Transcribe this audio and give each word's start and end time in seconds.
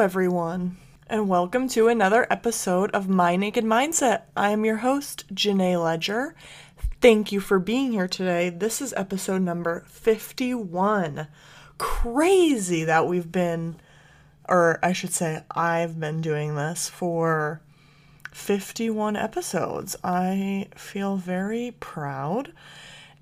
Everyone, 0.00 0.78
and 1.08 1.28
welcome 1.28 1.68
to 1.68 1.88
another 1.88 2.26
episode 2.30 2.90
of 2.92 3.06
My 3.06 3.36
Naked 3.36 3.64
Mindset. 3.64 4.22
I 4.34 4.48
am 4.48 4.64
your 4.64 4.78
host, 4.78 5.26
Jenay 5.34 5.76
Leger. 5.80 6.34
Thank 7.02 7.32
you 7.32 7.38
for 7.38 7.58
being 7.58 7.92
here 7.92 8.08
today. 8.08 8.48
This 8.48 8.80
is 8.80 8.94
episode 8.96 9.42
number 9.42 9.84
51. 9.88 11.26
Crazy 11.76 12.82
that 12.84 13.06
we've 13.08 13.30
been, 13.30 13.76
or 14.48 14.78
I 14.82 14.94
should 14.94 15.12
say, 15.12 15.42
I've 15.50 16.00
been 16.00 16.22
doing 16.22 16.54
this 16.54 16.88
for 16.88 17.60
51 18.32 19.16
episodes. 19.16 19.96
I 20.02 20.68
feel 20.76 21.16
very 21.16 21.74
proud 21.78 22.54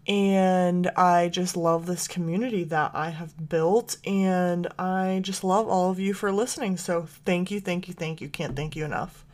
and 0.08 0.90
I 0.96 1.28
just 1.28 1.54
love 1.54 1.84
this 1.84 2.08
community 2.08 2.64
that 2.64 2.92
I 2.94 3.10
have 3.10 3.48
built, 3.50 3.98
and 4.06 4.66
I 4.78 5.20
just 5.22 5.44
love 5.44 5.68
all 5.68 5.90
of 5.90 6.00
you 6.00 6.14
for 6.14 6.32
listening. 6.32 6.78
So, 6.78 7.06
thank 7.26 7.50
you, 7.50 7.60
thank 7.60 7.88
you, 7.88 7.94
thank 7.94 8.22
you. 8.22 8.28
Can't 8.30 8.56
thank 8.56 8.74
you 8.74 8.86
enough. 8.86 9.26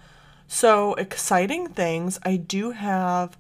So, 0.48 0.94
exciting 0.94 1.68
things. 1.68 2.18
I 2.24 2.36
do 2.36 2.72
have 2.72 3.38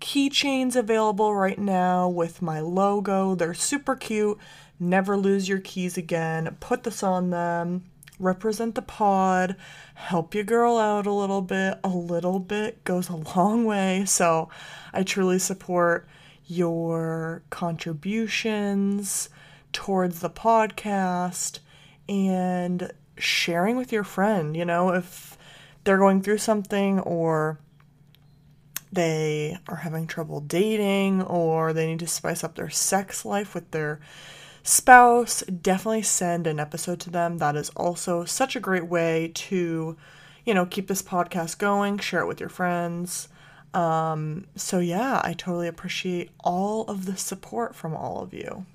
keychains 0.00 0.76
available 0.76 1.34
right 1.34 1.58
now 1.58 2.08
with 2.08 2.40
my 2.40 2.60
logo. 2.60 3.34
They're 3.34 3.54
super 3.54 3.96
cute. 3.96 4.38
Never 4.78 5.16
lose 5.16 5.48
your 5.48 5.58
keys 5.58 5.98
again. 5.98 6.56
Put 6.60 6.84
this 6.84 7.02
on 7.02 7.30
them. 7.30 7.86
Represent 8.20 8.76
the 8.76 8.82
pod. 8.82 9.56
Help 9.94 10.32
your 10.32 10.44
girl 10.44 10.78
out 10.78 11.06
a 11.06 11.12
little 11.12 11.42
bit. 11.42 11.80
A 11.82 11.88
little 11.88 12.38
bit 12.38 12.84
goes 12.84 13.08
a 13.08 13.16
long 13.16 13.64
way. 13.64 14.04
So, 14.06 14.48
I 14.92 15.02
truly 15.02 15.40
support 15.40 16.06
your 16.48 17.42
contributions 17.50 19.28
towards 19.72 20.20
the 20.20 20.30
podcast 20.30 21.58
and 22.08 22.90
sharing 23.18 23.76
with 23.76 23.92
your 23.92 24.02
friend, 24.02 24.56
you 24.56 24.64
know, 24.64 24.90
if 24.94 25.36
they're 25.84 25.98
going 25.98 26.22
through 26.22 26.38
something 26.38 26.98
or 27.00 27.58
they 28.90 29.58
are 29.68 29.76
having 29.76 30.06
trouble 30.06 30.40
dating 30.40 31.22
or 31.22 31.74
they 31.74 31.86
need 31.86 31.98
to 31.98 32.06
spice 32.06 32.42
up 32.42 32.54
their 32.54 32.70
sex 32.70 33.26
life 33.26 33.54
with 33.54 33.70
their 33.70 34.00
spouse, 34.62 35.42
definitely 35.42 36.02
send 36.02 36.46
an 36.46 36.58
episode 36.58 36.98
to 37.00 37.10
them. 37.10 37.38
That 37.38 37.56
is 37.56 37.68
also 37.70 38.24
such 38.24 38.56
a 38.56 38.60
great 38.60 38.86
way 38.86 39.32
to, 39.34 39.96
you 40.46 40.54
know, 40.54 40.64
keep 40.64 40.88
this 40.88 41.02
podcast 41.02 41.58
going, 41.58 41.98
share 41.98 42.20
it 42.20 42.26
with 42.26 42.40
your 42.40 42.48
friends. 42.48 43.28
Um, 43.78 44.48
so, 44.56 44.80
yeah, 44.80 45.20
I 45.22 45.34
totally 45.34 45.68
appreciate 45.68 46.30
all 46.42 46.82
of 46.86 47.06
the 47.06 47.16
support 47.16 47.76
from 47.76 47.94
all 47.94 48.20
of 48.20 48.34
you. 48.34 48.66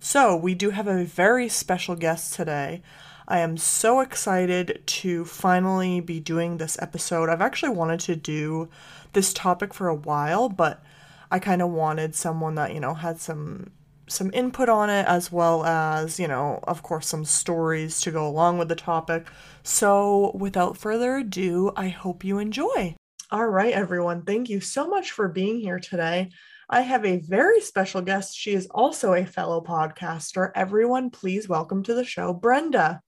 So, 0.00 0.34
we 0.34 0.54
do 0.54 0.70
have 0.70 0.88
a 0.88 1.04
very 1.04 1.48
special 1.48 1.94
guest 1.94 2.34
today. 2.34 2.82
I 3.28 3.38
am 3.38 3.56
so 3.56 4.00
excited 4.00 4.82
to 4.84 5.24
finally 5.24 6.00
be 6.00 6.18
doing 6.18 6.56
this 6.56 6.76
episode. 6.82 7.28
I've 7.28 7.40
actually 7.40 7.76
wanted 7.76 8.00
to 8.00 8.16
do 8.16 8.68
this 9.12 9.32
topic 9.32 9.72
for 9.72 9.86
a 9.86 9.94
while, 9.94 10.48
but 10.48 10.82
I 11.30 11.38
kind 11.38 11.62
of 11.62 11.70
wanted 11.70 12.16
someone 12.16 12.56
that, 12.56 12.74
you 12.74 12.80
know, 12.80 12.94
had 12.94 13.20
some 13.20 13.70
some 14.08 14.30
input 14.32 14.68
on 14.68 14.90
it 14.90 15.06
as 15.06 15.30
well 15.30 15.64
as, 15.64 16.18
you 16.18 16.26
know, 16.26 16.58
of 16.64 16.82
course 16.82 17.06
some 17.06 17.24
stories 17.24 18.00
to 18.00 18.10
go 18.10 18.26
along 18.26 18.58
with 18.58 18.68
the 18.68 18.74
topic. 18.74 19.28
So, 19.62 20.32
without 20.34 20.76
further 20.76 21.18
ado, 21.18 21.72
I 21.76 21.88
hope 21.90 22.24
you 22.24 22.38
enjoy. 22.38 22.96
All 23.30 23.46
right, 23.46 23.74
everyone. 23.74 24.22
Thank 24.22 24.48
you 24.48 24.62
so 24.62 24.88
much 24.88 25.10
for 25.10 25.28
being 25.28 25.60
here 25.60 25.78
today. 25.78 26.30
I 26.70 26.80
have 26.80 27.04
a 27.04 27.18
very 27.18 27.60
special 27.60 28.00
guest. 28.00 28.34
She 28.34 28.54
is 28.54 28.66
also 28.70 29.12
a 29.12 29.26
fellow 29.26 29.60
podcaster. 29.60 30.50
Everyone, 30.54 31.10
please 31.10 31.46
welcome 31.46 31.82
to 31.82 31.92
the 31.92 32.06
show, 32.06 32.32
Brenda. 32.32 33.02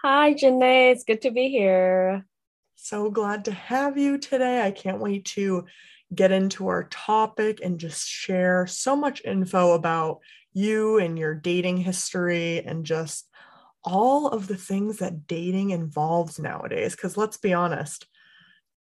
Hi, 0.00 0.32
Jenay. 0.32 0.92
It's 0.92 1.04
good 1.04 1.20
to 1.20 1.30
be 1.30 1.50
here. 1.50 2.24
So 2.76 3.10
glad 3.10 3.44
to 3.44 3.52
have 3.52 3.98
you 3.98 4.16
today. 4.16 4.62
I 4.62 4.70
can't 4.70 5.00
wait 5.00 5.26
to 5.36 5.66
get 6.14 6.32
into 6.32 6.68
our 6.68 6.84
topic 6.84 7.60
and 7.62 7.78
just 7.78 8.08
share 8.08 8.66
so 8.66 8.96
much 8.96 9.22
info 9.22 9.72
about 9.72 10.20
you 10.54 10.96
and 10.98 11.18
your 11.18 11.34
dating 11.34 11.76
history 11.76 12.64
and 12.64 12.86
just 12.86 13.28
all 13.84 14.28
of 14.28 14.46
the 14.46 14.56
things 14.56 14.96
that 14.98 15.26
dating 15.26 15.70
involves 15.70 16.38
nowadays. 16.38 16.96
Because 16.96 17.18
let's 17.18 17.36
be 17.36 17.52
honest, 17.52 18.06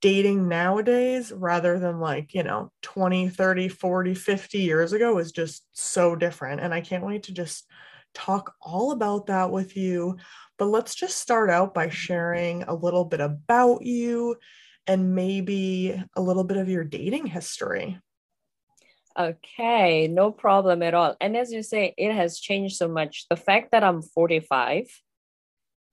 dating 0.05 0.47
nowadays 0.47 1.31
rather 1.31 1.79
than 1.79 1.99
like 1.99 2.35
you 2.35 2.43
know 2.43 2.71
20 2.83 3.27
30 3.27 3.67
40 3.67 4.13
50 4.13 4.59
years 4.59 4.93
ago 4.93 5.17
is 5.17 5.31
just 5.31 5.65
so 5.71 6.15
different. 6.15 6.61
And 6.61 6.75
i 6.75 6.79
can't 6.79 7.03
wait 7.03 7.23
to 7.23 7.33
just 7.33 7.65
talk 8.13 8.53
all 8.61 8.91
about 8.91 9.25
that 9.25 9.49
with 9.49 9.75
you. 9.75 10.17
But 10.59 10.65
let's 10.65 10.93
just 10.93 11.17
start 11.17 11.49
out 11.49 11.73
by 11.73 11.89
sharing 11.89 12.61
a 12.63 12.75
little 12.75 13.03
bit 13.03 13.19
about 13.19 13.83
you 13.83 14.35
and 14.85 15.15
maybe 15.15 15.99
a 16.15 16.21
little 16.21 16.43
bit 16.43 16.57
of 16.57 16.69
your 16.69 16.83
dating 16.83 17.25
history. 17.25 17.99
Okay 19.17 20.07
no 20.07 20.29
problem 20.29 20.83
at 20.83 20.93
all. 20.93 21.15
And 21.19 21.35
as 21.35 21.51
you 21.51 21.63
say 21.63 21.95
it 21.97 22.13
has 22.13 22.39
changed 22.39 22.75
so 22.77 22.87
much. 22.87 23.25
The 23.27 23.37
fact 23.37 23.71
that 23.71 23.83
i'm 23.83 24.03
45 24.03 24.85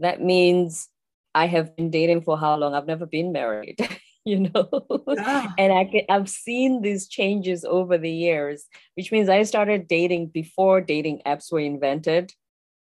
that 0.00 0.20
means 0.20 0.90
I 1.34 1.46
have 1.46 1.74
been 1.76 1.90
dating 1.90 2.22
for 2.22 2.36
how 2.36 2.56
long? 2.56 2.74
I've 2.74 2.86
never 2.86 3.06
been 3.06 3.32
married, 3.32 3.78
you 4.24 4.40
know? 4.40 5.04
Yeah. 5.08 5.52
and 5.58 5.72
I 5.72 5.84
can, 5.84 6.02
I've 6.08 6.28
seen 6.28 6.82
these 6.82 7.08
changes 7.08 7.64
over 7.64 7.98
the 7.98 8.10
years, 8.10 8.66
which 8.94 9.10
means 9.10 9.28
I 9.28 9.42
started 9.42 9.88
dating 9.88 10.28
before 10.28 10.80
dating 10.80 11.22
apps 11.26 11.50
were 11.50 11.60
invented. 11.60 12.32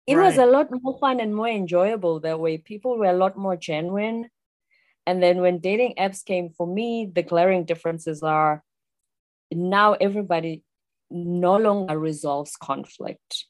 It 0.06 0.16
right. 0.16 0.26
was 0.26 0.36
a 0.36 0.46
lot 0.46 0.68
more 0.70 0.98
fun 0.98 1.20
and 1.20 1.34
more 1.34 1.48
enjoyable 1.48 2.20
that 2.20 2.40
way. 2.40 2.58
People 2.58 2.98
were 2.98 3.06
a 3.06 3.16
lot 3.16 3.36
more 3.36 3.56
genuine. 3.56 4.28
And 5.06 5.22
then 5.22 5.40
when 5.40 5.58
dating 5.58 5.94
apps 5.98 6.24
came 6.24 6.50
for 6.50 6.66
me, 6.66 7.10
the 7.12 7.22
glaring 7.22 7.64
differences 7.64 8.22
are 8.22 8.62
now 9.50 9.94
everybody 9.94 10.62
no 11.10 11.56
longer 11.56 11.98
resolves 11.98 12.56
conflict. 12.56 13.46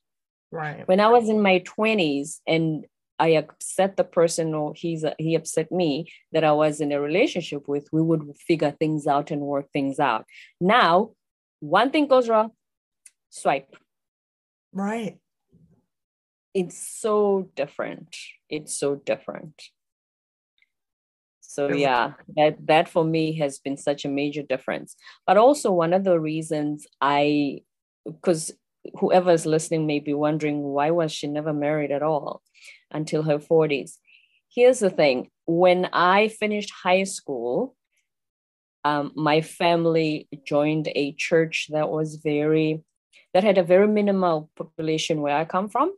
Right. 0.50 0.86
When 0.86 1.00
I 1.00 1.08
was 1.08 1.28
in 1.28 1.40
my 1.40 1.60
20s 1.60 2.40
and 2.46 2.84
I 3.22 3.28
upset 3.42 3.96
the 3.96 4.02
person 4.02 4.52
or 4.52 4.72
he's 4.74 5.04
he 5.16 5.36
upset 5.36 5.70
me 5.70 6.10
that 6.32 6.42
I 6.42 6.50
was 6.50 6.80
in 6.80 6.90
a 6.90 7.00
relationship 7.00 7.68
with, 7.68 7.86
we 7.92 8.02
would 8.02 8.24
figure 8.48 8.72
things 8.72 9.06
out 9.06 9.30
and 9.30 9.42
work 9.42 9.70
things 9.72 10.00
out. 10.00 10.24
Now, 10.60 11.12
one 11.60 11.92
thing 11.92 12.08
goes 12.08 12.28
wrong, 12.28 12.50
swipe. 13.30 13.76
Right. 14.72 15.18
It's 16.52 16.76
so 17.00 17.48
different. 17.54 18.16
It's 18.50 18.74
so 18.74 18.96
different. 18.96 19.62
So 21.42 21.72
yeah, 21.72 22.14
that 22.36 22.56
that 22.66 22.88
for 22.88 23.04
me 23.04 23.38
has 23.38 23.60
been 23.60 23.76
such 23.76 24.04
a 24.04 24.08
major 24.08 24.42
difference. 24.42 24.96
But 25.28 25.36
also 25.36 25.70
one 25.70 25.92
of 25.92 26.02
the 26.02 26.18
reasons 26.18 26.88
I 27.00 27.60
because 28.04 28.50
whoever 28.98 29.30
is 29.30 29.46
listening 29.46 29.86
may 29.86 30.00
be 30.00 30.12
wondering 30.12 30.60
why 30.60 30.90
was 30.90 31.12
she 31.12 31.28
never 31.28 31.52
married 31.52 31.92
at 31.92 32.02
all 32.02 32.42
until 32.92 33.22
her 33.22 33.38
40s. 33.38 33.98
Here's 34.48 34.80
the 34.80 34.90
thing 34.90 35.30
when 35.46 35.88
I 35.92 36.28
finished 36.28 36.70
high 36.70 37.04
school, 37.04 37.74
um, 38.84 39.12
my 39.14 39.40
family 39.40 40.28
joined 40.44 40.88
a 40.94 41.12
church 41.12 41.68
that 41.70 41.88
was 41.88 42.16
very, 42.16 42.82
that 43.32 43.44
had 43.44 43.58
a 43.58 43.62
very 43.62 43.88
minimal 43.88 44.50
population 44.56 45.20
where 45.20 45.36
I 45.36 45.44
come 45.44 45.68
from. 45.68 45.94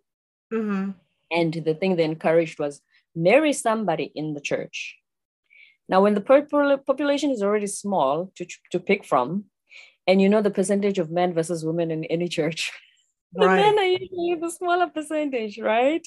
Mm-hmm. 0.52 0.90
And 1.30 1.52
the 1.52 1.74
thing 1.74 1.96
they 1.96 2.04
encouraged 2.04 2.58
was 2.58 2.80
marry 3.14 3.52
somebody 3.52 4.12
in 4.14 4.34
the 4.34 4.40
church. 4.40 4.96
Now, 5.88 6.02
when 6.02 6.14
the 6.14 6.20
population 6.86 7.30
is 7.30 7.42
already 7.42 7.66
small 7.66 8.32
to, 8.36 8.46
to 8.70 8.80
pick 8.80 9.04
from, 9.04 9.44
and 10.06 10.20
you 10.20 10.28
know 10.28 10.42
the 10.42 10.50
percentage 10.50 10.98
of 10.98 11.10
men 11.10 11.34
versus 11.34 11.64
women 11.64 11.90
in 11.90 12.04
any 12.04 12.28
church, 12.28 12.72
right. 13.34 13.46
the 13.46 13.62
men 13.62 13.78
are 13.78 13.84
usually 13.84 14.36
the 14.40 14.50
smaller 14.50 14.86
percentage, 14.88 15.58
right? 15.58 16.06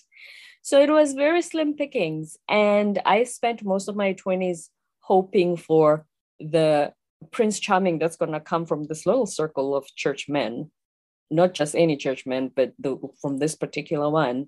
So 0.68 0.82
it 0.82 0.90
was 0.90 1.14
very 1.14 1.42
slim 1.42 1.76
pickings. 1.76 2.36
And 2.50 3.00
I 3.06 3.24
spent 3.24 3.64
most 3.64 3.88
of 3.88 3.96
my 3.96 4.14
20s 4.16 4.68
hoping 5.00 5.56
for 5.56 6.06
the 6.42 6.92
Prince 7.32 7.62
Charming 7.62 8.00
that's 8.00 8.18
going 8.18 8.34
to 8.34 8.42
come 8.42 8.66
from 8.66 8.84
this 8.84 9.06
little 9.06 9.28
circle 9.28 9.74
of 9.78 9.88
church 9.96 10.28
men, 10.28 10.70
not 11.32 11.54
just 11.54 11.74
any 11.74 11.96
church 11.96 12.26
men, 12.26 12.52
but 12.54 12.74
the, 12.80 12.98
from 13.22 13.38
this 13.38 13.56
particular 13.56 14.10
one. 14.10 14.48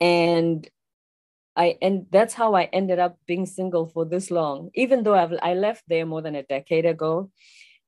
And 0.00 0.68
I 1.54 1.78
and 1.80 2.06
that's 2.10 2.34
how 2.34 2.56
I 2.56 2.64
ended 2.64 2.98
up 2.98 3.16
being 3.24 3.46
single 3.46 3.86
for 3.86 4.04
this 4.04 4.32
long, 4.32 4.70
even 4.74 5.04
though 5.04 5.14
I've, 5.14 5.34
I 5.40 5.54
left 5.54 5.84
there 5.86 6.04
more 6.04 6.20
than 6.20 6.34
a 6.34 6.42
decade 6.42 6.84
ago. 6.84 7.30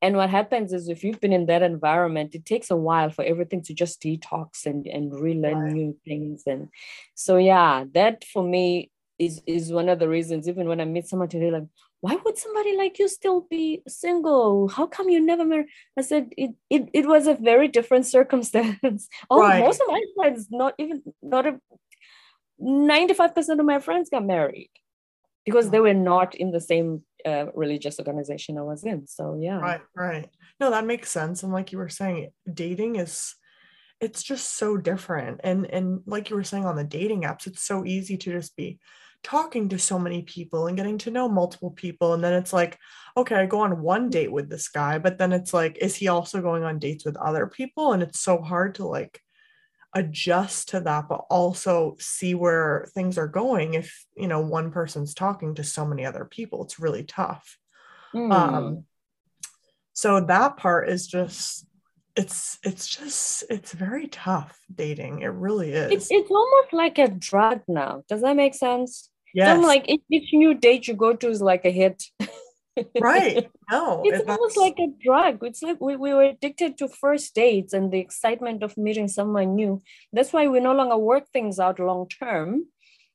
And 0.02 0.16
what 0.16 0.30
happens 0.30 0.72
is 0.72 0.88
if 0.88 1.02
you've 1.02 1.20
been 1.20 1.32
in 1.32 1.46
that 1.46 1.62
environment, 1.62 2.34
it 2.34 2.44
takes 2.44 2.70
a 2.70 2.76
while 2.76 3.10
for 3.10 3.24
everything 3.24 3.62
to 3.62 3.74
just 3.74 4.02
detox 4.02 4.66
and, 4.66 4.86
and 4.86 5.18
relearn 5.18 5.58
right. 5.58 5.72
new 5.72 5.96
things. 6.04 6.42
And 6.46 6.68
so 7.14 7.38
yeah, 7.38 7.84
that 7.94 8.24
for 8.24 8.42
me 8.42 8.90
is 9.18 9.42
is 9.46 9.72
one 9.72 9.88
of 9.88 9.98
the 9.98 10.08
reasons, 10.08 10.48
even 10.48 10.68
when 10.68 10.80
I 10.80 10.84
meet 10.84 11.08
someone 11.08 11.28
today, 11.28 11.50
like, 11.50 11.64
why 12.00 12.16
would 12.24 12.36
somebody 12.36 12.76
like 12.76 12.98
you 12.98 13.08
still 13.08 13.46
be 13.48 13.82
single? 13.88 14.68
How 14.68 14.86
come 14.86 15.08
you 15.08 15.20
never 15.20 15.44
married? 15.44 15.68
I 15.96 16.02
said 16.02 16.32
it 16.36 16.50
it, 16.68 16.90
it 16.92 17.06
was 17.06 17.26
a 17.26 17.34
very 17.34 17.68
different 17.68 18.06
circumstance. 18.16 19.08
oh, 19.30 19.40
right. 19.40 19.64
most 19.64 19.80
of 19.80 19.88
my 19.88 20.02
friends, 20.14 20.48
not 20.50 20.74
even 20.78 21.02
not 21.22 21.46
a 21.46 21.60
95% 22.60 23.58
of 23.58 23.66
my 23.66 23.80
friends 23.80 24.08
got 24.10 24.24
married 24.24 24.70
because 25.44 25.70
they 25.70 25.80
were 25.80 25.94
not 25.94 26.34
in 26.34 26.50
the 26.50 26.60
same 26.60 27.02
uh, 27.26 27.46
religious 27.54 27.98
organization 27.98 28.56
I 28.56 28.62
was 28.62 28.84
in. 28.84 29.06
So 29.06 29.36
yeah. 29.40 29.58
Right, 29.58 29.80
right. 29.94 30.28
No, 30.60 30.70
that 30.70 30.86
makes 30.86 31.10
sense. 31.10 31.42
And 31.42 31.52
like 31.52 31.72
you 31.72 31.78
were 31.78 31.88
saying, 31.88 32.30
dating 32.52 32.96
is 32.96 33.34
it's 34.00 34.22
just 34.22 34.56
so 34.56 34.76
different. 34.76 35.40
And 35.42 35.66
and 35.66 36.00
like 36.06 36.30
you 36.30 36.36
were 36.36 36.44
saying 36.44 36.66
on 36.66 36.76
the 36.76 36.84
dating 36.84 37.22
apps, 37.22 37.46
it's 37.46 37.62
so 37.62 37.84
easy 37.84 38.16
to 38.16 38.32
just 38.32 38.56
be 38.56 38.78
talking 39.22 39.68
to 39.70 39.78
so 39.78 39.98
many 39.98 40.22
people 40.22 40.66
and 40.66 40.76
getting 40.76 40.98
to 40.98 41.10
know 41.10 41.28
multiple 41.28 41.70
people. 41.70 42.14
And 42.14 42.22
then 42.22 42.34
it's 42.34 42.52
like, 42.52 42.78
okay, 43.16 43.34
I 43.34 43.46
go 43.46 43.60
on 43.60 43.82
one 43.82 44.08
date 44.08 44.30
with 44.30 44.48
this 44.48 44.68
guy, 44.68 44.98
but 44.98 45.18
then 45.18 45.32
it's 45.32 45.52
like, 45.52 45.78
is 45.78 45.96
he 45.96 46.08
also 46.08 46.40
going 46.40 46.62
on 46.62 46.78
dates 46.78 47.04
with 47.04 47.16
other 47.16 47.46
people? 47.46 47.92
And 47.92 48.02
it's 48.02 48.20
so 48.20 48.40
hard 48.40 48.76
to 48.76 48.86
like 48.86 49.20
adjust 49.94 50.68
to 50.70 50.80
that 50.80 51.08
but 51.08 51.24
also 51.30 51.96
see 51.98 52.34
where 52.34 52.88
things 52.94 53.16
are 53.16 53.28
going 53.28 53.74
if 53.74 54.04
you 54.16 54.28
know 54.28 54.40
one 54.40 54.70
person's 54.70 55.14
talking 55.14 55.54
to 55.54 55.64
so 55.64 55.86
many 55.86 56.04
other 56.04 56.24
people. 56.24 56.64
It's 56.64 56.78
really 56.78 57.04
tough. 57.04 57.58
Mm. 58.14 58.32
um 58.32 58.84
so 59.92 60.20
that 60.20 60.56
part 60.56 60.88
is 60.88 61.06
just 61.06 61.66
it's 62.14 62.58
it's 62.62 62.86
just 62.86 63.44
it's 63.50 63.72
very 63.72 64.08
tough 64.08 64.58
dating. 64.74 65.20
It 65.20 65.28
really 65.28 65.72
is. 65.72 65.90
it's, 65.92 66.10
it's 66.10 66.30
almost 66.30 66.72
like 66.72 66.98
a 66.98 67.08
drug 67.08 67.62
now. 67.68 68.02
Does 68.08 68.22
that 68.22 68.36
make 68.36 68.54
sense? 68.54 69.10
Yeah 69.34 69.56
like 69.56 69.84
each 69.88 70.32
new 70.32 70.54
date 70.54 70.88
you 70.88 70.94
go 70.94 71.14
to 71.14 71.28
is 71.28 71.42
like 71.42 71.64
a 71.64 71.70
hit 71.70 72.04
right. 73.00 73.48
No 73.68 74.02
it's 74.04 74.28
almost 74.28 74.56
like 74.56 74.78
a 74.78 74.92
drug. 75.02 75.42
It's 75.42 75.60
like 75.60 75.80
we, 75.80 75.96
we 75.96 76.14
were 76.14 76.22
addicted 76.22 76.78
to 76.78 76.88
first 76.88 77.34
dates 77.34 77.72
and 77.72 77.90
the 77.90 77.98
excitement 77.98 78.62
of 78.62 78.76
meeting 78.76 79.08
someone 79.08 79.56
new. 79.56 79.82
That's 80.12 80.32
why 80.32 80.46
we 80.46 80.60
no 80.60 80.72
longer 80.72 80.96
work 80.96 81.24
things 81.32 81.58
out 81.58 81.80
long 81.80 82.08
term 82.08 82.66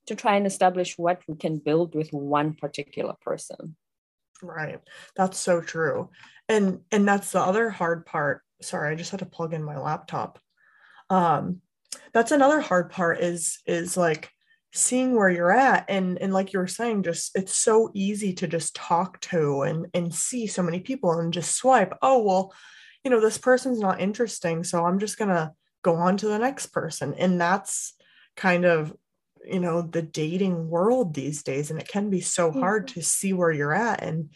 to 0.08 0.14
try 0.14 0.36
and 0.36 0.46
establish 0.46 0.98
what 0.98 1.22
we 1.26 1.36
can 1.36 1.56
build 1.56 1.94
with 1.94 2.12
one 2.12 2.52
particular 2.52 3.14
person. 3.22 3.76
Right. 4.42 4.80
That's 5.16 5.38
so 5.38 5.62
true. 5.62 6.10
And 6.48 6.80
and 6.90 7.08
that's 7.08 7.32
the 7.32 7.40
other 7.40 7.70
hard 7.70 8.04
part. 8.04 8.42
Sorry 8.60 8.92
i 8.92 8.94
just 8.94 9.10
had 9.10 9.20
to 9.20 9.26
plug 9.26 9.54
in 9.54 9.62
my 9.62 9.78
laptop. 9.78 10.38
Um 11.08 11.62
that's 12.12 12.32
another 12.32 12.60
hard 12.60 12.90
part 12.90 13.20
is 13.20 13.58
is 13.66 13.96
like 13.96 14.30
seeing 14.74 15.14
where 15.14 15.28
you're 15.28 15.52
at 15.52 15.84
and 15.88 16.18
and 16.18 16.32
like 16.32 16.52
you 16.52 16.58
were 16.58 16.66
saying 16.66 17.02
just 17.02 17.30
it's 17.34 17.54
so 17.54 17.90
easy 17.92 18.32
to 18.32 18.46
just 18.46 18.74
talk 18.74 19.20
to 19.20 19.62
and 19.62 19.86
and 19.92 20.14
see 20.14 20.46
so 20.46 20.62
many 20.62 20.80
people 20.80 21.12
and 21.12 21.32
just 21.32 21.54
swipe 21.54 21.92
oh 22.00 22.22
well 22.22 22.54
you 23.04 23.10
know 23.10 23.20
this 23.20 23.36
person's 23.36 23.80
not 23.80 24.00
interesting 24.00 24.64
so 24.64 24.84
i'm 24.86 24.98
just 24.98 25.18
going 25.18 25.28
to 25.28 25.52
go 25.82 25.96
on 25.96 26.16
to 26.16 26.26
the 26.26 26.38
next 26.38 26.68
person 26.68 27.14
and 27.18 27.38
that's 27.38 27.94
kind 28.36 28.64
of 28.64 28.94
you 29.44 29.60
know 29.60 29.82
the 29.82 30.02
dating 30.02 30.68
world 30.68 31.12
these 31.12 31.42
days 31.42 31.70
and 31.70 31.78
it 31.78 31.88
can 31.88 32.08
be 32.08 32.20
so 32.20 32.50
hard 32.50 32.86
mm-hmm. 32.86 33.00
to 33.00 33.04
see 33.04 33.34
where 33.34 33.52
you're 33.52 33.74
at 33.74 34.02
and 34.02 34.30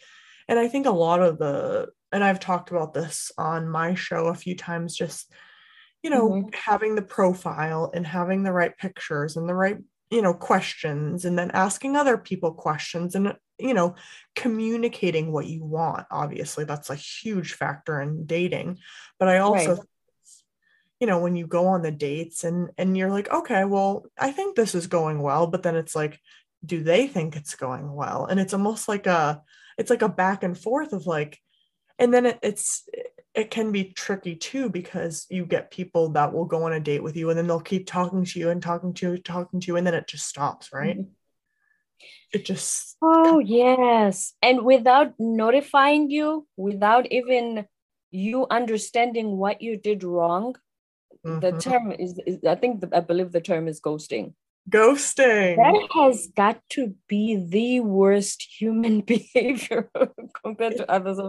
and 0.47 0.59
i 0.59 0.67
think 0.67 0.85
a 0.85 0.91
lot 0.91 1.21
of 1.21 1.39
the 1.39 1.87
and 2.11 2.23
i've 2.23 2.39
talked 2.39 2.69
about 2.69 2.93
this 2.93 3.31
on 3.39 3.67
my 3.67 3.95
show 3.95 4.27
a 4.27 4.35
few 4.35 4.55
times 4.55 4.95
just 4.95 5.31
you 6.03 6.11
know 6.11 6.29
mm-hmm. 6.29 6.49
having 6.53 6.93
the 6.93 7.01
profile 7.01 7.89
and 7.95 8.05
having 8.05 8.43
the 8.43 8.51
right 8.51 8.77
pictures 8.77 9.35
and 9.35 9.49
the 9.49 9.55
right 9.55 9.77
you 10.09 10.21
know 10.21 10.33
questions 10.33 11.25
and 11.25 11.37
then 11.37 11.51
asking 11.51 11.95
other 11.95 12.17
people 12.17 12.53
questions 12.53 13.15
and 13.15 13.35
you 13.59 13.73
know 13.73 13.95
communicating 14.35 15.31
what 15.31 15.47
you 15.47 15.63
want 15.63 16.05
obviously. 16.11 16.63
That's 16.63 16.89
a 16.89 16.95
huge 16.95 17.53
factor 17.53 18.01
in 18.01 18.25
dating. 18.25 18.79
But 19.19 19.29
i 19.29 19.37
also 19.39 19.75
right. 19.75 19.85
you 20.99 21.07
know 21.07 21.19
when 21.19 21.35
you 21.35 21.47
go 21.47 21.67
on 21.67 21.81
the 21.81 21.91
dates 21.91 22.43
and 22.43 22.69
and 22.77 22.97
you're 22.97 23.11
like 23.11 23.29
okay 23.31 23.65
well 23.65 24.05
i 24.17 24.31
think 24.31 24.55
this 24.55 24.75
is 24.75 24.87
going 24.87 25.21
well 25.21 25.47
but 25.47 25.63
then 25.63 25.75
it's 25.75 25.95
like 25.95 26.19
do 26.65 26.83
they 26.83 27.07
think 27.07 27.35
it's 27.35 27.55
going 27.55 27.93
well? 27.93 28.25
And 28.25 28.39
it's 28.39 28.53
almost 28.53 28.87
like 28.87 29.07
a 29.07 29.41
it's 29.77 29.89
like 29.89 30.01
a 30.01 30.09
back 30.09 30.43
and 30.43 30.57
forth 30.57 30.93
of 30.93 31.05
like 31.05 31.39
and 31.99 32.13
then 32.13 32.25
it, 32.27 32.39
it's 32.41 32.87
it 33.37 33.51
can 33.51 33.71
be 33.71 33.93
tricky 33.93 34.35
too 34.35 34.67
because 34.67 35.27
you 35.29 35.45
get 35.45 35.69
people 35.69 36.09
that 36.09 36.33
will 36.33 36.45
go 36.45 36.63
on 36.63 36.73
a 36.73 36.79
date 36.79 37.03
with 37.03 37.15
you 37.15 37.29
and 37.29 37.37
then 37.37 37.45
they'll 37.45 37.59
keep 37.59 37.85
talking 37.85 38.25
to 38.25 38.39
you 38.39 38.49
and 38.49 38.63
talking 38.63 38.93
to 38.95 39.11
you 39.11 39.17
talking 39.19 39.59
to 39.59 39.67
you 39.67 39.77
and 39.77 39.85
then 39.85 39.93
it 39.93 40.07
just 40.07 40.25
stops 40.27 40.73
right? 40.73 40.97
Mm-hmm. 40.97 41.11
it 42.33 42.45
just 42.45 42.97
oh 43.03 43.37
yes. 43.37 44.33
And 44.41 44.65
without 44.65 45.13
notifying 45.19 46.09
you 46.09 46.47
without 46.57 47.05
even 47.11 47.67
you 48.09 48.47
understanding 48.49 49.37
what 49.37 49.61
you 49.61 49.77
did 49.77 50.03
wrong 50.03 50.55
mm-hmm. 51.23 51.39
the 51.39 51.51
term 51.61 51.91
is, 51.91 52.19
is 52.25 52.39
i 52.47 52.55
think 52.55 52.81
the, 52.81 52.89
i 52.95 53.01
believe 53.01 53.31
the 53.31 53.41
term 53.41 53.67
is 53.67 53.79
ghosting. 53.79 54.33
Ghosting. 54.69 55.55
That 55.55 55.87
has 55.95 56.27
got 56.35 56.61
to 56.71 56.93
be 57.07 57.37
the 57.37 57.79
worst 57.81 58.45
human 58.59 59.01
behavior 59.13 59.89
compared 60.43 60.77
to 60.77 60.91
others 60.91 61.19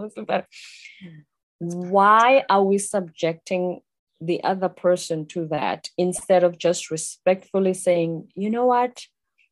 why 1.59 2.43
are 2.49 2.63
we 2.63 2.77
subjecting 2.77 3.81
the 4.21 4.43
other 4.43 4.69
person 4.69 5.25
to 5.27 5.47
that 5.47 5.89
instead 5.97 6.43
of 6.43 6.57
just 6.57 6.91
respectfully 6.91 7.73
saying, 7.73 8.29
you 8.35 8.49
know 8.49 8.65
what, 8.65 9.05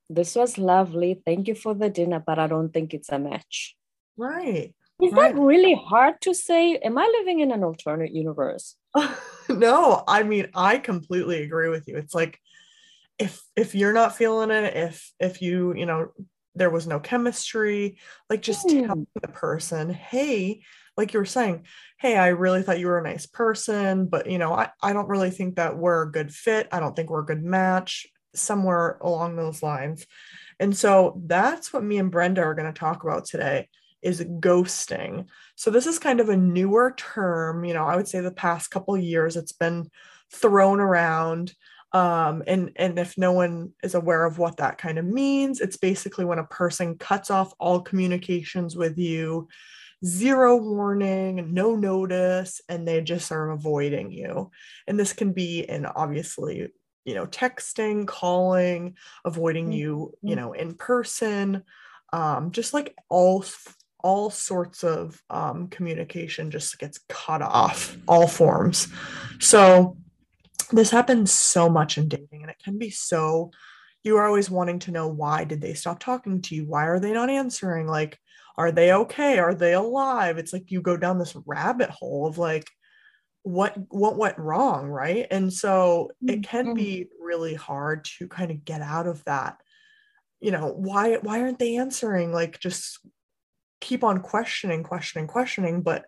this 0.09 0.35
was 0.35 0.57
lovely. 0.57 1.21
Thank 1.25 1.47
you 1.47 1.55
for 1.55 1.73
the 1.73 1.89
dinner, 1.89 2.21
but 2.25 2.39
I 2.39 2.47
don't 2.47 2.73
think 2.73 2.93
it's 2.93 3.09
a 3.09 3.19
match. 3.19 3.75
Right. 4.17 4.73
Is 5.01 5.13
right. 5.13 5.35
that 5.35 5.39
really 5.39 5.75
hard 5.75 6.19
to 6.21 6.33
say? 6.33 6.77
Am 6.77 6.97
I 6.97 7.11
living 7.19 7.41
in 7.41 7.51
an 7.51 7.63
alternate 7.63 8.13
universe? 8.13 8.75
no, 9.49 10.03
I 10.07 10.23
mean, 10.23 10.47
I 10.55 10.79
completely 10.79 11.43
agree 11.43 11.69
with 11.69 11.87
you. 11.87 11.97
It's 11.97 12.15
like, 12.15 12.39
if 13.19 13.41
if 13.55 13.73
you're 13.73 13.93
not 13.93 14.15
feeling 14.15 14.51
it 14.51 14.75
if 14.75 15.11
if 15.19 15.41
you 15.41 15.73
you 15.75 15.85
know 15.85 16.11
there 16.55 16.69
was 16.69 16.87
no 16.87 16.99
chemistry 16.99 17.97
like 18.29 18.41
just 18.41 18.67
mm. 18.67 18.85
tell 18.85 19.07
the 19.21 19.27
person 19.27 19.89
hey 19.89 20.61
like 20.97 21.13
you 21.13 21.19
were 21.19 21.25
saying 21.25 21.63
hey 21.99 22.17
i 22.17 22.27
really 22.27 22.61
thought 22.61 22.79
you 22.79 22.87
were 22.87 22.99
a 22.99 23.03
nice 23.03 23.25
person 23.25 24.07
but 24.07 24.29
you 24.29 24.37
know 24.37 24.53
I, 24.53 24.69
I 24.81 24.93
don't 24.93 25.07
really 25.09 25.31
think 25.31 25.55
that 25.55 25.77
we're 25.77 26.03
a 26.03 26.11
good 26.11 26.33
fit. 26.33 26.67
I 26.71 26.79
don't 26.79 26.95
think 26.95 27.09
we're 27.09 27.21
a 27.21 27.25
good 27.25 27.43
match 27.43 28.07
somewhere 28.35 28.97
along 29.01 29.35
those 29.35 29.63
lines. 29.63 30.05
And 30.59 30.75
so 30.75 31.21
that's 31.25 31.71
what 31.71 31.83
me 31.83 31.97
and 31.97 32.11
brenda 32.11 32.41
are 32.41 32.55
going 32.55 32.71
to 32.71 32.79
talk 32.79 33.03
about 33.03 33.25
today 33.25 33.69
is 34.01 34.21
ghosting. 34.21 35.25
So 35.55 35.71
this 35.71 35.87
is 35.87 35.99
kind 35.99 36.19
of 36.19 36.29
a 36.29 36.37
newer 36.37 36.93
term 36.97 37.63
you 37.65 37.73
know 37.73 37.85
i 37.85 37.95
would 37.95 38.07
say 38.07 38.19
the 38.19 38.31
past 38.31 38.71
couple 38.71 38.97
years 38.97 39.35
it's 39.35 39.53
been 39.53 39.89
thrown 40.31 40.79
around 40.79 41.53
um, 41.93 42.43
and 42.45 42.71
and 42.75 42.99
if 42.99 43.17
no 43.17 43.31
one 43.31 43.71
is 43.81 43.95
aware 43.95 44.25
of 44.25 44.37
what 44.37 44.57
that 44.57 44.77
kind 44.77 44.97
of 44.97 45.05
means 45.05 45.61
it's 45.61 45.77
basically 45.77 46.25
when 46.25 46.37
a 46.37 46.43
person 46.43 46.97
cuts 46.97 47.31
off 47.31 47.53
all 47.59 47.79
communications 47.81 48.75
with 48.75 48.97
you 48.97 49.47
zero 50.05 50.55
warning, 50.57 51.53
no 51.53 51.75
notice, 51.75 52.61
and 52.69 52.87
they 52.87 53.01
just 53.01 53.31
are 53.31 53.51
avoiding 53.51 54.11
you. 54.11 54.51
And 54.87 54.99
this 54.99 55.13
can 55.13 55.33
be 55.33 55.61
in 55.61 55.85
obviously, 55.85 56.69
you 57.05 57.15
know, 57.15 57.25
texting, 57.25 58.07
calling, 58.07 58.95
avoiding 59.25 59.65
mm-hmm. 59.65 59.73
you, 59.73 60.13
you 60.21 60.35
know, 60.35 60.53
in 60.53 60.75
person, 60.75 61.63
um, 62.13 62.51
just 62.51 62.73
like 62.73 62.95
all 63.09 63.43
all 64.03 64.29
sorts 64.29 64.83
of 64.83 65.21
um, 65.29 65.67
communication 65.67 66.51
just 66.51 66.77
gets 66.79 66.99
cut 67.09 67.41
off, 67.41 67.97
all 68.07 68.27
forms. 68.27 68.87
So 69.39 69.97
this 70.71 70.91
happens 70.91 71.31
so 71.31 71.69
much 71.69 71.97
in 71.97 72.07
dating, 72.07 72.43
and 72.43 72.51
it 72.51 72.59
can 72.63 72.77
be 72.77 72.89
so. 72.89 73.51
You 74.03 74.17
are 74.17 74.27
always 74.27 74.49
wanting 74.49 74.79
to 74.79 74.91
know 74.91 75.07
why 75.09 75.43
did 75.43 75.59
they 75.59 75.73
stop 75.73 75.99
talking 75.99 76.41
to 76.43 76.55
you? 76.55 76.65
Why 76.65 76.85
are 76.85 76.99
they 76.99 77.11
not 77.11 77.29
answering? 77.29 77.87
Like, 77.87 78.19
are 78.57 78.71
they 78.71 78.91
okay? 78.91 79.39
Are 79.39 79.53
they 79.53 79.73
alive? 79.73 80.37
It's 80.37 80.53
like 80.53 80.71
you 80.71 80.81
go 80.81 80.97
down 80.97 81.19
this 81.19 81.35
rabbit 81.45 81.89
hole 81.89 82.27
of 82.27 82.37
like 82.37 82.67
what 83.43 83.77
what 83.89 84.17
went 84.17 84.37
wrong 84.37 84.87
right? 84.87 85.27
And 85.31 85.51
so 85.53 86.11
it 86.27 86.43
can 86.43 86.67
mm-hmm. 86.67 86.73
be 86.73 87.07
really 87.19 87.53
hard 87.53 88.05
to 88.17 88.27
kind 88.27 88.51
of 88.51 88.65
get 88.65 88.81
out 88.81 89.07
of 89.07 89.23
that. 89.25 89.57
You 90.39 90.51
know 90.51 90.67
why 90.67 91.15
why 91.17 91.41
aren't 91.41 91.59
they 91.59 91.77
answering? 91.77 92.33
Like 92.33 92.59
just 92.59 92.99
keep 93.79 94.03
on 94.03 94.21
questioning 94.21 94.83
questioning 94.83 95.27
questioning. 95.27 95.81
But 95.81 96.05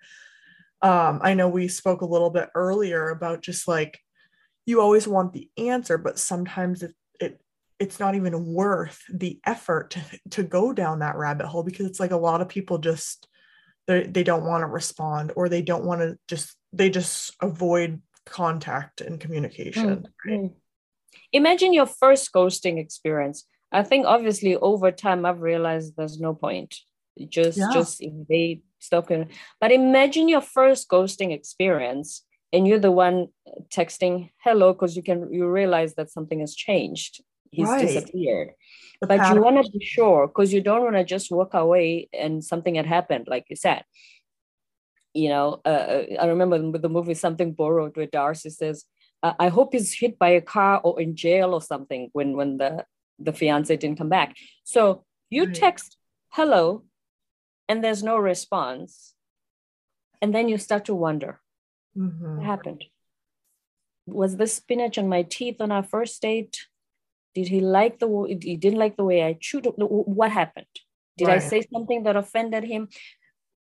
um 0.82 1.20
i 1.24 1.34
know 1.34 1.50
we 1.50 1.68
spoke 1.68 2.02
a 2.02 2.06
little 2.06 2.30
bit 2.30 2.50
earlier 2.56 3.10
about 3.10 3.42
just 3.42 3.68
like 3.68 4.00
you 4.66 4.82
always 4.82 5.08
want 5.08 5.34
the 5.34 5.50
answer 5.58 5.98
but 5.98 6.20
sometimes 6.20 6.84
it, 6.84 6.92
it 6.92 6.96
it's 7.80 8.00
not 8.00 8.16
even 8.16 8.46
worth 8.46 9.02
the 9.12 9.40
effort 9.46 9.92
to, 9.92 10.02
to 10.32 10.44
go 10.44 10.74
down 10.74 11.00
that 11.00 11.16
rabbit 11.16 11.48
hole 11.48 11.64
because 11.64 11.86
it's 11.86 12.00
like 12.00 12.12
a 12.12 12.18
lot 12.18 12.42
of 12.42 12.50
people 12.50 12.78
just 12.78 13.28
they, 13.88 14.04
they 14.04 14.24
don't 14.24 14.46
want 14.46 14.62
to 14.62 14.68
respond 14.68 15.32
or 15.36 15.50
they 15.50 15.62
don't 15.62 15.86
want 15.86 16.02
to 16.02 16.18
just 16.28 16.56
they 16.74 16.90
just 16.90 17.36
avoid 17.42 18.02
contact 18.26 19.02
and 19.02 19.20
communication 19.20 20.06
mm-hmm. 20.26 20.32
right? 20.32 20.52
imagine 21.32 21.74
your 21.74 21.88
first 21.88 22.32
ghosting 22.32 22.78
experience 22.78 23.46
i 23.72 23.82
think 23.82 24.06
obviously 24.06 24.56
over 24.58 24.92
time 24.92 25.26
i've 25.26 25.42
realized 25.42 25.94
there's 25.96 26.20
no 26.20 26.34
point 26.34 26.76
just 27.28 27.58
yeah. 27.58 27.70
just 27.74 28.02
evade 28.02 28.62
stop 28.80 29.10
it. 29.12 29.28
but 29.60 29.72
imagine 29.72 30.30
your 30.30 30.42
first 30.42 30.88
ghosting 30.90 31.34
experience 31.34 32.24
and 32.54 32.68
you're 32.68 32.80
the 32.80 32.92
one 32.92 33.28
texting 33.70 34.30
hello 34.44 34.74
because 34.74 34.96
you 34.96 35.04
can 35.04 35.32
you 35.34 35.48
realize 35.48 35.96
that 35.96 36.12
something 36.12 36.40
has 36.40 36.56
changed 36.56 37.22
he's 37.52 37.68
Right. 37.70 37.82
disappeared. 37.88 38.52
The 39.02 39.08
but 39.08 39.30
you 39.30 39.42
want 39.42 39.64
to 39.66 39.72
be 39.72 39.84
sure 39.84 40.28
because 40.28 40.54
you 40.54 40.62
don't 40.62 40.84
want 40.84 40.96
to 40.96 41.04
just 41.04 41.32
walk 41.32 41.54
away 41.54 42.10
and 42.14 42.44
something 42.44 42.76
had 42.76 42.86
happened, 42.86 43.28
like 43.28 43.46
you 43.50 43.56
said. 43.56 43.84
You 45.14 45.30
know, 45.30 45.62
uh, 45.66 45.70
uh, 45.70 46.06
I 46.22 46.26
remember 46.28 46.78
the 46.78 46.90
movie 46.90 47.16
Something 47.16 47.54
Borrowed, 47.54 47.98
where 47.98 48.06
Darcy 48.06 48.50
says, 48.52 48.86
"I 49.24 49.48
hope 49.50 49.74
he's 49.74 49.94
hit 49.98 50.20
by 50.20 50.30
a 50.30 50.42
car 50.42 50.80
or 50.84 51.02
in 51.02 51.16
jail 51.16 51.54
or 51.54 51.62
something." 51.62 52.10
When 52.14 52.36
when 52.38 52.58
the 52.58 52.86
the 53.18 53.34
fiance 53.34 53.76
didn't 53.76 53.98
come 53.98 54.10
back, 54.10 54.36
so 54.64 55.04
you 55.30 55.46
Right. 55.46 55.56
text 55.56 55.98
hello, 56.30 56.86
and 57.68 57.84
there's 57.84 58.04
no 58.04 58.18
response, 58.18 59.16
and 60.22 60.34
then 60.34 60.48
you 60.48 60.58
start 60.58 60.86
to 60.86 60.96
wonder 60.96 61.42
Mhm. 61.98 62.38
what 62.38 62.46
happened. 62.46 62.86
Was 64.06 64.38
the 64.38 64.48
spinach 64.48 64.98
on 64.98 65.10
my 65.10 65.24
teeth 65.24 65.60
on 65.60 65.72
our 65.72 65.84
first 65.84 66.22
date? 66.22 66.68
Did 67.36 67.48
he 67.48 67.60
like 67.62 68.00
the 68.00 68.08
he 68.42 68.58
didn't 68.58 68.80
like 68.80 68.98
the 68.98 69.04
way 69.04 69.24
I 69.24 69.38
chewed? 69.40 69.68
What 69.78 70.32
happened? 70.32 70.66
Did 71.18 71.30
I 71.30 71.40
say 71.40 71.62
something 71.74 72.04
that 72.04 72.16
offended 72.16 72.64
him? 72.64 72.88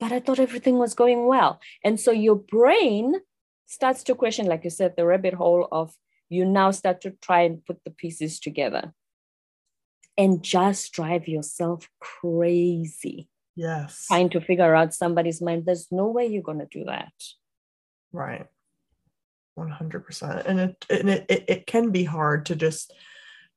But 0.01 0.13
I 0.13 0.21
thought 0.21 0.39
everything 0.39 0.79
was 0.79 0.95
going 0.95 1.27
well. 1.27 1.61
And 1.85 1.99
so 1.99 2.13
your 2.13 2.37
brain 2.37 3.17
starts 3.67 4.05
to 4.05 4.15
question, 4.15 4.47
like 4.47 4.63
you 4.65 4.71
said, 4.71 4.95
the 4.97 5.05
rabbit 5.05 5.35
hole 5.35 5.67
of 5.73 5.93
you 6.29 6.45
now 6.45 6.71
start 6.71 7.01
to 7.01 7.11
try 7.21 7.41
and 7.43 7.65
put 7.65 7.83
the 7.85 7.91
pieces 7.91 8.39
together 8.39 8.95
and 10.17 10.43
just 10.43 10.93
drive 10.93 11.27
yourself 11.29 11.89
crazy 12.01 13.29
Yes. 13.59 14.07
trying 14.07 14.31
to 14.31 14.41
figure 14.41 14.73
out 14.73 14.95
somebody's 14.95 15.43
mind. 15.43 15.67
There's 15.67 15.89
no 15.91 16.07
way 16.07 16.27
you're 16.27 16.43
going 16.45 16.61
to 16.61 16.69
do 16.71 16.85
that. 16.85 17.13
Right. 18.13 18.47
100%. 19.59 20.47
And 20.47 20.61
it 20.61 20.87
and 20.89 21.11
it, 21.11 21.27
it 21.29 21.45
it 21.49 21.67
can 21.67 21.91
be 21.91 22.05
hard 22.05 22.47
to 22.47 22.55
just 22.55 22.95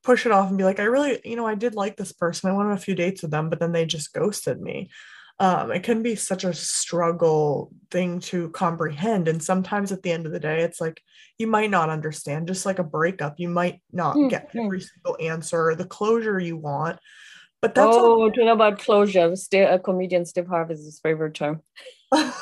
push 0.02 0.26
it 0.26 0.32
off 0.32 0.48
and 0.48 0.58
be 0.58 0.64
like 0.64 0.80
I 0.80 0.84
really, 0.84 1.20
you 1.24 1.36
know, 1.36 1.46
I 1.46 1.54
did 1.54 1.74
like 1.74 1.96
this 1.96 2.12
person. 2.12 2.50
I 2.50 2.52
went 2.52 2.68
on 2.68 2.74
a 2.74 2.80
few 2.80 2.94
dates 2.94 3.22
with 3.22 3.30
them, 3.30 3.50
but 3.50 3.60
then 3.60 3.72
they 3.72 3.86
just 3.86 4.12
ghosted 4.12 4.60
me. 4.60 4.90
Um, 5.38 5.72
it 5.72 5.82
can 5.82 6.02
be 6.02 6.14
such 6.14 6.44
a 6.44 6.52
struggle 6.54 7.72
thing 7.90 8.20
to 8.20 8.50
comprehend. 8.50 9.28
And 9.28 9.42
sometimes 9.42 9.90
at 9.90 10.02
the 10.02 10.12
end 10.12 10.26
of 10.26 10.32
the 10.32 10.38
day, 10.38 10.60
it's 10.62 10.80
like 10.80 11.02
you 11.38 11.46
might 11.46 11.70
not 11.70 11.90
understand, 11.90 12.46
just 12.46 12.66
like 12.66 12.78
a 12.78 12.84
breakup. 12.84 13.36
You 13.38 13.48
might 13.48 13.82
not 13.92 14.14
Mm, 14.16 14.30
get 14.30 14.52
mm. 14.52 14.64
every 14.66 14.80
single 14.80 15.16
answer 15.20 15.70
or 15.70 15.74
the 15.74 15.86
closure 15.86 16.38
you 16.38 16.56
want. 16.56 16.98
But 17.60 17.74
that's 17.74 17.96
all- 17.96 18.22
oh, 18.22 18.28
talking 18.28 18.48
about 18.48 18.78
closure. 18.78 19.34
Steve, 19.36 19.68
a 19.68 19.78
comedian, 19.78 20.26
Steve 20.26 20.46
Harvey's 20.46 20.84
his 20.84 21.00
favorite 21.00 21.34
term. 21.34 21.62
but 22.12 22.34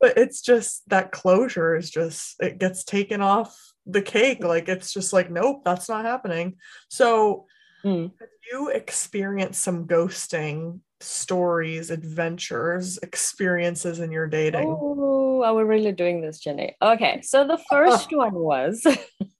it's 0.00 0.40
just 0.40 0.88
that 0.88 1.12
closure 1.12 1.76
is 1.76 1.90
just 1.90 2.36
it 2.40 2.58
gets 2.58 2.84
taken 2.84 3.20
off 3.20 3.56
the 3.86 4.02
cake 4.02 4.42
like 4.42 4.68
it's 4.68 4.92
just 4.92 5.12
like 5.12 5.30
nope 5.30 5.62
that's 5.64 5.88
not 5.88 6.04
happening 6.04 6.56
so 6.88 7.46
Mm. 7.84 8.10
have 8.18 8.28
you 8.50 8.70
experienced 8.70 9.62
some 9.62 9.86
ghosting 9.86 10.80
stories 11.00 11.90
adventures 11.90 12.98
experiences 12.98 14.00
in 14.00 14.10
your 14.10 14.26
dating 14.26 14.76
Oh, 14.80 15.42
are 15.42 15.54
we 15.54 15.62
really 15.62 15.92
doing 15.92 16.22
this, 16.22 16.40
Jenny? 16.40 16.74
Okay, 16.80 17.20
so 17.22 17.46
the 17.46 17.58
first 17.70 18.08
one 18.10 18.34
was 18.34 18.84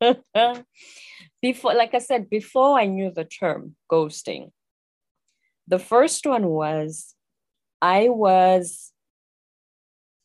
before, 1.42 1.74
like 1.74 1.94
I 1.94 1.98
said, 1.98 2.28
before 2.28 2.78
I 2.78 2.86
knew 2.86 3.10
the 3.10 3.24
term 3.24 3.74
ghosting. 3.90 4.50
The 5.66 5.78
first 5.78 6.26
one 6.26 6.46
was 6.46 7.14
I 7.82 8.08
was 8.10 8.92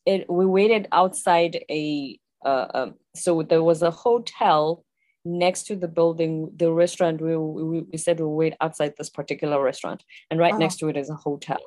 it 0.04 0.28
we 0.28 0.46
waited 0.46 0.86
outside 0.92 1.64
a 1.70 2.18
uh, 2.44 2.66
um, 2.74 2.94
so 3.14 3.42
there 3.42 3.62
was 3.62 3.82
a 3.82 3.90
hotel 3.90 4.84
next 5.24 5.64
to 5.64 5.76
the 5.76 5.88
building 5.88 6.50
the 6.56 6.72
restaurant 6.72 7.20
we, 7.20 7.36
we, 7.36 7.80
we 7.80 7.98
said 7.98 8.18
we'll 8.18 8.34
wait 8.34 8.54
outside 8.60 8.94
this 8.98 9.10
particular 9.10 9.62
restaurant. 9.62 10.02
And 10.30 10.40
right 10.40 10.52
Uh-huh. 10.52 10.58
next 10.58 10.76
to 10.78 10.88
it 10.88 10.96
is 10.96 11.10
a 11.10 11.14
hotel. 11.14 11.60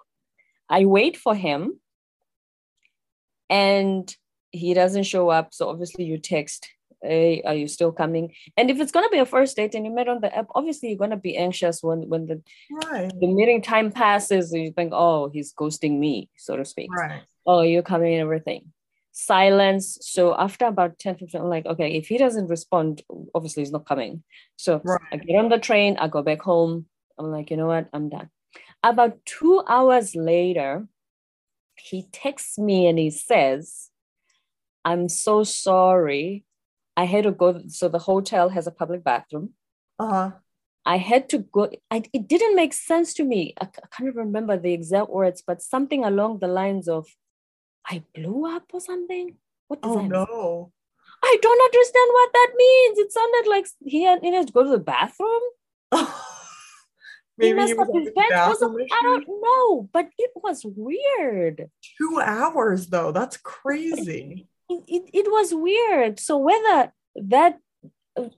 I 0.69 0.85
wait 0.85 1.15
for 1.15 1.35
him 1.35 1.79
and 3.49 4.13
he 4.51 4.73
doesn't 4.73 5.03
show 5.03 5.29
up. 5.29 5.53
So 5.53 5.69
obviously 5.69 6.05
you 6.05 6.17
text 6.17 6.69
hey 7.01 7.41
are 7.45 7.53
you 7.53 7.67
still 7.67 7.91
coming? 7.91 8.33
And 8.57 8.69
if 8.71 8.79
it's 8.79 8.91
going 8.91 9.05
to 9.05 9.11
be 9.11 9.19
a 9.19 9.25
first 9.25 9.55
date 9.55 9.75
and 9.75 9.85
you 9.85 9.93
met 9.93 10.09
on 10.09 10.21
the 10.21 10.35
app 10.35 10.47
obviously 10.55 10.89
you're 10.89 10.97
going 10.97 11.11
to 11.11 11.17
be 11.17 11.37
anxious 11.37 11.81
when 11.83 12.09
when 12.09 12.25
the, 12.25 12.41
right. 12.83 13.11
the 13.19 13.27
meeting 13.27 13.61
time 13.61 13.91
passes 13.91 14.51
and 14.51 14.63
you 14.63 14.71
think 14.71 14.91
oh 14.93 15.29
he's 15.29 15.53
ghosting 15.53 15.99
me 15.99 16.29
so 16.35 16.57
to 16.57 16.65
speak. 16.65 16.89
Right. 16.91 17.21
Oh 17.45 17.61
you're 17.61 17.83
coming 17.83 18.13
and 18.13 18.21
everything 18.21 18.73
silence. 19.15 19.97
So 20.01 20.35
after 20.37 20.65
about 20.65 20.99
10 20.99 21.15
15 21.17 21.41
i'm 21.41 21.49
like 21.49 21.65
okay 21.65 21.93
if 21.95 22.07
he 22.07 22.17
doesn't 22.17 22.47
respond 22.47 23.01
obviously 23.33 23.61
he's 23.63 23.71
not 23.71 23.85
coming. 23.87 24.23
So 24.57 24.81
Right. 24.83 25.01
i 25.13 25.17
get 25.17 25.37
on 25.39 25.49
the 25.49 25.57
train 25.57 25.97
i 25.99 26.07
go 26.07 26.21
back 26.21 26.41
home. 26.41 26.85
I'm 27.17 27.31
like 27.31 27.49
you 27.49 27.57
know 27.57 27.67
what? 27.67 27.87
I'm 27.93 28.09
done. 28.09 28.29
About 28.83 29.17
two 29.25 29.63
hours 29.67 30.15
later 30.15 30.87
he 31.77 32.07
texts 32.11 32.57
me 32.57 32.87
and 32.87 32.99
he 32.99 33.09
says 33.09 33.89
i'm 34.83 35.09
so 35.09 35.43
sorry. 35.43 36.45
I 36.97 37.05
had 37.05 37.23
to 37.25 37.31
go. 37.31 37.61
So 37.67 37.89
the 37.89 37.99
hotel 37.99 38.47
has 38.49 38.67
a 38.67 38.71
public 38.71 39.03
bathroom. 39.03 39.53
Uh-huh. 39.99 40.31
I 40.85 40.97
had 40.97 41.27
to 41.29 41.39
go. 41.39 41.69
I, 41.91 42.03
it 42.13 42.27
didn't 42.27 42.55
make 42.55 42.73
sense 42.73 43.13
to 43.15 43.23
me. 43.25 43.53
I 43.59 43.67
can't 43.91 44.15
remember 44.15 44.55
the 44.57 44.71
exact 44.71 45.09
words, 45.09 45.43
but 45.45 45.61
something 45.61 46.05
along 46.05 46.39
the 46.39 46.47
lines 46.47 46.87
of, 46.87 47.07
"I 47.87 48.03
blew 48.13 48.47
up" 48.47 48.63
or 48.73 48.81
something. 48.81 49.37
What 49.67 49.81
does 49.81 49.91
oh 49.91 49.95
that 49.95 50.01
mean? 50.01 50.11
no 50.11 50.71
I 51.23 51.37
don't 51.41 51.61
understand 51.61 52.09
what 52.11 52.29
that 52.33 52.51
means. 52.55 52.99
It 52.99 53.11
sounded 53.11 53.49
like 53.49 53.67
he 53.83 54.03
had, 54.03 54.19
he 54.21 54.33
had 54.33 54.47
to 54.47 54.53
go 54.53 54.63
to 54.63 54.69
the 54.69 54.77
bathroom. 54.77 55.41
maybe 57.37 57.53
messed 57.53 57.69
he 57.69 57.73
was 57.73 57.87
up 57.87 57.93
his 57.93 58.11
I 58.91 59.01
don't 59.03 59.27
know, 59.27 59.89
but 59.91 60.09
it 60.17 60.31
was 60.35 60.65
weird. 60.65 61.69
two 61.97 62.21
hours 62.23 62.87
though 62.87 63.11
that's 63.11 63.37
crazy 63.37 64.47
It, 64.69 64.83
it, 64.87 65.09
it 65.13 65.31
was 65.31 65.53
weird. 65.53 66.19
So 66.19 66.37
whether 66.37 66.91
that 67.15 67.59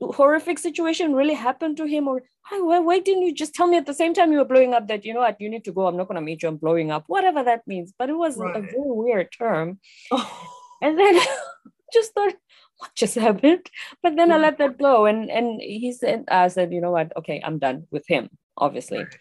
horrific 0.01 0.57
situation 0.57 1.13
really 1.13 1.33
happened 1.33 1.77
to 1.77 1.85
him 1.85 2.07
or 2.07 2.23
"Hi, 2.43 2.59
why, 2.61 2.79
why 2.79 2.99
didn't 2.99 3.23
you 3.23 3.33
just 3.33 3.53
tell 3.53 3.67
me 3.67 3.77
at 3.77 3.85
the 3.85 3.93
same 3.93 4.13
time 4.13 4.31
you 4.31 4.39
were 4.39 4.45
blowing 4.45 4.73
up 4.73 4.87
that 4.87 5.05
you 5.05 5.13
know 5.13 5.19
what 5.19 5.39
you 5.39 5.49
need 5.49 5.63
to 5.65 5.71
go 5.71 5.87
i'm 5.87 5.97
not 5.97 6.07
going 6.07 6.15
to 6.15 6.21
meet 6.21 6.41
you 6.41 6.49
i'm 6.49 6.57
blowing 6.57 6.91
up 6.91 7.03
whatever 7.07 7.43
that 7.43 7.67
means. 7.67 7.93
But 7.97 8.09
it 8.09 8.17
was 8.17 8.39
a 8.39 8.61
very 8.61 8.73
weird 8.75 9.31
term. 9.37 9.79
Oh, 10.11 10.53
and 10.81 10.97
then 10.97 11.19
just 11.93 12.13
thought 12.13 12.33
what 12.77 12.95
just 12.95 13.15
happened? 13.15 13.69
But 14.01 14.15
then 14.15 14.31
i 14.31 14.37
let 14.37 14.57
that 14.57 14.77
go 14.77 15.05
and 15.05 15.29
and 15.29 15.61
he 15.61 15.91
said 15.91 16.25
i 16.27 16.47
said 16.47 16.73
you 16.73 16.81
know 16.81 16.91
what 16.91 17.15
okay 17.17 17.41
i'm 17.43 17.59
done 17.59 17.87
with 17.91 18.07
him 18.07 18.29
obviously. 18.57 18.99
Right. 18.99 19.15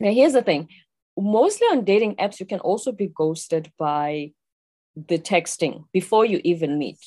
now 0.00 0.12
here's 0.12 0.34
the 0.34 0.42
thing. 0.42 0.68
Mostly 1.16 1.66
on 1.68 1.84
dating 1.84 2.16
apps 2.16 2.38
you 2.38 2.46
can 2.46 2.60
also 2.60 2.92
be 2.92 3.08
ghosted 3.08 3.72
by 3.78 4.32
the 4.94 5.18
texting 5.18 5.84
before 5.92 6.24
you 6.24 6.40
even 6.44 6.78
meet 6.78 6.98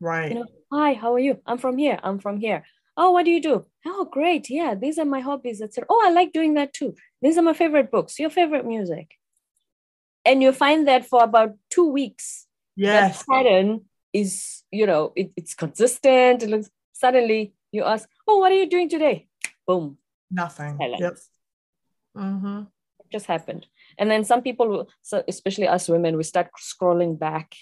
right 0.00 0.30
you 0.32 0.34
know, 0.38 0.46
hi, 0.72 0.94
how 0.94 1.12
are 1.14 1.18
you? 1.18 1.40
I'm 1.46 1.58
from 1.58 1.76
here. 1.78 1.98
I'm 2.02 2.18
from 2.18 2.38
here. 2.38 2.64
Oh, 2.96 3.10
what 3.12 3.24
do 3.24 3.30
you 3.30 3.40
do? 3.40 3.66
Oh, 3.86 4.04
great. 4.04 4.50
Yeah, 4.50 4.74
these 4.74 4.98
are 4.98 5.04
my 5.04 5.20
hobbies, 5.20 5.62
etc. 5.62 5.86
Oh, 5.88 6.02
I 6.04 6.10
like 6.10 6.32
doing 6.32 6.54
that 6.54 6.72
too. 6.72 6.94
These 7.22 7.38
are 7.38 7.42
my 7.42 7.54
favorite 7.54 7.90
books, 7.90 8.18
your 8.18 8.30
favorite 8.30 8.66
music. 8.66 9.08
And 10.24 10.42
you 10.42 10.52
find 10.52 10.86
that 10.88 11.06
for 11.06 11.22
about 11.22 11.54
two 11.70 11.88
weeks, 11.90 12.46
yes 12.76 13.18
that 13.18 13.26
pattern 13.32 13.82
is, 14.12 14.62
you 14.70 14.86
know, 14.86 15.12
it- 15.16 15.32
it's 15.36 15.54
consistent. 15.54 16.42
It 16.42 16.50
looks 16.50 16.70
suddenly 16.92 17.54
you 17.72 17.84
ask, 17.84 18.08
Oh, 18.28 18.38
what 18.38 18.52
are 18.52 18.56
you 18.62 18.68
doing 18.68 18.88
today? 18.88 19.28
Boom, 19.66 19.96
nothing 20.30 20.76
silence. 20.76 21.00
yep 21.00 21.16
mm-hmm. 22.16 22.62
It 23.00 23.10
just 23.12 23.26
happened. 23.26 23.66
And 23.98 24.10
then 24.10 24.24
some 24.24 24.42
people, 24.42 24.68
will- 24.68 24.88
so 25.02 25.22
especially 25.28 25.68
us 25.68 25.88
women, 25.88 26.16
we 26.16 26.22
start 26.24 26.48
scrolling 26.60 27.18
back, 27.18 27.54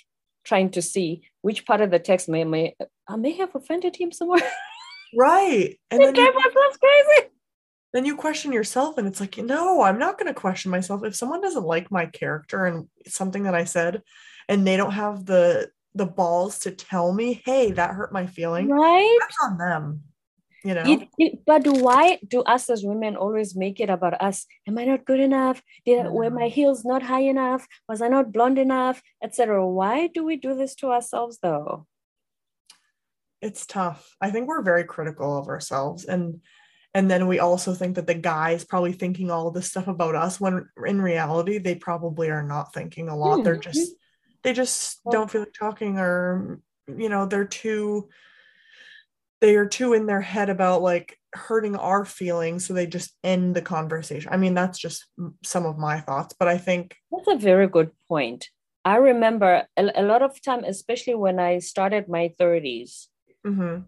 trying 0.48 0.70
to 0.70 0.80
see 0.82 1.20
which 1.42 1.66
part 1.66 1.80
of 1.82 1.90
the 1.90 1.98
text 1.98 2.28
may 2.28 2.42
may 2.44 2.74
I 3.06 3.16
may 3.16 3.32
have 3.32 3.54
offended 3.54 3.94
him 3.96 4.10
somewhere. 4.12 4.40
right 5.16 5.78
and 5.90 6.02
It 6.02 6.06
then 6.06 6.14
you 6.14 6.32
drives 6.32 6.46
ourselves 6.46 6.76
crazy. 6.78 7.28
then 7.92 8.04
you 8.04 8.16
question 8.16 8.52
yourself 8.52 8.98
and 8.98 9.06
it's 9.06 9.20
like 9.20 9.36
no 9.38 9.82
i'm 9.82 9.98
not 9.98 10.18
going 10.18 10.32
to 10.32 10.40
question 10.40 10.70
myself 10.70 11.04
if 11.04 11.14
someone 11.14 11.40
doesn't 11.40 11.64
like 11.74 11.90
my 11.90 12.06
character 12.06 12.66
and 12.66 12.88
something 13.06 13.44
that 13.44 13.54
i 13.54 13.64
said 13.64 14.02
and 14.48 14.66
they 14.66 14.76
don't 14.76 14.92
have 14.92 15.24
the 15.26 15.68
the 15.94 16.06
balls 16.06 16.58
to 16.60 16.70
tell 16.70 17.12
me 17.12 17.42
hey 17.46 17.72
that 17.72 17.94
hurt 17.94 18.12
my 18.12 18.26
feeling 18.26 18.68
Right? 18.68 19.16
that's 19.20 19.36
on 19.46 19.56
them 19.58 20.02
you 20.64 20.74
know 20.74 20.84
It, 20.84 21.08
it, 21.18 21.44
but 21.46 21.66
why 21.66 22.18
do 22.26 22.42
us 22.42 22.68
as 22.70 22.82
women 22.84 23.16
always 23.16 23.54
make 23.54 23.80
it 23.80 23.90
about 23.90 24.20
us? 24.20 24.46
Am 24.66 24.78
I 24.78 24.84
not 24.84 25.04
good 25.04 25.20
enough? 25.20 25.62
Did 25.84 26.10
were 26.10 26.30
my 26.30 26.48
heels 26.48 26.84
not 26.84 27.02
high 27.02 27.22
enough? 27.22 27.66
Was 27.88 28.02
I 28.02 28.08
not 28.08 28.32
blonde 28.32 28.58
enough? 28.58 29.02
Etc. 29.22 29.66
Why 29.66 30.08
do 30.08 30.24
we 30.24 30.36
do 30.36 30.54
this 30.54 30.74
to 30.76 30.88
ourselves 30.88 31.38
though? 31.42 31.86
it's 33.40 33.66
tough 33.66 34.16
i 34.20 34.30
think 34.30 34.48
we're 34.48 34.62
very 34.62 34.84
critical 34.84 35.38
of 35.38 35.48
ourselves 35.48 36.04
and 36.04 36.40
and 36.94 37.08
then 37.10 37.28
we 37.28 37.38
also 37.38 37.72
think 37.74 37.94
that 37.94 38.06
the 38.06 38.14
guy 38.14 38.50
is 38.50 38.64
probably 38.64 38.92
thinking 38.92 39.30
all 39.30 39.50
this 39.50 39.68
stuff 39.70 39.86
about 39.86 40.16
us 40.16 40.40
when 40.40 40.66
in 40.86 41.00
reality 41.00 41.58
they 41.58 41.76
probably 41.76 42.30
are 42.30 42.42
not 42.42 42.74
thinking 42.74 43.08
a 43.08 43.16
lot 43.16 43.44
they're 43.44 43.56
Mhm. 43.56 43.62
just 43.62 43.92
they 44.42 44.52
just 44.52 45.00
don't 45.08 45.30
feel 45.30 45.42
like 45.42 45.52
talking 45.52 45.98
or 45.98 46.58
you 46.88 47.08
know 47.08 47.26
they're 47.26 47.44
too 47.44 48.08
they 49.40 49.56
are 49.56 49.66
too 49.66 49.92
in 49.92 50.06
their 50.06 50.20
head 50.20 50.50
about 50.50 50.82
like 50.82 51.16
hurting 51.34 51.76
our 51.76 52.04
feelings 52.04 52.66
so 52.66 52.74
they 52.74 52.86
just 52.86 53.14
end 53.22 53.54
the 53.54 53.62
conversation. 53.62 54.32
I 54.32 54.36
mean 54.36 54.54
that's 54.54 54.78
just 54.78 55.06
some 55.44 55.66
of 55.66 55.78
my 55.78 56.00
thoughts 56.00 56.34
but 56.38 56.48
i 56.48 56.58
think 56.58 56.96
that's 57.10 57.28
a 57.28 57.36
very 57.36 57.68
good 57.68 57.90
point. 58.08 58.48
I 58.84 58.96
remember 58.96 59.66
a, 59.76 59.90
a 59.94 60.02
lot 60.02 60.22
of 60.22 60.40
time 60.40 60.64
especially 60.64 61.14
when 61.14 61.38
i 61.38 61.58
started 61.58 62.08
my 62.08 62.32
30s 62.40 63.08
mm-hmm. 63.46 63.82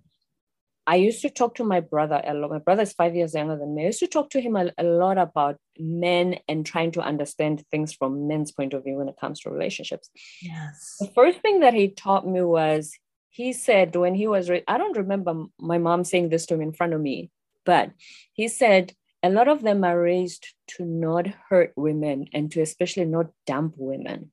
i 0.86 0.96
used 0.96 1.22
to 1.22 1.30
talk 1.30 1.54
to 1.54 1.64
my 1.64 1.80
brother 1.80 2.20
a 2.22 2.34
lot. 2.34 2.50
My 2.50 2.58
brother 2.58 2.82
is 2.82 2.92
five 2.92 3.14
years 3.14 3.34
younger 3.34 3.56
than 3.56 3.74
me. 3.74 3.84
I 3.84 3.86
used 3.86 4.00
to 4.00 4.06
talk 4.06 4.28
to 4.30 4.40
him 4.40 4.56
a, 4.56 4.70
a 4.76 4.84
lot 4.84 5.16
about 5.16 5.56
men 5.78 6.38
and 6.48 6.66
trying 6.66 6.92
to 6.92 7.00
understand 7.00 7.64
things 7.70 7.94
from 7.94 8.28
men's 8.28 8.52
point 8.52 8.74
of 8.74 8.84
view 8.84 8.96
when 8.96 9.08
it 9.08 9.16
comes 9.18 9.40
to 9.40 9.50
relationships. 9.50 10.10
Yes. 10.42 10.96
The 11.00 11.10
first 11.14 11.40
thing 11.40 11.60
that 11.60 11.72
he 11.72 11.88
taught 11.88 12.26
me 12.26 12.42
was 12.42 12.92
he 13.30 13.52
said 13.52 13.96
when 13.96 14.14
he 14.14 14.26
was 14.26 14.50
i 14.50 14.78
don't 14.78 14.96
remember 14.96 15.44
my 15.58 15.78
mom 15.78 16.04
saying 16.04 16.28
this 16.28 16.46
to 16.46 16.54
him 16.54 16.60
in 16.60 16.72
front 16.72 16.92
of 16.92 17.00
me 17.00 17.30
but 17.64 17.90
he 18.32 18.48
said 18.48 18.92
a 19.22 19.30
lot 19.30 19.48
of 19.48 19.62
them 19.62 19.84
are 19.84 20.00
raised 20.00 20.54
to 20.66 20.84
not 20.84 21.26
hurt 21.48 21.72
women 21.76 22.26
and 22.32 22.50
to 22.52 22.60
especially 22.60 23.04
not 23.04 23.30
dump 23.46 23.74
women. 23.76 24.32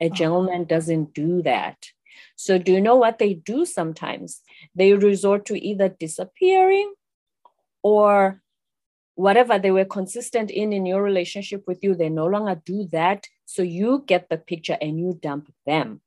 A 0.00 0.06
oh. 0.06 0.08
gentleman 0.08 0.64
doesn't 0.64 1.14
do 1.14 1.42
that. 1.42 1.76
So 2.36 2.58
do 2.58 2.72
you 2.72 2.80
know 2.80 2.96
what 2.96 3.18
they 3.18 3.34
do 3.34 3.64
sometimes? 3.64 4.42
They 4.74 4.94
resort 4.94 5.46
to 5.46 5.58
either 5.58 5.88
disappearing 5.88 6.92
or 7.82 8.42
whatever 9.14 9.58
they 9.58 9.70
were 9.70 9.84
consistent 9.84 10.50
in 10.50 10.72
in 10.72 10.86
your 10.86 11.02
relationship 11.02 11.64
with 11.66 11.82
you 11.82 11.94
they 11.94 12.08
no 12.08 12.26
longer 12.26 12.60
do 12.64 12.88
that. 12.92 13.26
So 13.44 13.62
you 13.62 14.04
get 14.06 14.30
the 14.30 14.38
picture 14.38 14.78
and 14.80 14.98
you 14.98 15.18
dump 15.20 15.52
them. 15.66 16.00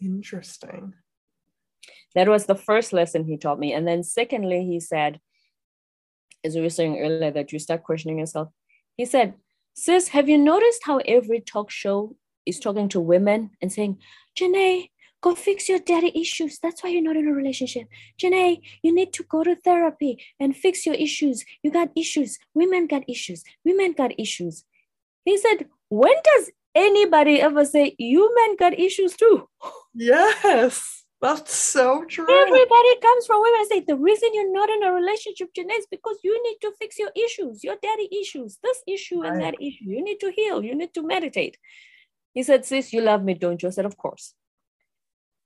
Interesting 0.00 0.94
that 2.16 2.28
was 2.28 2.46
the 2.46 2.56
first 2.56 2.92
lesson 2.92 3.24
he 3.24 3.36
taught 3.36 3.60
me. 3.60 3.72
And 3.72 3.86
then, 3.86 4.02
secondly, 4.02 4.64
he 4.64 4.80
said, 4.80 5.20
as 6.42 6.54
we 6.54 6.62
were 6.62 6.70
saying 6.70 6.98
earlier, 6.98 7.30
that 7.30 7.52
you 7.52 7.58
start 7.58 7.84
questioning 7.84 8.18
yourself. 8.18 8.48
He 8.96 9.04
said, 9.04 9.34
Sis, 9.74 10.08
have 10.08 10.28
you 10.28 10.38
noticed 10.38 10.82
how 10.84 10.98
every 11.04 11.40
talk 11.40 11.70
show 11.70 12.16
is 12.46 12.58
talking 12.58 12.88
to 12.88 13.00
women 13.00 13.50
and 13.60 13.70
saying, 13.70 13.98
Jenay, 14.38 14.88
go 15.20 15.34
fix 15.34 15.68
your 15.68 15.78
daddy 15.78 16.12
issues. 16.18 16.58
That's 16.58 16.82
why 16.82 16.90
you're 16.90 17.02
not 17.02 17.16
in 17.16 17.28
a 17.28 17.32
relationship. 17.32 17.86
Jenay, 18.18 18.60
you 18.82 18.94
need 18.94 19.12
to 19.14 19.24
go 19.24 19.44
to 19.44 19.56
therapy 19.56 20.24
and 20.40 20.56
fix 20.56 20.86
your 20.86 20.94
issues. 20.94 21.44
You 21.62 21.70
got 21.70 21.90
issues. 21.94 22.38
Women 22.54 22.86
got 22.86 23.02
issues. 23.08 23.44
Women 23.64 23.92
got 23.92 24.18
issues. 24.18 24.64
He 25.24 25.36
said, 25.36 25.66
When 25.90 26.14
does 26.24 26.50
anybody 26.74 27.42
ever 27.42 27.64
say, 27.66 27.94
You 27.98 28.34
men 28.34 28.56
got 28.56 28.78
issues 28.78 29.16
too? 29.16 29.48
Yes. 29.94 31.05
That's 31.22 31.54
so 31.54 32.04
true. 32.04 32.26
Everybody 32.28 33.00
comes 33.00 33.26
from 33.26 33.40
women 33.40 33.60
and 33.60 33.68
say 33.68 33.80
the 33.80 33.96
reason 33.96 34.28
you're 34.34 34.52
not 34.52 34.68
in 34.68 34.82
a 34.82 34.92
relationship, 34.92 35.48
Jenay, 35.56 35.78
is 35.78 35.86
because 35.90 36.18
you 36.22 36.42
need 36.42 36.58
to 36.60 36.72
fix 36.78 36.98
your 36.98 37.10
issues, 37.16 37.64
your 37.64 37.76
daddy 37.82 38.08
issues, 38.20 38.58
this 38.62 38.82
issue 38.86 39.22
right. 39.22 39.32
and 39.32 39.40
that 39.40 39.54
issue. 39.54 39.84
You 39.86 40.04
need 40.04 40.20
to 40.20 40.30
heal. 40.30 40.62
You 40.62 40.74
need 40.74 40.92
to 40.94 41.02
meditate. 41.02 41.56
He 42.34 42.42
said, 42.42 42.66
"Sis, 42.66 42.92
you 42.92 43.00
love 43.00 43.24
me, 43.24 43.32
don't 43.32 43.62
you?" 43.62 43.68
I 43.68 43.72
said, 43.72 43.86
"Of 43.86 43.96
course." 43.96 44.34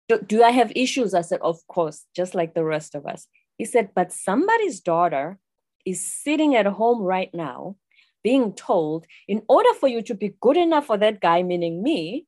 Do, 0.08 0.18
do 0.18 0.42
I 0.42 0.50
have 0.50 0.72
issues? 0.74 1.14
I 1.14 1.20
said, 1.20 1.40
"Of 1.40 1.64
course," 1.68 2.04
just 2.16 2.34
like 2.34 2.54
the 2.54 2.64
rest 2.64 2.96
of 2.96 3.06
us. 3.06 3.28
He 3.56 3.64
said, 3.64 3.90
"But 3.94 4.12
somebody's 4.12 4.80
daughter 4.80 5.38
is 5.86 6.04
sitting 6.04 6.56
at 6.56 6.66
home 6.66 7.00
right 7.00 7.30
now, 7.32 7.76
being 8.24 8.54
told, 8.54 9.06
in 9.28 9.42
order 9.48 9.72
for 9.74 9.88
you 9.88 10.02
to 10.02 10.14
be 10.14 10.34
good 10.40 10.56
enough 10.56 10.86
for 10.86 10.98
that 10.98 11.20
guy, 11.20 11.44
meaning 11.44 11.80
me, 11.80 12.26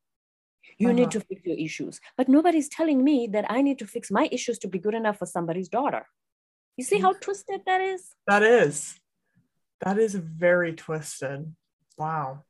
you 0.79 0.89
uh-huh. 0.89 0.97
need 0.97 1.11
to 1.13 1.21
fix 1.21 1.43
your 1.45 1.59
issues. 1.59 2.01
But 2.17 2.29
nobody's 2.29 2.69
telling 2.69 3.03
me 3.05 3.29
that 3.33 3.47
I 3.51 3.63
need 3.63 3.79
to 3.81 3.87
fix 3.87 4.11
my 4.11 4.29
issues 4.31 4.59
to 4.61 4.69
be 4.69 4.79
good 4.79 4.95
enough 4.95 5.19
for 5.19 5.27
somebody's 5.27 5.69
daughter. 5.69 6.07
You 6.77 6.85
see 6.85 6.99
how 6.99 7.13
twisted 7.13 7.63
that 7.67 7.81
is? 7.81 8.15
That 8.27 8.43
is. 8.43 8.99
That 9.81 9.99
is 9.99 10.15
very 10.15 10.73
twisted. 10.73 11.55
Wow. 11.99 12.45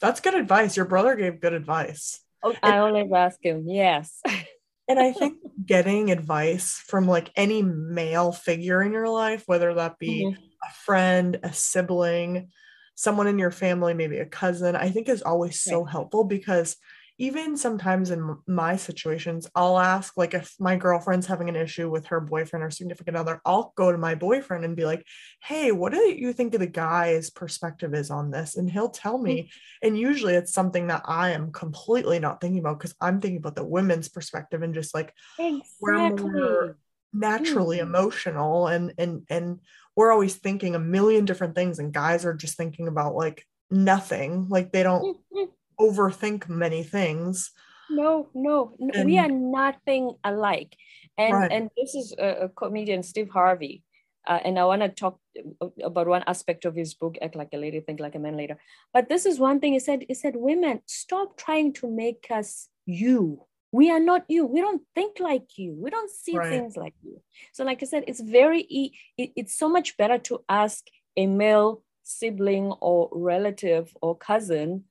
That's 0.00 0.20
good 0.20 0.34
advice. 0.34 0.76
Your 0.76 0.86
brother 0.86 1.16
gave 1.16 1.40
good 1.40 1.52
advice. 1.52 2.20
Oh, 2.42 2.54
I 2.62 2.78
always 2.78 3.10
ask 3.12 3.42
him, 3.42 3.64
yes. 3.66 4.20
and 4.88 4.98
I 4.98 5.12
think 5.12 5.38
getting 5.66 6.10
advice 6.10 6.82
from 6.86 7.08
like 7.08 7.30
any 7.34 7.62
male 7.62 8.32
figure 8.32 8.82
in 8.82 8.92
your 8.92 9.08
life, 9.08 9.42
whether 9.46 9.74
that 9.74 9.98
be 9.98 10.26
mm-hmm. 10.26 10.40
a 10.40 10.72
friend, 10.84 11.40
a 11.42 11.52
sibling, 11.52 12.50
someone 12.94 13.26
in 13.26 13.38
your 13.38 13.50
family, 13.50 13.94
maybe 13.94 14.18
a 14.18 14.26
cousin, 14.26 14.76
I 14.76 14.90
think 14.90 15.08
is 15.08 15.22
always 15.22 15.60
so 15.60 15.82
right. 15.82 15.90
helpful 15.90 16.24
because 16.24 16.76
even 17.18 17.56
sometimes 17.56 18.10
in 18.10 18.36
my 18.46 18.76
situations, 18.76 19.48
I'll 19.54 19.78
ask, 19.78 20.16
like, 20.18 20.34
if 20.34 20.54
my 20.60 20.76
girlfriend's 20.76 21.26
having 21.26 21.48
an 21.48 21.56
issue 21.56 21.90
with 21.90 22.06
her 22.06 22.20
boyfriend 22.20 22.62
or 22.62 22.70
significant 22.70 23.16
other, 23.16 23.40
I'll 23.46 23.72
go 23.74 23.90
to 23.90 23.96
my 23.96 24.14
boyfriend 24.14 24.66
and 24.66 24.76
be 24.76 24.84
like, 24.84 25.02
hey, 25.42 25.72
what 25.72 25.92
do 25.92 25.98
you 25.98 26.34
think 26.34 26.52
of 26.52 26.60
the 26.60 26.66
guy's 26.66 27.30
perspective 27.30 27.94
is 27.94 28.10
on 28.10 28.30
this? 28.30 28.56
And 28.56 28.70
he'll 28.70 28.90
tell 28.90 29.16
me. 29.16 29.42
Mm-hmm. 29.42 29.86
And 29.86 29.98
usually 29.98 30.34
it's 30.34 30.52
something 30.52 30.88
that 30.88 31.02
I 31.06 31.30
am 31.30 31.52
completely 31.52 32.18
not 32.18 32.40
thinking 32.40 32.58
about 32.58 32.78
because 32.78 32.94
I'm 33.00 33.20
thinking 33.20 33.38
about 33.38 33.56
the 33.56 33.64
women's 33.64 34.10
perspective 34.10 34.62
and 34.62 34.74
just 34.74 34.94
like, 34.94 35.14
exactly. 35.38 35.64
we're 35.80 36.16
more 36.16 36.76
naturally 37.14 37.78
mm-hmm. 37.78 37.88
emotional 37.88 38.66
and, 38.66 38.92
and, 38.98 39.22
and, 39.30 39.60
we're 39.96 40.12
always 40.12 40.34
thinking 40.34 40.74
a 40.74 40.78
million 40.78 41.24
different 41.24 41.54
things 41.54 41.78
and 41.78 41.90
guys 41.90 42.26
are 42.26 42.34
just 42.34 42.58
thinking 42.58 42.86
about 42.86 43.14
like 43.14 43.46
nothing 43.70 44.46
like 44.50 44.70
they 44.70 44.82
don't 44.82 45.16
mm-hmm 45.16 45.44
overthink 45.80 46.48
many 46.48 46.82
things. 46.82 47.50
No, 47.88 48.28
no, 48.34 48.74
no 48.78 48.90
and, 48.94 49.06
we 49.06 49.18
are 49.18 49.28
nothing 49.28 50.14
alike. 50.24 50.76
And 51.16 51.34
right. 51.34 51.52
and 51.52 51.70
this 51.76 51.94
is 51.94 52.14
a, 52.18 52.44
a 52.44 52.48
comedian, 52.48 53.02
Steve 53.02 53.30
Harvey. 53.30 53.82
Uh, 54.26 54.40
and 54.44 54.58
I 54.58 54.64
want 54.64 54.82
to 54.82 54.88
talk 54.88 55.20
uh, 55.60 55.68
about 55.84 56.08
one 56.08 56.24
aspect 56.26 56.64
of 56.64 56.74
his 56.74 56.94
book, 56.94 57.16
Act 57.22 57.36
Like 57.36 57.50
a 57.52 57.58
Lady, 57.58 57.78
Think 57.78 58.00
Like 58.00 58.16
a 58.16 58.18
Man 58.18 58.36
later. 58.36 58.58
But 58.92 59.08
this 59.08 59.24
is 59.24 59.38
one 59.38 59.60
thing 59.60 59.74
he 59.74 59.78
said, 59.78 60.04
he 60.08 60.14
said, 60.14 60.34
women, 60.34 60.80
stop 60.86 61.36
trying 61.36 61.72
to 61.74 61.88
make 61.88 62.26
us 62.30 62.68
you. 62.86 63.46
We 63.70 63.90
are 63.90 64.00
not 64.00 64.24
you. 64.28 64.46
We 64.46 64.60
don't 64.60 64.82
think 64.94 65.20
like 65.20 65.58
you. 65.58 65.76
We 65.78 65.90
don't 65.90 66.10
see 66.10 66.36
right. 66.36 66.48
things 66.48 66.76
like 66.76 66.94
you. 67.02 67.20
So 67.52 67.64
like 67.64 67.82
I 67.82 67.86
said, 67.86 68.04
it's 68.08 68.20
very, 68.20 68.92
it, 69.16 69.30
it's 69.36 69.56
so 69.56 69.68
much 69.68 69.96
better 69.96 70.18
to 70.18 70.42
ask 70.48 70.84
a 71.16 71.26
male 71.26 71.84
sibling 72.02 72.72
or 72.80 73.08
relative 73.12 73.94
or 74.02 74.16
cousin 74.16 74.84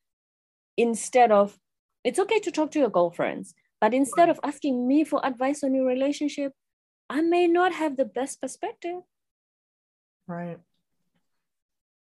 instead 0.77 1.31
of 1.31 1.57
it's 2.03 2.19
okay 2.19 2.39
to 2.39 2.51
talk 2.51 2.71
to 2.71 2.79
your 2.79 2.89
girlfriends 2.89 3.53
but 3.81 3.93
instead 3.93 4.29
of 4.29 4.39
asking 4.43 4.87
me 4.87 5.03
for 5.03 5.25
advice 5.25 5.63
on 5.63 5.73
your 5.73 5.85
relationship 5.85 6.53
i 7.09 7.21
may 7.21 7.47
not 7.47 7.73
have 7.73 7.97
the 7.97 8.05
best 8.05 8.41
perspective. 8.41 9.01
Right. 10.27 10.57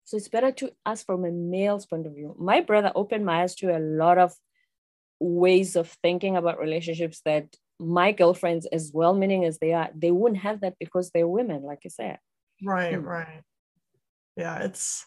So 0.04 0.16
it's 0.16 0.28
better 0.28 0.52
to 0.52 0.70
ask 0.84 1.06
from 1.06 1.24
a 1.24 1.30
male's 1.30 1.86
point 1.86 2.06
of 2.06 2.14
view. 2.14 2.34
My 2.38 2.60
brother 2.60 2.92
opened 2.94 3.24
my 3.24 3.42
eyes 3.42 3.54
to 3.56 3.76
a 3.76 3.80
lot 3.80 4.18
of 4.18 4.34
ways 5.18 5.76
of 5.76 5.88
thinking 6.02 6.36
about 6.36 6.58
relationships 6.58 7.22
that 7.24 7.56
my 7.78 8.12
girlfriends 8.12 8.66
as 8.66 8.92
well 8.94 9.14
meaning 9.14 9.44
as 9.44 9.58
they 9.58 9.72
are 9.72 9.90
they 9.94 10.10
wouldn't 10.10 10.42
have 10.42 10.60
that 10.60 10.74
because 10.78 11.10
they're 11.10 11.28
women 11.28 11.62
like 11.62 11.80
you 11.84 11.90
said. 11.90 12.18
Right 12.62 12.94
hmm. 12.94 13.04
right. 13.04 13.42
Yeah 14.36 14.58
it's 14.62 15.06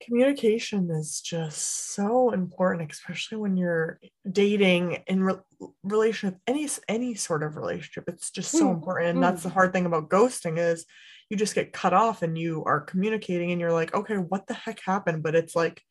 communication 0.00 0.90
is 0.90 1.20
just 1.20 1.94
so 1.94 2.30
important 2.30 2.90
especially 2.90 3.38
when 3.38 3.56
you're 3.56 4.00
dating 4.30 5.02
in 5.06 5.22
re- 5.22 5.34
relationship 5.82 6.38
any 6.46 6.68
any 6.88 7.14
sort 7.14 7.42
of 7.42 7.56
relationship 7.56 8.04
it's 8.08 8.30
just 8.30 8.50
so 8.50 8.66
mm. 8.66 8.74
important. 8.74 9.10
And 9.10 9.18
mm. 9.18 9.22
that's 9.22 9.42
the 9.42 9.50
hard 9.50 9.72
thing 9.72 9.86
about 9.86 10.08
ghosting 10.08 10.58
is 10.58 10.86
you 11.28 11.36
just 11.36 11.54
get 11.54 11.72
cut 11.72 11.92
off 11.92 12.22
and 12.22 12.36
you 12.36 12.64
are 12.64 12.80
communicating 12.80 13.52
and 13.52 13.60
you're 13.60 13.72
like 13.72 13.94
okay 13.94 14.16
what 14.16 14.46
the 14.46 14.54
heck 14.54 14.80
happened? 14.80 15.22
But 15.22 15.34
it's 15.34 15.54
like 15.54 15.82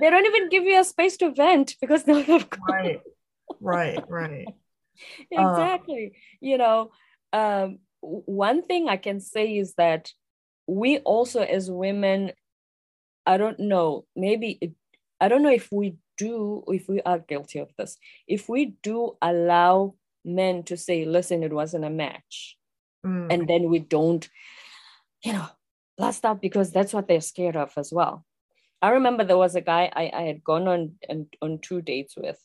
they 0.00 0.10
don't 0.10 0.26
even 0.26 0.48
give 0.48 0.64
you 0.64 0.80
a 0.80 0.84
space 0.84 1.16
to 1.18 1.32
vent 1.32 1.76
because 1.80 2.04
they're 2.04 2.24
right. 2.68 3.00
Right 3.60 4.04
right. 4.08 4.46
Exactly. 5.32 6.04
Um, 6.04 6.10
you 6.40 6.56
know 6.58 6.92
um, 7.32 7.78
one 8.00 8.62
thing 8.62 8.88
i 8.88 8.96
can 8.96 9.18
say 9.18 9.58
is 9.58 9.74
that 9.74 10.12
we 10.68 10.98
also 10.98 11.42
as 11.42 11.68
women 11.68 12.30
I 13.26 13.36
don't 13.36 13.58
know, 13.58 14.04
maybe 14.14 14.58
it, 14.60 14.72
I 15.20 15.28
don't 15.28 15.42
know 15.42 15.50
if 15.50 15.70
we 15.72 15.96
do, 16.18 16.64
if 16.68 16.88
we 16.88 17.00
are 17.02 17.18
guilty 17.18 17.58
of 17.58 17.70
this, 17.76 17.96
if 18.26 18.48
we 18.48 18.76
do 18.82 19.16
allow 19.22 19.94
men 20.24 20.62
to 20.64 20.76
say, 20.76 21.04
listen, 21.04 21.42
it 21.42 21.52
wasn't 21.52 21.84
a 21.84 21.90
match. 21.90 22.56
Mm. 23.04 23.32
And 23.32 23.48
then 23.48 23.68
we 23.68 23.78
don't, 23.78 24.28
you 25.22 25.32
know, 25.32 25.46
blast 25.96 26.24
out 26.24 26.40
because 26.40 26.72
that's 26.72 26.92
what 26.92 27.08
they're 27.08 27.20
scared 27.20 27.56
of 27.56 27.72
as 27.76 27.92
well. 27.92 28.24
I 28.82 28.90
remember 28.90 29.24
there 29.24 29.38
was 29.38 29.54
a 29.54 29.60
guy 29.60 29.90
I, 29.94 30.10
I 30.12 30.22
had 30.22 30.44
gone 30.44 30.68
on, 30.68 30.92
on 31.08 31.26
on 31.40 31.58
two 31.58 31.80
dates 31.80 32.16
with 32.16 32.38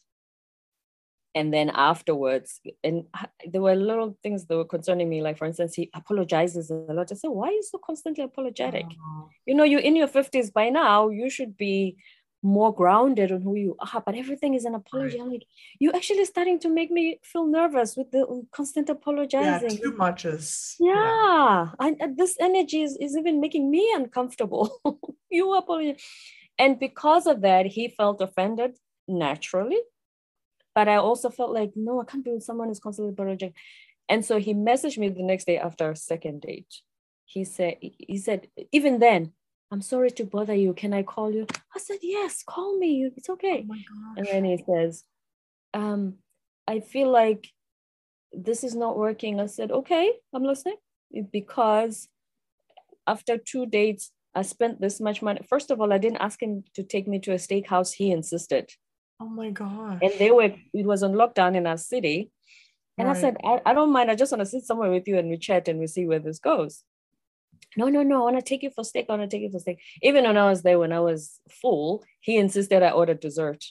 and 1.36 1.54
then 1.54 1.70
afterwards 1.70 2.60
and 2.84 3.06
there 3.46 3.62
were 3.62 3.76
little 3.76 4.18
things 4.24 4.46
that 4.46 4.56
were 4.56 4.66
concerning 4.66 5.08
me 5.10 5.22
like 5.22 5.38
for 5.38 5.46
instance 5.46 5.76
he 5.76 5.90
apologizes 5.94 6.70
a 6.72 6.74
lot 6.74 7.12
i 7.12 7.16
said 7.16 7.30
why 7.30 7.48
are 7.48 7.52
you 7.52 7.64
so 7.64 7.80
constantly 7.86 8.24
apologetic 8.24 8.86
oh. 9.02 9.30
you 9.46 9.54
know 9.54 9.64
you're 9.64 9.80
in 9.80 9.96
your 9.96 10.08
50s 10.08 10.52
by 10.52 10.70
now 10.70 11.10
you 11.10 11.30
should 11.30 11.56
be 11.56 11.98
more 12.42 12.74
grounded 12.74 13.32
on 13.32 13.42
who 13.42 13.56
you 13.56 13.76
are. 13.80 14.02
But 14.06 14.16
everything 14.16 14.54
is 14.54 14.66
an 14.66 14.76
apology. 14.76 15.18
Right. 15.18 15.24
I'm 15.24 15.32
like, 15.32 15.46
you're 15.80 15.96
actually 15.96 16.26
starting 16.26 16.60
to 16.60 16.70
make 16.70 16.92
me 16.92 17.20
feel 17.24 17.46
nervous 17.48 17.98
with 17.98 18.12
the 18.12 18.26
um, 18.28 18.48
constant 18.52 18.88
Yeah, 18.88 18.96
apologizing. 18.96 19.78
too 19.78 19.96
much 19.98 20.26
is. 20.26 20.76
Yeah, 20.80 21.72
and, 21.80 21.98
and 22.00 22.18
this 22.18 22.38
energy 22.40 22.82
is, 22.82 22.98
is 23.00 23.18
even 23.18 23.42
making 23.42 23.70
me 23.70 23.92
uncomfortable. 23.96 24.80
you 25.30 25.54
apologize. 25.56 26.02
And 26.58 26.80
because 26.80 27.28
of 27.28 27.42
that, 27.42 27.66
he 27.66 27.90
felt 27.90 28.22
offended 28.22 28.78
naturally. 29.08 29.80
But 30.80 30.88
I 30.88 30.96
also 30.96 31.30
felt 31.30 31.52
like, 31.52 31.72
no, 31.76 32.00
I 32.00 32.06
can't 32.06 32.24
be 32.24 32.32
with 32.32 32.48
someone 32.50 32.70
who's 32.70 32.80
constantly 32.80 33.12
apologizing. 33.12 33.54
And 34.08 34.24
so 34.24 34.40
he 34.40 34.54
messaged 34.54 34.98
me 34.98 35.10
the 35.10 35.30
next 35.32 35.46
day 35.46 35.58
after 35.58 35.84
our 35.88 35.96
second 35.96 36.40
date. 36.44 36.74
He 37.26 37.44
said, 37.44 37.76
he 37.82 38.18
said, 38.18 38.48
even 38.72 39.00
then, 39.00 39.34
I'm 39.72 39.82
sorry 39.82 40.12
to 40.12 40.24
bother 40.24 40.56
you. 40.56 40.74
Can 40.74 40.94
I 40.94 41.04
call 41.04 41.34
you? 41.34 41.48
I 41.76 41.80
said, 41.80 41.98
yes, 42.02 42.44
call 42.48 42.80
me. 42.80 43.12
It's 43.18 43.30
Oh 43.30 43.34
okay. 43.34 43.66
my 43.68 43.82
And 44.16 44.26
then 44.26 44.46
he 44.46 44.64
says, 44.70 45.04
um, 45.74 46.02
I 46.66 46.80
feel 46.80 47.12
like 47.12 47.50
this 48.32 48.64
is 48.64 48.74
not 48.74 48.98
working. 48.98 49.42
I 49.42 49.48
said, 49.48 49.74
okay, 49.80 50.14
I'm 50.34 50.46
listening. 50.46 50.78
Because 51.40 52.08
after 53.06 53.38
two 53.38 53.66
dates, 53.66 54.14
I 54.34 54.44
spent 54.44 54.80
this 54.80 55.02
much 55.02 55.22
money. 55.22 55.42
First 55.50 55.72
of 55.72 55.82
all, 55.82 55.92
I 55.92 55.98
didn't 55.98 56.24
ask 56.28 56.42
him 56.42 56.64
to 56.76 56.84
take 56.84 57.06
me 57.06 57.20
to 57.26 57.34
a 57.34 57.42
steakhouse. 57.46 57.96
He 57.96 58.14
insisted. 58.14 58.72
Oh 59.20 59.28
my 59.28 59.50
God. 59.50 60.00
And 60.02 60.14
they 60.18 60.32
were, 60.32 60.54
it 60.74 60.86
was 60.86 61.04
on 61.04 61.14
lockdown 61.14 61.56
in 61.56 61.68
our 61.68 61.78
city. 61.78 62.32
And 62.98 63.08
I 63.08 63.14
said, 63.14 63.38
I, 63.46 63.62
I 63.66 63.74
don't 63.74 63.94
mind. 63.94 64.12
I 64.12 64.16
just 64.16 64.32
want 64.32 64.42
to 64.42 64.46
sit 64.46 64.66
somewhere 64.66 64.92
with 64.92 65.08
you 65.08 65.18
and 65.18 65.30
we 65.30 65.38
chat 65.38 65.70
and 65.70 65.80
we 65.80 65.88
see 65.88 66.06
where 66.06 66.20
this 66.20 66.40
goes. 66.40 66.84
No, 67.78 67.88
no, 67.88 68.04
no. 68.04 68.22
I 68.22 68.32
want 68.32 68.36
to 68.38 68.42
take 68.42 68.62
you 68.62 68.72
for 68.72 68.84
steak. 68.84 69.06
I 69.08 69.16
want 69.16 69.30
to 69.30 69.34
take 69.34 69.44
you 69.44 69.52
for 69.52 69.60
steak. 69.60 69.80
Even 70.02 70.26
when 70.26 70.38
I 70.38 70.50
was 70.50 70.64
there, 70.64 70.80
when 70.80 70.92
I 70.92 71.00
was 71.00 71.40
full, 71.50 72.04
he 72.20 72.36
insisted 72.36 72.84
I 72.84 72.90
order 72.90 73.14
dessert. 73.14 73.64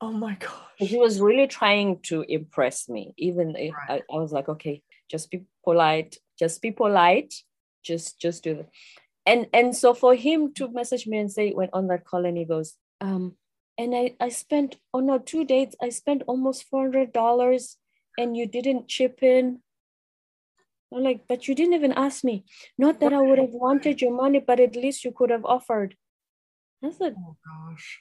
Oh 0.00 0.12
my 0.12 0.36
gosh. 0.36 0.52
He 0.76 0.96
was 0.96 1.20
really 1.20 1.48
trying 1.48 2.00
to 2.02 2.24
impress 2.28 2.88
me. 2.88 3.14
Even 3.16 3.54
Right. 3.54 3.72
I, 3.88 4.02
I 4.12 4.18
was 4.18 4.32
like, 4.32 4.48
okay, 4.48 4.82
just 5.10 5.30
be 5.30 5.44
polite. 5.64 6.18
Just 6.38 6.60
be 6.60 6.70
polite. 6.70 7.34
Just 7.82 8.20
just 8.20 8.44
do 8.44 8.56
that. 8.56 8.68
And 9.24 9.46
and 9.52 9.74
so 9.74 9.94
for 9.94 10.14
him 10.14 10.52
to 10.54 10.68
message 10.68 11.06
me 11.06 11.18
and 11.18 11.32
say 11.32 11.52
went 11.52 11.70
on 11.72 11.88
that 11.88 12.04
call 12.04 12.26
and 12.26 12.36
he 12.36 12.44
goes, 12.44 12.74
um, 13.00 13.36
and 13.78 13.94
I 13.94 14.16
I 14.20 14.28
spent 14.30 14.76
oh 14.94 14.98
on 14.98 15.10
our 15.10 15.18
two 15.18 15.44
dates, 15.44 15.76
I 15.82 15.90
spent 15.90 16.22
almost 16.26 16.64
four 16.64 16.82
hundred 16.82 17.12
dollars 17.12 17.76
and 18.18 18.36
you 18.36 18.46
didn't 18.46 18.88
chip 18.88 19.22
in. 19.22 19.60
I'm 20.94 21.02
like, 21.02 21.22
but 21.28 21.48
you 21.48 21.54
didn't 21.54 21.74
even 21.74 21.92
ask 21.92 22.24
me. 22.24 22.44
Not 22.78 23.00
that 23.00 23.12
I 23.12 23.20
would 23.20 23.38
have 23.38 23.50
wanted 23.50 24.00
your 24.00 24.12
money, 24.12 24.40
but 24.40 24.60
at 24.60 24.76
least 24.76 25.04
you 25.04 25.12
could 25.12 25.30
have 25.30 25.44
offered. 25.44 25.96
I 26.84 26.90
said, 26.90 27.16
Oh 27.18 27.36
gosh. 27.44 28.00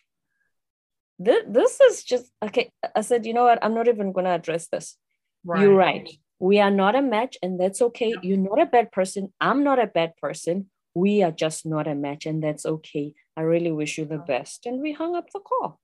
this, 1.17 1.43
this 1.47 1.79
is 1.81 2.03
just 2.03 2.31
okay. 2.43 2.71
I 2.95 3.01
said, 3.01 3.25
you 3.25 3.33
know 3.33 3.43
what? 3.43 3.59
I'm 3.63 3.73
not 3.73 3.87
even 3.87 4.11
gonna 4.11 4.35
address 4.35 4.67
this. 4.67 4.97
Right. 5.43 5.61
You're 5.61 5.75
right. 5.75 6.09
We 6.39 6.59
are 6.59 6.71
not 6.71 6.95
a 6.95 7.01
match, 7.01 7.37
and 7.41 7.59
that's 7.59 7.81
okay. 7.81 8.09
Yeah. 8.09 8.19
You're 8.21 8.37
not 8.37 8.61
a 8.61 8.65
bad 8.65 8.91
person. 8.91 9.33
I'm 9.39 9.63
not 9.63 9.79
a 9.79 9.87
bad 9.87 10.15
person. 10.17 10.69
We 10.95 11.21
are 11.23 11.31
just 11.31 11.65
not 11.65 11.87
a 11.87 11.95
match, 11.95 12.25
and 12.25 12.41
that's 12.41 12.65
okay. 12.65 13.13
I 13.37 13.41
really 13.41 13.71
wish 13.71 13.97
you 13.97 14.05
the 14.05 14.17
best. 14.17 14.65
And 14.65 14.81
we 14.81 14.93
hung 14.93 15.15
up 15.15 15.29
the 15.31 15.39
call. 15.41 15.79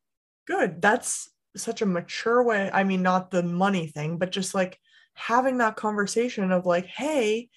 Good. 0.47 0.81
That's 0.81 1.29
such 1.55 1.81
a 1.81 1.85
mature 1.85 2.41
way. 2.43 2.69
I 2.73 2.83
mean, 2.83 3.01
not 3.01 3.29
the 3.31 3.43
money 3.43 3.87
thing, 3.87 4.17
but 4.17 4.31
just 4.31 4.55
like 4.55 4.79
having 5.13 5.57
that 5.57 5.75
conversation 5.75 6.51
of 6.51 6.65
like, 6.65 6.85
hey, 6.85 7.49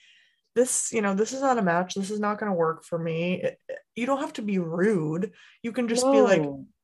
this, 0.54 0.92
you 0.92 1.00
know, 1.00 1.14
this 1.14 1.32
is 1.32 1.40
not 1.40 1.58
a 1.58 1.62
match. 1.62 1.94
This 1.94 2.10
is 2.10 2.20
not 2.20 2.38
going 2.38 2.50
to 2.50 2.56
work 2.56 2.84
for 2.84 2.98
me. 2.98 3.42
It- 3.42 3.58
you 3.94 4.06
don't 4.06 4.20
have 4.20 4.32
to 4.34 4.42
be 4.42 4.58
rude. 4.58 5.32
You 5.62 5.72
can 5.72 5.86
just 5.88 6.10
be 6.10 6.20
like, 6.20 6.42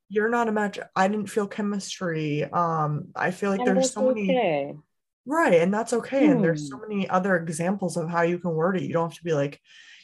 you're 0.09 0.29
not 0.29 0.47
a 0.47 0.51
match. 0.51 0.79
I 0.95 1.07
didn't 1.09 1.29
feel 1.29 1.47
chemistry. 1.47 2.43
Um, 2.43 3.09
I 3.15 3.31
feel 3.31 3.49
like 3.49 3.59
and 3.59 3.77
there's 3.77 3.91
so 3.91 4.01
many. 4.01 4.27
Right, 5.25 5.61
and 5.61 5.73
that's 5.73 5.93
okay. 5.93 6.27
And 6.27 6.43
there's 6.43 6.67
so 6.69 6.77
Hmm. 6.77 6.89
many 6.89 7.09
other 7.09 7.35
examples 7.37 7.95
of 7.97 8.09
how 8.09 8.23
you 8.23 8.39
can 8.39 8.51
word 8.51 8.77
it. 8.77 8.83
You 8.83 8.93
don't 8.93 9.09
have 9.09 9.17
to 9.17 9.23
be 9.23 9.33
like, 9.33 9.59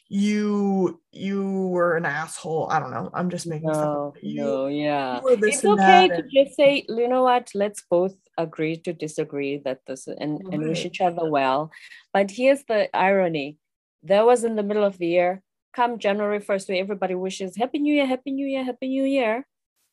you 0.09 1.01
you 1.11 1.67
were 1.67 1.97
an 1.97 2.05
asshole. 2.05 2.67
I 2.69 2.79
don't 2.79 2.91
know. 2.91 3.09
I'm 3.13 3.29
just 3.29 3.45
making 3.47 3.73
stuff 3.73 3.83
No, 3.85 4.07
up. 4.09 4.17
You 4.21 4.41
no, 4.41 4.67
yeah. 4.67 5.19
It's 5.25 5.65
okay 5.65 6.07
to 6.07 6.13
and- 6.15 6.31
just 6.33 6.55
say, 6.55 6.85
you 6.87 7.07
know 7.07 7.23
what, 7.23 7.49
let's 7.53 7.83
both 7.89 8.15
agree 8.37 8.77
to 8.77 8.93
disagree 8.93 9.57
that 9.65 9.79
this 9.87 10.07
and, 10.07 10.41
and 10.51 10.63
wish 10.67 10.85
each 10.85 11.01
other 11.01 11.29
well. 11.29 11.71
But 12.13 12.31
here's 12.31 12.63
the 12.65 12.95
irony. 12.95 13.57
That 14.03 14.25
was 14.25 14.43
in 14.43 14.55
the 14.55 14.63
middle 14.63 14.83
of 14.85 14.97
the 14.97 15.07
year. 15.07 15.41
Come 15.73 15.99
January 15.99 16.39
1st, 16.39 16.69
where 16.69 16.79
everybody 16.79 17.13
wishes 17.15 17.55
Happy 17.57 17.79
New 17.79 17.93
Year, 17.93 18.05
Happy 18.07 18.31
New 18.31 18.47
Year, 18.47 18.63
Happy 18.63 18.87
New 18.87 19.03
Year. 19.03 19.45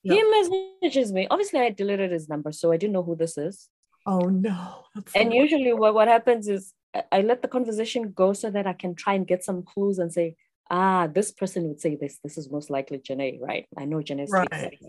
He 0.03 0.23
messages 0.23 1.13
me. 1.13 1.27
Obviously, 1.31 1.61
I 1.61 1.71
deleted 1.71 2.11
his 2.13 2.29
number, 2.29 2.53
so 2.53 2.71
I 2.73 2.77
didn't 2.77 2.93
know 2.93 3.03
who 3.03 3.17
this 3.17 3.37
is. 3.39 3.69
Oh 4.07 4.21
no. 4.21 4.85
That's 4.95 5.15
And 5.17 5.31
worst. 5.31 5.39
usually 5.51 5.73
what, 5.73 5.95
what 5.95 6.09
happens 6.09 6.47
is 6.49 6.73
I- 7.13 7.23
let 7.23 7.43
the 7.43 7.49
conversation 7.49 8.13
go 8.13 8.33
so 8.33 8.51
that 8.51 8.67
I 8.67 8.73
can 8.73 8.95
try 8.95 9.15
and 9.15 9.27
get 9.27 9.45
some 9.45 9.63
clues 9.63 9.99
and 9.99 10.13
say, 10.13 10.37
ah, 10.71 11.07
this 11.07 11.33
person 11.33 11.69
would 11.69 11.81
say 11.81 11.97
this. 11.97 12.19
This 12.23 12.39
is 12.39 12.51
most 12.51 12.71
likely 12.71 12.99
Janae, 12.99 13.41
right? 13.41 13.67
I 13.77 13.85
know 13.85 13.99
Janae 13.99 14.31
Right. 14.31 14.51
like. 14.51 14.81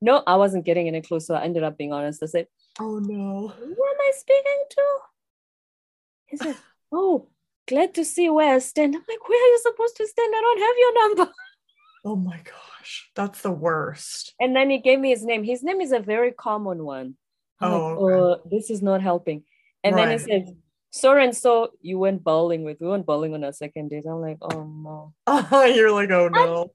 No, 0.00 0.22
I 0.26 0.36
wasn't 0.36 0.64
getting 0.64 0.86
any 0.86 1.00
clues, 1.00 1.26
so 1.26 1.34
I 1.34 1.42
ended 1.42 1.64
up 1.64 1.76
being 1.76 1.92
honest. 1.92 2.22
I 2.22 2.26
said, 2.26 2.46
Oh 2.80 2.98
no. 2.98 3.48
who 3.48 3.64
am 3.70 4.00
I 4.00 4.12
speaking 4.14 4.64
to? 4.70 4.82
He 6.26 6.36
said, 6.36 6.56
oh, 6.92 7.28
glad 7.66 7.94
to 7.94 8.04
see 8.04 8.30
where 8.30 8.54
I 8.54 8.58
stand. 8.60 8.94
I'm 8.94 9.02
like, 9.08 9.28
where 9.28 9.42
are 9.42 9.48
you 9.48 9.58
supposed 9.62 9.96
to 9.96 10.06
stand? 10.06 10.32
I 10.36 10.40
don't 10.40 10.60
have 10.60 10.76
your 10.78 11.08
number. 11.08 11.32
Oh 12.04 12.16
my 12.16 12.36
gosh. 12.44 13.10
That's 13.16 13.42
the 13.42 13.50
worst. 13.50 14.34
And 14.40 14.54
then 14.54 14.70
he 14.70 14.78
gave 14.78 15.00
me 15.00 15.10
his 15.10 15.24
name. 15.24 15.42
His 15.42 15.62
name 15.62 15.80
is 15.80 15.92
a 15.92 15.98
very 15.98 16.32
common 16.32 16.84
one. 16.84 17.16
I'm 17.60 17.72
Oh, 17.72 17.72
like, 17.72 17.98
okay. 17.98 18.14
oh, 18.14 18.48
this 18.48 18.70
is 18.70 18.82
not 18.82 19.02
helping. 19.02 19.42
And 19.82 19.98
then 19.98 20.10
he 20.10 20.18
said, 20.18 20.56
so 20.90 21.16
and 21.16 21.36
so 21.36 21.72
you 21.80 21.98
went 21.98 22.24
bowling 22.24 22.64
with. 22.64 22.78
We 22.80 22.88
went 22.88 23.06
bowling 23.06 23.34
on 23.34 23.44
our 23.44 23.52
second 23.52 23.88
date. 23.88 24.04
I'm 24.06 24.20
like, 24.20 24.38
oh 24.40 24.64
no. 24.64 25.14
You're 25.66 25.92
like, 25.92 26.10
oh 26.10 26.28
no. 26.28 26.70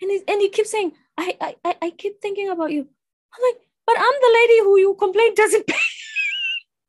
And 0.00 0.10
he, 0.10 0.22
and 0.28 0.40
he 0.40 0.48
keeps 0.48 0.70
saying, 0.70 0.92
I, 1.16 1.36
I, 1.40 1.56
I, 1.64 1.76
I 1.82 1.90
keep 1.90 2.20
thinking 2.22 2.48
about 2.48 2.70
you. 2.70 2.82
I'm 2.82 3.42
like, 3.42 3.60
but 3.86 3.96
I'm 3.98 4.14
the 4.20 4.32
lady 4.34 4.58
who 4.60 4.78
you 4.78 4.94
complain 4.98 5.34
doesn't 5.34 5.66
pay. 5.66 5.76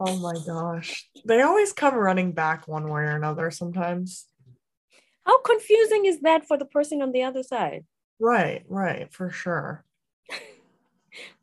Oh 0.01 0.15
my 0.15 0.33
gosh. 0.47 1.09
They 1.25 1.41
always 1.41 1.73
come 1.73 1.95
running 1.95 2.31
back 2.31 2.69
one 2.69 2.87
way 2.87 3.01
or 3.01 3.17
another 3.17 3.51
sometimes. 3.51 4.27
How 5.25 5.41
confusing 5.41 6.05
is 6.05 6.21
that 6.21 6.47
for 6.47 6.57
the 6.57 6.63
person 6.63 7.01
on 7.01 7.11
the 7.11 7.23
other 7.23 7.43
side? 7.43 7.83
Right, 8.17 8.63
right, 8.67 9.11
for 9.13 9.29
sure. 9.29 9.83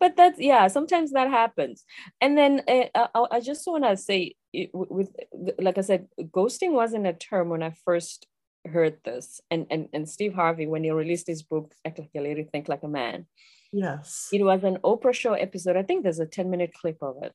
But 0.01 0.17
that's 0.17 0.39
yeah, 0.39 0.69
sometimes 0.69 1.13
that 1.13 1.29
happens. 1.29 1.85
And 2.21 2.39
then 2.39 2.63
uh, 2.67 3.09
I, 3.15 3.27
I 3.33 3.41
just 3.41 3.67
want 3.67 3.85
to 3.85 3.97
say, 3.97 4.37
it, 4.61 4.71
with 4.73 5.11
like 5.59 5.79
I 5.79 5.83
said, 5.83 6.09
ghosting 6.39 6.73
wasn't 6.73 7.07
a 7.07 7.13
term 7.13 7.49
when 7.51 7.63
I 7.63 7.73
first 7.85 8.27
heard 8.65 8.97
this. 9.05 9.41
And 9.51 9.67
and 9.71 9.89
and 9.93 10.09
Steve 10.09 10.35
Harvey, 10.35 10.67
when 10.67 10.85
he 10.85 10.91
released 10.91 11.27
his 11.27 11.43
book, 11.43 11.75
Act 11.85 11.99
Like 11.99 12.11
a 12.17 12.21
Lady, 12.21 12.45
Think 12.45 12.69
Like 12.69 12.83
a 12.83 12.89
Man, 12.89 13.27
Yes. 13.73 14.29
it 14.33 14.43
was 14.43 14.65
an 14.65 14.79
Oprah 14.91 15.13
show 15.15 15.35
episode. 15.35 15.77
I 15.77 15.83
think 15.83 16.03
there's 16.03 16.21
a 16.21 16.27
10 16.27 16.51
minute 16.51 16.73
clip 16.81 16.99
of 17.03 17.17
it. 17.23 17.33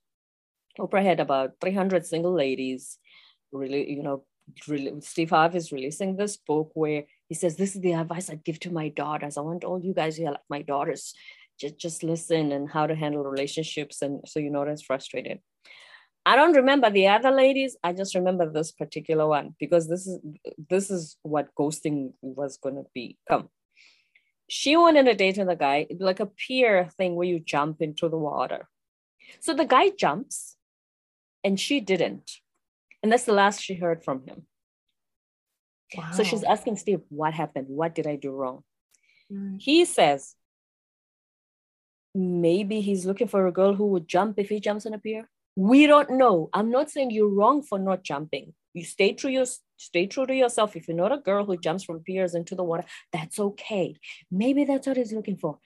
Oprah 0.79 1.03
had 1.03 1.19
about 1.19 1.51
300 1.61 2.05
single 2.05 2.33
ladies, 2.33 2.97
really, 3.51 3.91
you 3.91 4.03
know, 4.03 4.23
really, 4.67 4.99
Steve 5.01 5.29
Harvey 5.29 5.57
is 5.57 5.71
releasing 5.71 6.15
this 6.15 6.37
book 6.37 6.71
where 6.73 7.03
he 7.29 7.35
says, 7.35 7.55
This 7.55 7.75
is 7.75 7.81
the 7.81 7.93
advice 7.93 8.29
I'd 8.29 8.43
give 8.43 8.59
to 8.61 8.71
my 8.71 8.89
daughters. 8.89 9.37
I 9.37 9.41
want 9.41 9.63
all 9.63 9.79
you 9.79 9.93
guys 9.93 10.17
here, 10.17 10.31
like 10.31 10.49
my 10.49 10.61
daughters, 10.61 11.13
just, 11.59 11.77
just 11.77 12.03
listen 12.03 12.51
and 12.51 12.69
how 12.69 12.87
to 12.87 12.95
handle 12.95 13.23
relationships. 13.23 14.01
And 14.01 14.21
so 14.25 14.39
you're 14.39 14.51
not 14.51 14.69
as 14.69 14.81
frustrated. 14.81 15.39
I 16.25 16.35
don't 16.35 16.55
remember 16.55 16.89
the 16.89 17.07
other 17.07 17.31
ladies. 17.31 17.77
I 17.83 17.93
just 17.93 18.13
remember 18.13 18.49
this 18.49 18.71
particular 18.71 19.27
one 19.27 19.55
because 19.59 19.87
this 19.87 20.05
is 20.05 20.19
this 20.69 20.91
is 20.91 21.17
what 21.23 21.53
ghosting 21.55 22.13
was 22.21 22.57
gonna 22.57 22.83
become. 22.93 23.49
She 24.47 24.75
went 24.75 24.97
wanted 24.97 25.07
a 25.07 25.15
date 25.15 25.37
with 25.37 25.49
a 25.49 25.55
guy, 25.55 25.87
like 25.99 26.19
a 26.19 26.25
pier 26.25 26.89
thing 26.97 27.15
where 27.15 27.27
you 27.27 27.39
jump 27.39 27.81
into 27.81 28.09
the 28.09 28.17
water. 28.17 28.67
So 29.39 29.53
the 29.53 29.65
guy 29.65 29.89
jumps 29.89 30.57
and 31.43 31.59
she 31.59 31.79
didn't. 31.79 32.29
And 33.01 33.11
that's 33.11 33.23
the 33.23 33.33
last 33.33 33.61
she 33.61 33.75
heard 33.75 34.03
from 34.03 34.27
him. 34.27 34.45
Wow. 35.95 36.11
So 36.13 36.23
she's 36.23 36.43
asking 36.43 36.77
Steve, 36.77 37.01
what 37.09 37.33
happened? 37.33 37.67
What 37.69 37.95
did 37.95 38.07
I 38.07 38.15
do 38.15 38.31
wrong? 38.31 38.63
Right. 39.29 39.55
He 39.59 39.85
says, 39.85 40.35
maybe 42.13 42.81
he's 42.81 43.05
looking 43.05 43.27
for 43.27 43.47
a 43.47 43.51
girl 43.51 43.73
who 43.73 43.87
would 43.87 44.07
jump 44.07 44.37
if 44.37 44.49
he 44.49 44.59
jumps 44.59 44.85
on 44.85 44.93
a 44.93 44.99
pier. 44.99 45.29
We 45.55 45.87
don't 45.87 46.11
know. 46.11 46.49
I'm 46.53 46.71
not 46.71 46.89
saying 46.89 47.11
you're 47.11 47.33
wrong 47.33 47.61
for 47.61 47.77
not 47.77 48.03
jumping. 48.03 48.53
You 48.73 48.85
stay 48.85 49.13
true 49.13 49.31
your 49.31 49.45
stay 49.77 50.07
true 50.07 50.25
to 50.25 50.33
yourself. 50.33 50.75
If 50.75 50.87
you're 50.87 50.97
not 50.97 51.11
a 51.11 51.17
girl 51.17 51.45
who 51.45 51.57
jumps 51.57 51.83
from 51.83 51.99
piers 51.99 52.35
into 52.35 52.55
the 52.55 52.63
water, 52.63 52.85
that's 53.11 53.39
okay. 53.39 53.97
Maybe 54.29 54.63
that's 54.63 54.87
what 54.87 54.97
he's 54.97 55.11
looking 55.11 55.37
for. 55.37 55.59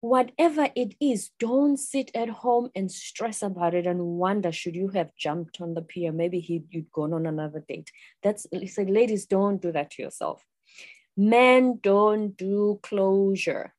Whatever 0.00 0.68
it 0.74 0.96
is, 1.00 1.30
don't 1.38 1.76
sit 1.76 2.10
at 2.14 2.28
home 2.28 2.70
and 2.74 2.90
stress 2.90 3.42
about 3.42 3.74
it 3.74 3.86
and 3.86 4.00
wonder 4.00 4.50
should 4.50 4.74
you 4.74 4.88
have 4.88 5.14
jumped 5.14 5.60
on 5.60 5.74
the 5.74 5.82
pier? 5.82 6.10
Maybe 6.10 6.40
he, 6.40 6.64
you'd 6.70 6.90
gone 6.90 7.12
on 7.12 7.26
another 7.26 7.64
date. 7.68 7.92
That's 8.22 8.46
he 8.50 8.66
said, 8.66 8.90
ladies, 8.90 9.26
don't 9.26 9.62
do 9.62 9.70
that 9.72 9.92
to 9.92 10.02
yourself. 10.02 10.44
Men 11.16 11.78
don't 11.82 12.36
do 12.36 12.80
closure. 12.82 13.74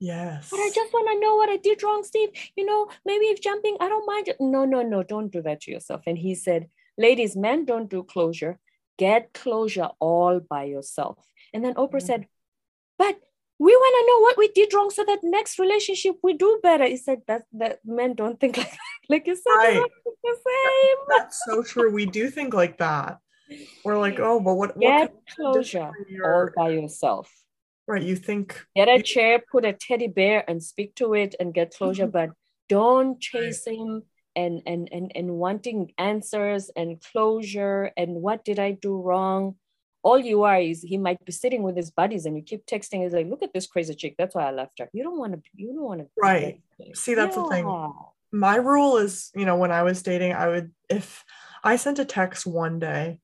Yes. 0.00 0.48
But 0.50 0.60
I 0.60 0.70
just 0.74 0.92
want 0.92 1.08
to 1.10 1.20
know 1.20 1.36
what 1.36 1.50
I 1.50 1.58
did 1.58 1.82
wrong, 1.82 2.02
Steve. 2.02 2.30
You 2.56 2.64
know, 2.64 2.88
maybe 3.04 3.26
if 3.26 3.40
jumping, 3.40 3.76
I 3.80 3.88
don't 3.88 4.06
mind. 4.06 4.32
No, 4.40 4.64
no, 4.64 4.82
no, 4.82 5.02
don't 5.02 5.30
do 5.30 5.42
that 5.42 5.60
to 5.62 5.70
yourself. 5.70 6.02
And 6.06 6.16
he 6.16 6.34
said, 6.34 6.68
ladies, 6.96 7.36
men 7.36 7.66
don't 7.66 7.90
do 7.90 8.02
closure. 8.02 8.58
Get 8.98 9.32
closure 9.34 9.90
all 9.98 10.40
by 10.40 10.64
yourself. 10.64 11.18
And 11.52 11.64
then 11.64 11.74
Oprah 11.74 11.96
mm-hmm. 11.96 12.06
said, 12.06 12.26
but 12.98 13.20
we 13.58 13.76
want 13.76 13.94
to 13.94 14.10
know 14.10 14.20
what 14.22 14.38
we 14.38 14.48
did 14.48 14.72
wrong 14.72 14.90
so 14.90 15.04
that 15.04 15.20
next 15.22 15.58
relationship 15.58 16.16
we 16.22 16.32
do 16.32 16.58
better. 16.62 16.86
He 16.86 16.96
said 16.96 17.20
that 17.26 17.42
that 17.52 17.80
men 17.84 18.14
don't 18.14 18.40
think 18.40 18.56
like 18.58 18.70
that. 18.70 18.78
like 19.10 19.26
you 19.26 19.36
said, 19.36 19.50
right. 19.50 19.82
the 20.22 20.36
same. 20.46 20.96
That's 21.08 21.42
so 21.44 21.62
true. 21.62 21.92
We 21.92 22.06
do 22.06 22.30
think 22.30 22.54
like 22.54 22.78
that. 22.78 23.18
We're 23.84 23.98
like, 23.98 24.18
oh, 24.18 24.40
but 24.40 24.54
what? 24.54 24.80
Get 24.80 25.12
what 25.12 25.22
closure 25.36 25.90
all 26.24 26.48
by 26.56 26.70
yourself. 26.70 27.30
Right. 27.90 28.02
You 28.02 28.16
think 28.16 28.64
get 28.76 28.88
a 28.88 29.02
chair, 29.02 29.42
put 29.50 29.64
a 29.64 29.72
teddy 29.72 30.06
bear, 30.06 30.44
and 30.48 30.62
speak 30.62 30.94
to 30.96 31.14
it, 31.14 31.34
and 31.40 31.52
get 31.52 31.74
closure. 31.74 32.06
Mm-hmm. 32.06 32.12
But 32.12 32.30
don't 32.68 33.20
chase 33.20 33.64
right. 33.66 33.76
him 33.76 34.02
and 34.36 34.62
and 34.66 34.88
and 34.92 35.12
and 35.14 35.30
wanting 35.30 35.92
answers 35.98 36.70
and 36.76 37.00
closure 37.00 37.90
and 37.96 38.22
what 38.22 38.44
did 38.44 38.58
I 38.58 38.72
do 38.72 39.00
wrong? 39.00 39.56
all 40.02 40.18
you 40.18 40.42
are 40.44 40.60
is 40.60 40.82
he 40.82 40.96
might 40.96 41.22
be 41.24 41.32
sitting 41.32 41.62
with 41.62 41.76
his 41.76 41.90
buddies 41.90 42.26
and 42.26 42.36
you 42.36 42.42
keep 42.42 42.64
texting 42.66 43.02
he's 43.02 43.12
like 43.12 43.26
look 43.26 43.42
at 43.42 43.52
this 43.52 43.66
crazy 43.66 43.94
chick 43.94 44.14
that's 44.18 44.34
why 44.34 44.46
i 44.46 44.50
left 44.50 44.78
her 44.78 44.88
you 44.92 45.02
don't 45.02 45.18
want 45.18 45.32
to 45.32 45.40
you 45.54 45.68
don't 45.68 45.82
want 45.82 46.00
to 46.00 46.06
right 46.16 46.60
see 46.94 47.14
that's 47.14 47.36
yeah. 47.36 47.42
the 47.42 47.48
thing 47.48 47.94
my 48.32 48.56
rule 48.56 48.96
is 48.96 49.30
you 49.34 49.44
know 49.44 49.56
when 49.56 49.70
i 49.70 49.82
was 49.82 50.02
dating 50.02 50.32
i 50.32 50.48
would 50.48 50.72
if 50.88 51.24
i 51.62 51.76
sent 51.76 51.98
a 51.98 52.04
text 52.04 52.46
one 52.46 52.78
day 52.78 53.18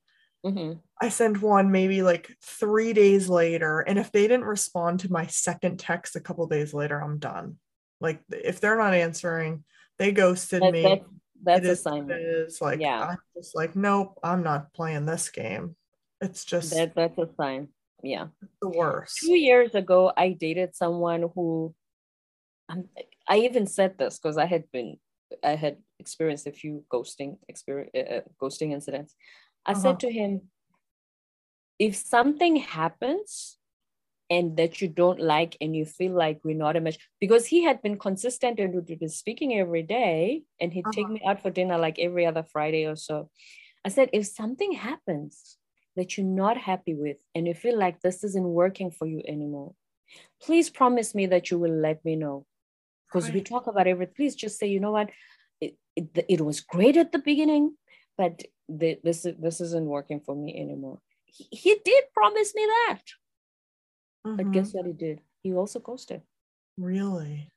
mm-hmm. 0.47 0.73
i 1.01 1.09
send 1.09 1.39
one 1.39 1.71
maybe 1.71 2.03
like 2.03 2.31
three 2.43 2.93
days 2.93 3.29
later 3.29 3.81
and 3.81 3.99
if 3.99 4.13
they 4.13 4.23
didn't 4.23 4.45
respond 4.45 5.01
to 5.01 5.13
my 5.13 5.27
second 5.27 5.79
text 5.79 6.17
a 6.17 6.21
couple 6.21 6.47
days 6.47 6.73
later 6.73 6.99
i'm 7.03 7.19
done 7.19 7.57
like 8.01 8.21
if 8.31 8.61
they're 8.61 8.79
not 8.79 8.95
answering 8.95 9.65
they 9.99 10.13
ghosted 10.13 10.63
that, 10.63 10.73
me 10.73 10.83
that, 10.83 11.03
that's 11.43 11.67
a 11.67 11.77
sign 11.77 12.11
it 12.11 12.21
is 12.21 12.61
like 12.61 12.81
yeah 12.81 13.03
i'm 13.03 13.19
just 13.37 13.55
like 13.57 13.75
nope 13.75 14.19
i'm 14.23 14.43
not 14.43 14.73
playing 14.73 15.07
this 15.07 15.29
game 15.31 15.75
it's 16.21 16.45
just 16.45 16.73
that, 16.73 16.95
that's 16.95 17.19
a 17.19 17.29
sign. 17.37 17.69
Yeah. 18.03 18.29
The 18.63 18.69
worst. 18.69 19.19
Two 19.21 19.37
years 19.37 19.75
ago, 19.75 20.13
I 20.17 20.31
dated 20.31 20.75
someone 20.75 21.31
who 21.35 21.75
um, 22.69 22.85
I 23.29 23.39
even 23.39 23.67
said 23.67 23.99
this 23.99 24.19
because 24.19 24.39
I 24.39 24.47
had 24.47 24.65
been 24.73 24.97
I 25.43 25.57
had 25.57 25.79
experienced 25.99 26.47
a 26.47 26.53
few 26.53 26.85
ghosting 26.93 27.39
experience 27.49 27.91
uh, 27.95 28.15
uh, 28.17 28.21
ghosting 28.41 28.73
incidents. 28.73 29.15
I 29.67 29.73
uh-huh. 29.73 29.81
said 29.81 30.01
to 30.01 30.11
him, 30.11 30.43
if 31.79 31.97
something 31.97 32.57
happens 32.57 33.59
and 34.31 34.57
that 34.57 34.81
you 34.81 34.89
don't 34.89 35.21
like 35.21 35.57
and 35.61 35.77
you 35.77 35.85
feel 35.85 36.13
like 36.13 36.41
we're 36.43 36.57
not 36.57 36.77
a 36.77 36.81
match 36.81 36.99
because 37.21 37.47
he 37.47 37.63
had 37.63 37.83
been 37.83 37.99
consistent 37.99 38.59
and 38.59 38.75
would 38.75 38.87
be 38.87 39.09
speaking 39.09 39.59
every 39.59 39.83
day 39.83 40.43
and 40.61 40.73
he'd 40.73 40.87
uh-huh. 40.87 40.93
take 40.93 41.09
me 41.09 41.21
out 41.27 41.43
for 41.43 41.51
dinner 41.51 41.79
like 41.79 41.99
every 41.99 42.27
other 42.27 42.43
Friday 42.43 42.87
or 42.87 42.97
so. 42.97 43.31
I 43.85 43.89
said, 43.89 44.11
if 44.13 44.27
something 44.27 44.73
happens 44.73 45.59
that 45.95 46.17
you're 46.17 46.27
not 46.27 46.57
happy 46.57 46.95
with 46.95 47.19
and 47.35 47.47
you 47.47 47.55
feel 47.55 47.79
like 47.79 48.01
this 48.01 48.25
isn't 48.25 48.45
working 48.45 48.91
for 48.91 49.07
you 49.07 49.23
anymore, 49.29 49.75
please 50.43 50.71
promise 50.71 51.15
me 51.15 51.27
that 51.27 51.51
you 51.51 51.59
will 51.59 51.75
let 51.75 52.05
me 52.05 52.17
know. 52.17 52.47
Because 53.07 53.31
we 53.31 53.41
talk 53.41 53.69
about 53.69 53.87
everything. 53.87 54.15
Please 54.17 54.35
just 54.35 54.59
say, 54.59 54.67
you 54.67 54.81
know 54.81 54.91
what, 54.91 55.11
it, 55.61 55.77
it, 55.95 56.27
it 56.29 56.41
was 56.41 56.61
great 56.61 56.97
at 56.97 57.13
the 57.13 57.21
beginning, 57.21 57.77
but 58.17 58.43
the, 58.69 58.99
this, 59.03 59.27
this 59.39 59.61
isn't 59.61 59.87
working 59.87 60.21
for 60.21 60.35
me 60.35 60.59
anymore. 60.59 61.01
He, 61.25 61.47
he 61.51 61.77
did 61.85 62.05
promise 62.13 62.55
me 62.55 62.65
that. 62.67 62.99
Mm-hmm. 64.27 64.37
But 64.37 64.53
guess 64.53 64.73
what 64.73 64.87
he 64.87 64.93
did? 64.93 65.21
He 65.43 65.53
also 65.53 65.79
ghosted. 65.79 66.23
Really? 66.79 67.51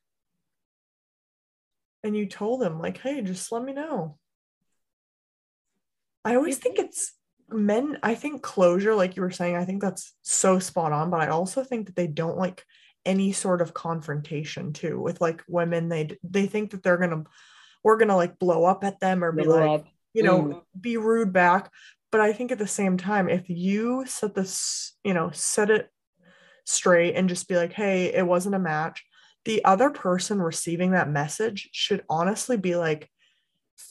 And 2.02 2.16
you 2.16 2.26
told 2.26 2.62
him, 2.62 2.78
like, 2.78 2.98
hey, 2.98 3.20
just 3.20 3.52
let 3.52 3.62
me 3.62 3.72
know. 3.72 4.18
I 6.24 6.36
always 6.36 6.58
think 6.58 6.78
it's 6.78 7.12
men 7.52 7.98
i 8.02 8.14
think 8.14 8.42
closure 8.42 8.94
like 8.94 9.16
you 9.16 9.22
were 9.22 9.30
saying 9.30 9.56
i 9.56 9.64
think 9.64 9.82
that's 9.82 10.14
so 10.22 10.58
spot 10.58 10.92
on 10.92 11.10
but 11.10 11.20
i 11.20 11.28
also 11.28 11.64
think 11.64 11.86
that 11.86 11.96
they 11.96 12.06
don't 12.06 12.38
like 12.38 12.64
any 13.04 13.32
sort 13.32 13.60
of 13.60 13.74
confrontation 13.74 14.72
too 14.72 15.00
with 15.00 15.20
like 15.20 15.42
women 15.48 15.88
they 15.88 16.16
they 16.22 16.46
think 16.46 16.70
that 16.70 16.82
they're 16.82 16.98
gonna 16.98 17.24
we're 17.82 17.96
gonna 17.96 18.16
like 18.16 18.38
blow 18.38 18.64
up 18.64 18.84
at 18.84 19.00
them 19.00 19.24
or 19.24 19.32
be 19.32 19.42
blow 19.42 19.60
like 19.60 19.80
up. 19.80 19.86
You 20.14 20.22
know 20.22 20.42
mm. 20.42 20.62
be 20.80 20.96
rude 20.96 21.32
back 21.32 21.70
but 22.10 22.20
i 22.20 22.32
think 22.32 22.50
at 22.52 22.58
the 22.58 22.66
same 22.66 22.96
time 22.96 23.28
if 23.28 23.48
you 23.48 24.04
set 24.06 24.34
this 24.34 24.96
you 25.04 25.14
know 25.14 25.30
set 25.32 25.70
it 25.70 25.88
straight 26.64 27.14
and 27.14 27.28
just 27.28 27.48
be 27.48 27.56
like 27.56 27.72
hey 27.72 28.12
it 28.12 28.26
wasn't 28.26 28.54
a 28.54 28.58
match 28.58 29.04
the 29.44 29.64
other 29.64 29.90
person 29.90 30.40
receiving 30.40 30.92
that 30.92 31.08
message 31.08 31.68
should 31.72 32.04
honestly 32.08 32.56
be 32.56 32.76
like 32.76 33.10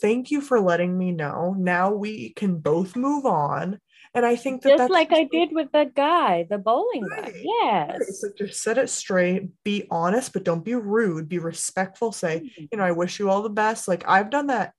thank 0.02 0.32
you 0.32 0.42
for 0.42 0.60
letting 0.60 0.98
me 0.98 1.12
know. 1.12 1.56
Now 1.58 1.92
we 1.92 2.32
can 2.34 2.58
both 2.58 2.96
move 2.96 3.26
on. 3.26 3.80
And 4.14 4.26
I 4.26 4.36
think 4.36 4.64
that 4.64 4.70
just 4.70 4.78
that's 4.80 4.92
like 4.92 5.14
I 5.14 5.28
did 5.32 5.50
with 5.52 5.72
the 5.72 5.92
guy, 5.96 6.48
the 6.50 6.58
bowling 6.58 7.04
right. 7.04 7.26
guy. 7.26 7.44
Yes. 7.44 7.90
Right. 7.92 8.10
So 8.10 8.30
just 8.38 8.64
set 8.64 8.80
it 8.80 8.90
straight, 8.90 9.50
be 9.64 9.86
honest, 9.92 10.34
but 10.34 10.44
don't 10.44 10.66
be 10.66 10.74
rude, 10.74 11.30
be 11.30 11.38
respectful. 11.38 12.12
Say, 12.12 12.40
mm-hmm. 12.40 12.66
you 12.72 12.78
know, 12.78 12.84
I 12.84 12.92
wish 12.92 13.20
you 13.20 13.30
all 13.30 13.44
the 13.44 13.50
best. 13.50 13.88
Like 13.88 14.04
I've 14.08 14.32
done 14.32 14.48
that 14.48 14.74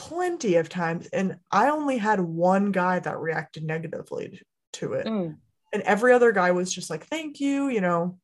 plenty 0.00 0.56
of 0.56 0.70
times. 0.70 1.06
And 1.08 1.36
I 1.52 1.68
only 1.68 1.98
had 1.98 2.20
one 2.20 2.72
guy 2.72 3.00
that 3.00 3.18
reacted 3.18 3.64
negatively 3.64 4.40
to 4.74 4.94
it. 4.94 5.06
Mm. 5.06 5.36
And 5.74 5.82
every 5.82 6.14
other 6.14 6.32
guy 6.32 6.52
was 6.52 6.72
just 6.72 6.88
like, 6.88 7.04
thank 7.06 7.38
you, 7.38 7.68
you 7.68 7.82
know, 7.82 8.18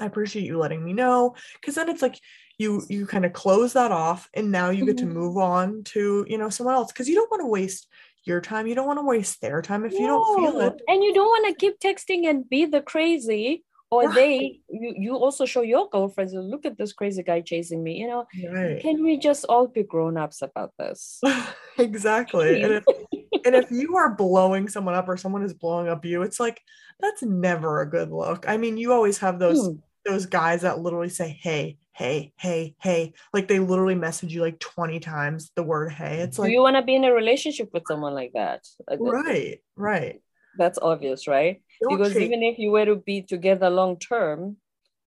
I 0.00 0.06
appreciate 0.06 0.46
you 0.46 0.56
letting 0.56 0.82
me 0.82 0.94
know. 0.94 1.36
Cause 1.62 1.74
then 1.74 1.90
it's 1.90 2.00
like 2.00 2.18
you 2.56 2.82
you 2.88 3.06
kind 3.06 3.26
of 3.26 3.34
close 3.34 3.74
that 3.74 3.92
off 3.92 4.30
and 4.32 4.50
now 4.50 4.70
you 4.70 4.86
get 4.86 4.98
to 4.98 5.04
mm-hmm. 5.04 5.14
move 5.14 5.36
on 5.36 5.82
to 5.84 6.24
you 6.28 6.38
know 6.38 6.48
someone 6.48 6.74
else 6.74 6.92
because 6.92 7.08
you 7.08 7.14
don't 7.14 7.30
want 7.30 7.40
to 7.40 7.46
waste 7.46 7.88
your 8.24 8.40
time 8.40 8.66
you 8.66 8.74
don't 8.74 8.86
want 8.86 8.98
to 8.98 9.06
waste 9.06 9.40
their 9.40 9.62
time 9.62 9.84
if 9.84 9.92
no. 9.92 9.98
you 9.98 10.06
don't 10.06 10.36
feel 10.38 10.60
it 10.60 10.80
and 10.86 11.02
you 11.02 11.12
don't 11.14 11.26
want 11.26 11.48
to 11.48 11.54
keep 11.54 11.80
texting 11.80 12.28
and 12.28 12.48
be 12.48 12.66
the 12.66 12.82
crazy 12.82 13.64
or 13.92 14.04
right. 14.04 14.14
they 14.14 14.60
you, 14.70 14.94
you 14.96 15.16
also 15.16 15.44
show 15.44 15.60
your 15.60 15.88
girlfriends 15.90 16.32
look 16.32 16.64
at 16.64 16.78
this 16.78 16.94
crazy 16.94 17.22
guy 17.22 17.40
chasing 17.42 17.82
me 17.84 17.98
you 17.98 18.08
know 18.08 18.24
right. 18.50 18.80
can 18.80 19.04
we 19.04 19.18
just 19.18 19.44
all 19.48 19.68
be 19.68 19.82
grown-ups 19.82 20.40
about 20.40 20.72
this 20.78 21.20
exactly 21.78 22.62
and 22.62 22.72
if, 22.72 22.84
and 23.44 23.54
if 23.54 23.70
you 23.70 23.96
are 23.96 24.14
blowing 24.14 24.68
someone 24.68 24.94
up 24.94 25.08
or 25.08 25.16
someone 25.16 25.42
is 25.42 25.52
blowing 25.52 25.88
up 25.88 26.04
you 26.04 26.22
it's 26.22 26.40
like 26.40 26.60
that's 27.00 27.22
never 27.22 27.82
a 27.82 27.88
good 27.88 28.10
look 28.10 28.48
i 28.48 28.56
mean 28.56 28.78
you 28.78 28.92
always 28.92 29.18
have 29.18 29.38
those 29.38 29.66
hmm. 29.66 29.76
those 30.06 30.24
guys 30.24 30.62
that 30.62 30.80
literally 30.80 31.10
say 31.10 31.38
hey 31.42 31.76
hey, 31.94 32.32
hey, 32.38 32.74
hey. 32.80 33.12
Like 33.34 33.48
they 33.48 33.58
literally 33.58 33.94
message 33.94 34.32
you 34.32 34.40
like 34.40 34.58
20 34.58 34.98
times 34.98 35.52
the 35.54 35.62
word 35.62 35.92
hey. 35.92 36.20
It's 36.20 36.38
like 36.38 36.48
Do 36.48 36.52
you 36.52 36.62
want 36.62 36.76
to 36.76 36.82
be 36.82 36.94
in 36.94 37.04
a 37.04 37.12
relationship 37.12 37.68
with 37.74 37.82
someone 37.86 38.14
like 38.14 38.32
that? 38.32 38.66
Right, 38.98 39.60
right. 39.76 40.22
That's 40.56 40.78
obvious, 40.80 41.26
right? 41.26 41.62
Don't 41.82 41.96
because 41.96 42.14
change. 42.14 42.24
even 42.24 42.42
if 42.42 42.58
you 42.58 42.70
were 42.70 42.86
to 42.86 42.96
be 42.96 43.22
together 43.22 43.70
long 43.70 43.98
term, 43.98 44.56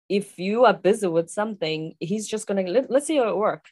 if 0.08 0.38
you 0.38 0.64
are 0.64 0.74
busy 0.74 1.06
with 1.06 1.30
something, 1.30 1.94
he's 2.00 2.26
just 2.28 2.46
gonna 2.46 2.62
let, 2.62 2.90
let's 2.90 3.06
say 3.06 3.14
you're 3.14 3.28
at 3.28 3.36
work. 3.36 3.66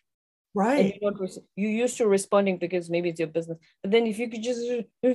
Right. 0.54 0.98
You, 1.00 1.28
you 1.57 1.68
used 1.68 1.96
to 1.98 2.07
responding 2.07 2.59
because 2.59 2.88
maybe 2.88 3.09
it's 3.09 3.18
your 3.18 3.28
business. 3.28 3.59
But 3.83 3.90
then 3.90 4.07
if 4.07 4.18
you 4.18 4.28
could 4.28 4.42
just 4.42 4.61
uh, 5.04 5.14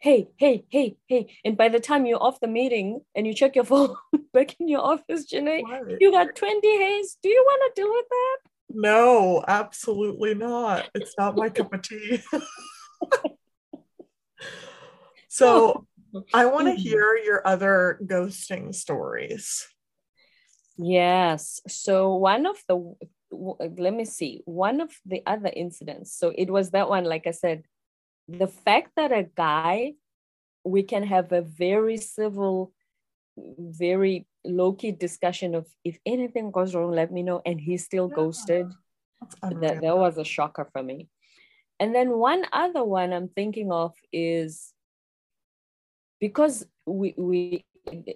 hey, 0.00 0.28
hey, 0.36 0.64
hey, 0.68 0.96
hey. 1.06 1.36
And 1.44 1.56
by 1.56 1.68
the 1.68 1.80
time 1.80 2.06
you're 2.06 2.22
off 2.22 2.40
the 2.40 2.46
meeting 2.48 3.00
and 3.14 3.26
you 3.26 3.34
check 3.34 3.54
your 3.56 3.64
phone 3.72 3.94
back 4.32 4.56
in 4.60 4.68
your 4.68 4.80
office, 4.80 5.26
Janae, 5.30 5.62
right. 5.62 5.96
you 6.00 6.10
got 6.10 6.34
20 6.34 6.78
hays. 6.78 7.18
Do 7.22 7.28
you 7.28 7.44
want 7.46 7.74
to 7.74 7.82
deal 7.82 7.90
with 7.90 8.06
that? 8.08 8.36
No, 8.70 9.42
absolutely 9.46 10.34
not. 10.34 10.90
It's 10.94 11.14
not 11.16 11.36
my 11.36 11.48
cup 11.48 11.72
of 11.72 11.82
tea. 11.82 12.22
so 15.28 15.86
I 16.34 16.46
want 16.46 16.66
to 16.66 16.72
mm-hmm. 16.72 16.82
hear 16.82 17.16
your 17.16 17.46
other 17.46 17.98
ghosting 18.04 18.74
stories. 18.74 19.66
Yes. 20.76 21.60
So 21.68 22.16
one 22.16 22.46
of 22.46 22.56
the 22.68 22.94
let 23.30 23.92
me 23.92 24.06
see 24.06 24.42
one 24.46 24.80
of 24.80 24.90
the 25.04 25.22
other 25.26 25.50
incidents 25.54 26.14
so 26.14 26.32
it 26.34 26.48
was 26.48 26.70
that 26.70 26.88
one 26.88 27.04
like 27.04 27.26
i 27.26 27.30
said 27.30 27.62
the 28.28 28.46
fact 28.46 28.92
that 28.96 29.10
a 29.10 29.22
guy, 29.22 29.94
we 30.62 30.82
can 30.82 31.02
have 31.02 31.32
a 31.32 31.40
very 31.40 31.96
civil, 31.96 32.72
very 33.36 34.26
low 34.44 34.74
key 34.74 34.92
discussion 34.92 35.54
of 35.54 35.66
if 35.82 35.98
anything 36.04 36.50
goes 36.50 36.74
wrong, 36.74 36.92
let 36.92 37.10
me 37.10 37.22
know. 37.22 37.40
And 37.46 37.58
he 37.58 37.78
still 37.78 38.08
yeah. 38.10 38.16
ghosted. 38.16 38.66
That, 39.42 39.80
that 39.80 39.96
was 39.96 40.18
a 40.18 40.24
shocker 40.24 40.68
for 40.72 40.82
me. 40.82 41.08
And 41.80 41.94
then 41.94 42.10
one 42.10 42.44
other 42.52 42.84
one 42.84 43.12
I'm 43.12 43.28
thinking 43.28 43.72
of 43.72 43.94
is 44.12 44.72
because 46.20 46.66
we, 46.86 47.14
we 47.16 47.64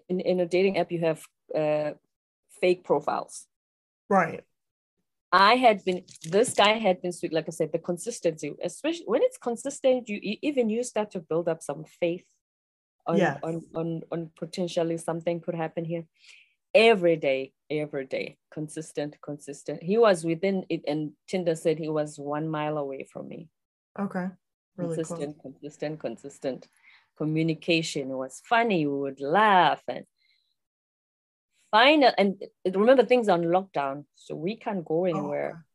in, 0.09 0.21
in 0.21 0.41
a 0.41 0.47
dating 0.47 0.79
app, 0.79 0.93
you 0.93 1.01
have 1.01 1.25
uh, 1.55 1.93
fake 2.61 2.85
profiles. 2.85 3.47
Right. 4.09 4.45
I 5.33 5.55
had 5.55 5.83
been, 5.85 6.05
this 6.25 6.53
guy 6.53 6.73
had 6.73 7.01
been 7.01 7.13
sweet, 7.13 7.33
like 7.33 7.47
I 7.49 7.53
said, 7.53 7.73
the 7.73 7.79
consistency, 7.79 8.55
especially 8.63 9.07
when 9.07 9.23
it's 9.23 9.39
consistent, 9.39 10.09
you 10.09 10.19
even 10.43 10.69
you 10.69 10.83
start 10.83 11.11
to 11.13 11.21
build 11.21 11.49
up 11.49 11.63
some 11.63 11.85
faith 11.85 12.27
on, 13.07 13.17
yes. 13.17 13.39
on, 13.43 13.63
on, 13.75 14.03
on 14.13 14.31
potentially 14.37 14.99
something 14.99 15.41
could 15.41 15.55
happen 15.55 15.85
here. 15.85 16.05
every 16.75 17.17
day, 17.17 17.53
every 17.71 18.07
day, 18.07 18.37
consistent, 18.53 19.17
consistent. 19.23 19.83
He 19.83 19.99
was 19.99 20.25
within 20.25 20.65
it, 20.69 20.83
and 20.87 21.13
Tinder 21.29 21.55
said 21.55 21.79
he 21.79 21.89
was 21.89 22.19
one 22.19 22.49
mile 22.49 22.79
away 22.79 23.07
from 23.11 23.29
me. 23.29 23.49
Okay. 23.99 24.29
Really 24.77 24.97
consistent, 24.97 25.39
close. 25.39 25.53
consistent, 25.61 26.01
consistent 26.01 26.69
communication. 27.23 28.11
It 28.11 28.21
was 28.25 28.43
funny. 28.45 28.87
We 28.87 28.99
would 29.05 29.21
laugh 29.21 29.83
and 29.89 30.05
find 31.71 32.05
it. 32.05 32.15
And 32.19 32.43
remember, 32.75 33.05
things 33.05 33.29
on 33.29 33.43
lockdown, 33.57 34.05
so 34.15 34.35
we 34.35 34.57
can't 34.57 34.85
go 34.85 35.05
anywhere. 35.05 35.53
Oh. 35.55 35.69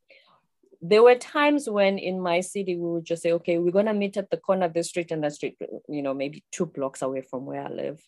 There 0.82 1.04
were 1.04 1.16
times 1.16 1.70
when 1.78 1.98
in 1.98 2.22
my 2.22 2.42
city 2.42 2.76
we 2.76 2.90
would 2.94 3.06
just 3.12 3.24
say, 3.24 3.32
"Okay, 3.34 3.58
we're 3.58 3.78
gonna 3.80 3.94
meet 4.04 4.18
at 4.18 4.30
the 4.30 4.38
corner 4.38 4.66
of 4.68 4.74
the 4.74 4.84
street 4.84 5.12
and 5.12 5.24
the 5.24 5.32
street, 5.32 5.58
you 5.96 6.04
know, 6.04 6.14
maybe 6.14 6.44
two 6.52 6.68
blocks 6.68 7.02
away 7.02 7.22
from 7.22 7.46
where 7.48 7.64
I 7.66 7.70
live." 7.70 8.00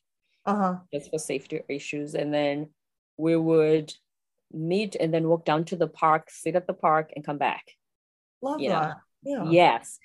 uh-huh. 0.49 0.75
just 0.93 1.09
for 1.09 1.19
safety 1.19 1.61
issues. 1.67 2.15
And 2.15 2.33
then 2.33 2.69
we 3.17 3.35
would 3.35 3.93
meet 4.51 4.95
and 4.95 5.13
then 5.13 5.27
walk 5.27 5.45
down 5.45 5.65
to 5.65 5.75
the 5.75 5.87
park, 5.87 6.29
sit 6.29 6.55
at 6.55 6.67
the 6.67 6.73
park, 6.73 7.11
and 7.15 7.25
come 7.25 7.37
back. 7.37 7.63
Love 8.41 8.61
you 8.61 8.69
that. 8.69 8.97
Know? 9.23 9.45
Yeah. 9.45 9.51
Yes. 9.51 9.99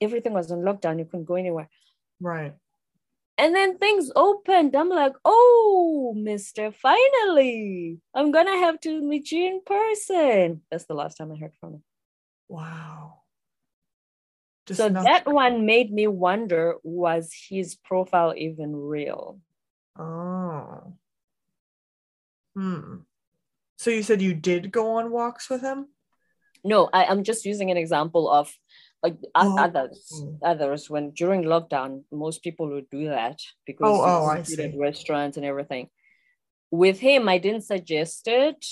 Everything 0.00 0.34
was 0.34 0.50
on 0.52 0.58
lockdown. 0.58 0.98
You 0.98 1.04
couldn't 1.04 1.24
go 1.24 1.34
anywhere. 1.34 1.68
Right. 2.20 2.54
And 3.38 3.54
then 3.54 3.78
things 3.78 4.10
opened. 4.16 4.74
I'm 4.74 4.88
like, 4.88 5.14
oh, 5.24 6.12
mister, 6.16 6.72
finally, 6.72 8.00
I'm 8.12 8.32
going 8.32 8.46
to 8.46 8.58
have 8.58 8.80
to 8.80 9.00
meet 9.00 9.30
you 9.30 9.46
in 9.46 9.60
person. 9.64 10.62
That's 10.70 10.86
the 10.86 10.94
last 10.94 11.16
time 11.16 11.30
I 11.30 11.36
heard 11.36 11.54
from 11.60 11.74
him. 11.74 11.82
Wow. 12.48 13.20
Just 14.66 14.78
so 14.78 14.88
that 14.88 15.26
one 15.26 15.64
made 15.64 15.92
me 15.92 16.08
wonder 16.08 16.74
was 16.82 17.32
his 17.48 17.76
profile 17.76 18.34
even 18.36 18.74
real? 18.74 19.38
Oh. 19.96 20.92
Hmm. 22.56 22.96
So 23.76 23.90
you 23.90 24.02
said 24.02 24.20
you 24.20 24.34
did 24.34 24.72
go 24.72 24.96
on 24.96 25.12
walks 25.12 25.48
with 25.48 25.62
him? 25.62 25.86
No, 26.64 26.90
I, 26.92 27.04
am 27.04 27.22
just 27.22 27.44
using 27.44 27.70
an 27.70 27.76
example 27.76 28.28
of 28.28 28.52
like 29.02 29.16
oh. 29.34 29.58
others. 29.58 30.22
Others 30.42 30.90
when 30.90 31.10
during 31.10 31.44
lockdown, 31.44 32.02
most 32.12 32.42
people 32.42 32.68
would 32.68 32.90
do 32.90 33.08
that 33.08 33.40
because 33.66 33.86
oh, 33.88 34.02
oh 34.02 34.26
I 34.26 34.42
see. 34.42 34.74
restaurants 34.76 35.36
and 35.36 35.46
everything. 35.46 35.88
With 36.70 36.98
him, 36.98 37.28
I 37.28 37.38
didn't 37.38 37.62
suggest 37.62 38.26
it. 38.26 38.64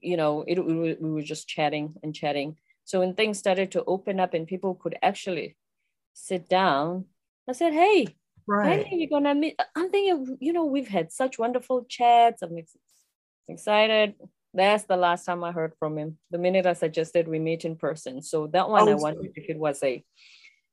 You 0.00 0.16
know, 0.16 0.44
it, 0.46 0.58
we 0.58 0.94
were 0.98 1.22
just 1.22 1.48
chatting 1.48 1.94
and 2.02 2.14
chatting. 2.14 2.56
So 2.84 3.00
when 3.00 3.14
things 3.14 3.38
started 3.38 3.72
to 3.72 3.84
open 3.84 4.20
up 4.20 4.34
and 4.34 4.46
people 4.46 4.74
could 4.74 4.96
actually 5.02 5.56
sit 6.12 6.48
down, 6.48 7.06
I 7.48 7.52
said, 7.52 7.72
"Hey, 7.72 8.16
Right. 8.46 8.68
When 8.68 8.80
are 8.80 8.96
you 8.96 9.08
gonna 9.08 9.34
meet? 9.34 9.60
I'm 9.74 9.90
thinking, 9.90 10.38
you 10.40 10.52
know, 10.52 10.66
we've 10.66 10.88
had 10.88 11.10
such 11.10 11.38
wonderful 11.38 11.84
chats. 11.88 12.42
I'm 12.42 12.56
excited. 13.48 14.14
That's 14.56 14.84
the 14.84 14.96
last 14.96 15.26
time 15.26 15.44
I 15.44 15.52
heard 15.52 15.74
from 15.78 15.98
him. 15.98 16.18
The 16.30 16.38
minute 16.38 16.64
I 16.64 16.72
suggested 16.72 17.28
we 17.28 17.38
meet 17.38 17.66
in 17.66 17.76
person. 17.76 18.22
So 18.22 18.46
that 18.48 18.70
one, 18.70 18.88
oh, 18.88 18.92
I 18.92 18.94
wondered 18.94 19.32
if 19.34 19.50
it 19.50 19.58
was 19.58 19.82
a, 19.82 20.02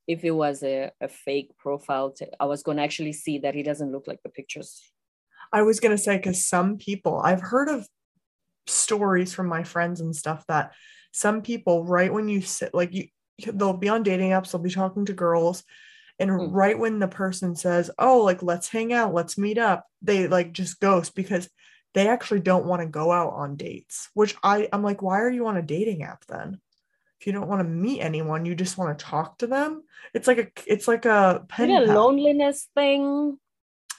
if 0.07 0.23
it 0.23 0.31
was 0.31 0.63
a, 0.63 0.91
a 1.01 1.09
fake 1.09 1.51
profile. 1.57 2.11
To, 2.11 2.29
I 2.39 2.45
was 2.45 2.63
going 2.63 2.77
to 2.77 2.83
actually 2.83 3.11
see 3.11 3.39
that 3.39 3.55
he 3.55 3.61
doesn't 3.61 3.91
look 3.91 4.07
like 4.07 4.23
the 4.23 4.29
pictures. 4.29 4.81
I 5.51 5.63
was 5.63 5.81
going 5.81 5.95
to 5.95 6.01
say 6.01 6.15
because 6.15 6.45
some 6.45 6.77
people 6.77 7.19
I've 7.19 7.41
heard 7.41 7.67
of 7.67 7.85
stories 8.67 9.33
from 9.33 9.47
my 9.47 9.63
friends 9.63 9.99
and 9.99 10.15
stuff 10.15 10.45
that 10.47 10.71
some 11.11 11.41
people 11.41 11.83
right 11.83 12.11
when 12.13 12.29
you 12.29 12.41
sit 12.41 12.73
like 12.73 12.93
you 12.93 13.07
they'll 13.53 13.73
be 13.73 13.89
on 13.89 14.03
dating 14.03 14.31
apps 14.31 14.51
they'll 14.51 14.61
be 14.61 14.69
talking 14.69 15.05
to 15.05 15.13
girls 15.13 15.63
and 16.17 16.29
mm. 16.29 16.47
right 16.51 16.79
when 16.79 16.99
the 16.99 17.07
person 17.07 17.55
says 17.55 17.91
oh 17.99 18.21
like 18.21 18.41
let's 18.41 18.69
hang 18.69 18.93
out 18.93 19.13
let's 19.13 19.37
meet 19.37 19.57
up 19.57 19.85
they 20.01 20.27
like 20.27 20.53
just 20.53 20.79
ghost 20.79 21.13
because 21.13 21.49
they 21.93 22.07
actually 22.07 22.39
don't 22.39 22.65
want 22.65 22.81
to 22.81 22.87
go 22.87 23.11
out 23.11 23.33
on 23.33 23.55
dates 23.55 24.09
which 24.13 24.35
i 24.43 24.67
i'm 24.73 24.83
like 24.83 25.01
why 25.01 25.19
are 25.21 25.29
you 25.29 25.47
on 25.47 25.57
a 25.57 25.61
dating 25.61 26.03
app 26.03 26.25
then? 26.25 26.59
If 27.19 27.27
you 27.27 27.33
don't 27.33 27.47
want 27.47 27.61
to 27.61 27.67
meet 27.67 28.01
anyone 28.01 28.45
you 28.45 28.53
just 28.53 28.77
want 28.77 28.99
to 28.99 29.05
talk 29.05 29.37
to 29.37 29.47
them? 29.47 29.83
It's 30.13 30.27
like 30.27 30.39
a 30.39 30.47
it's 30.67 30.89
like 30.89 31.05
a 31.05 31.45
pen 31.47 31.71
a 31.71 31.79
loneliness 31.81 32.67
thing? 32.75 33.37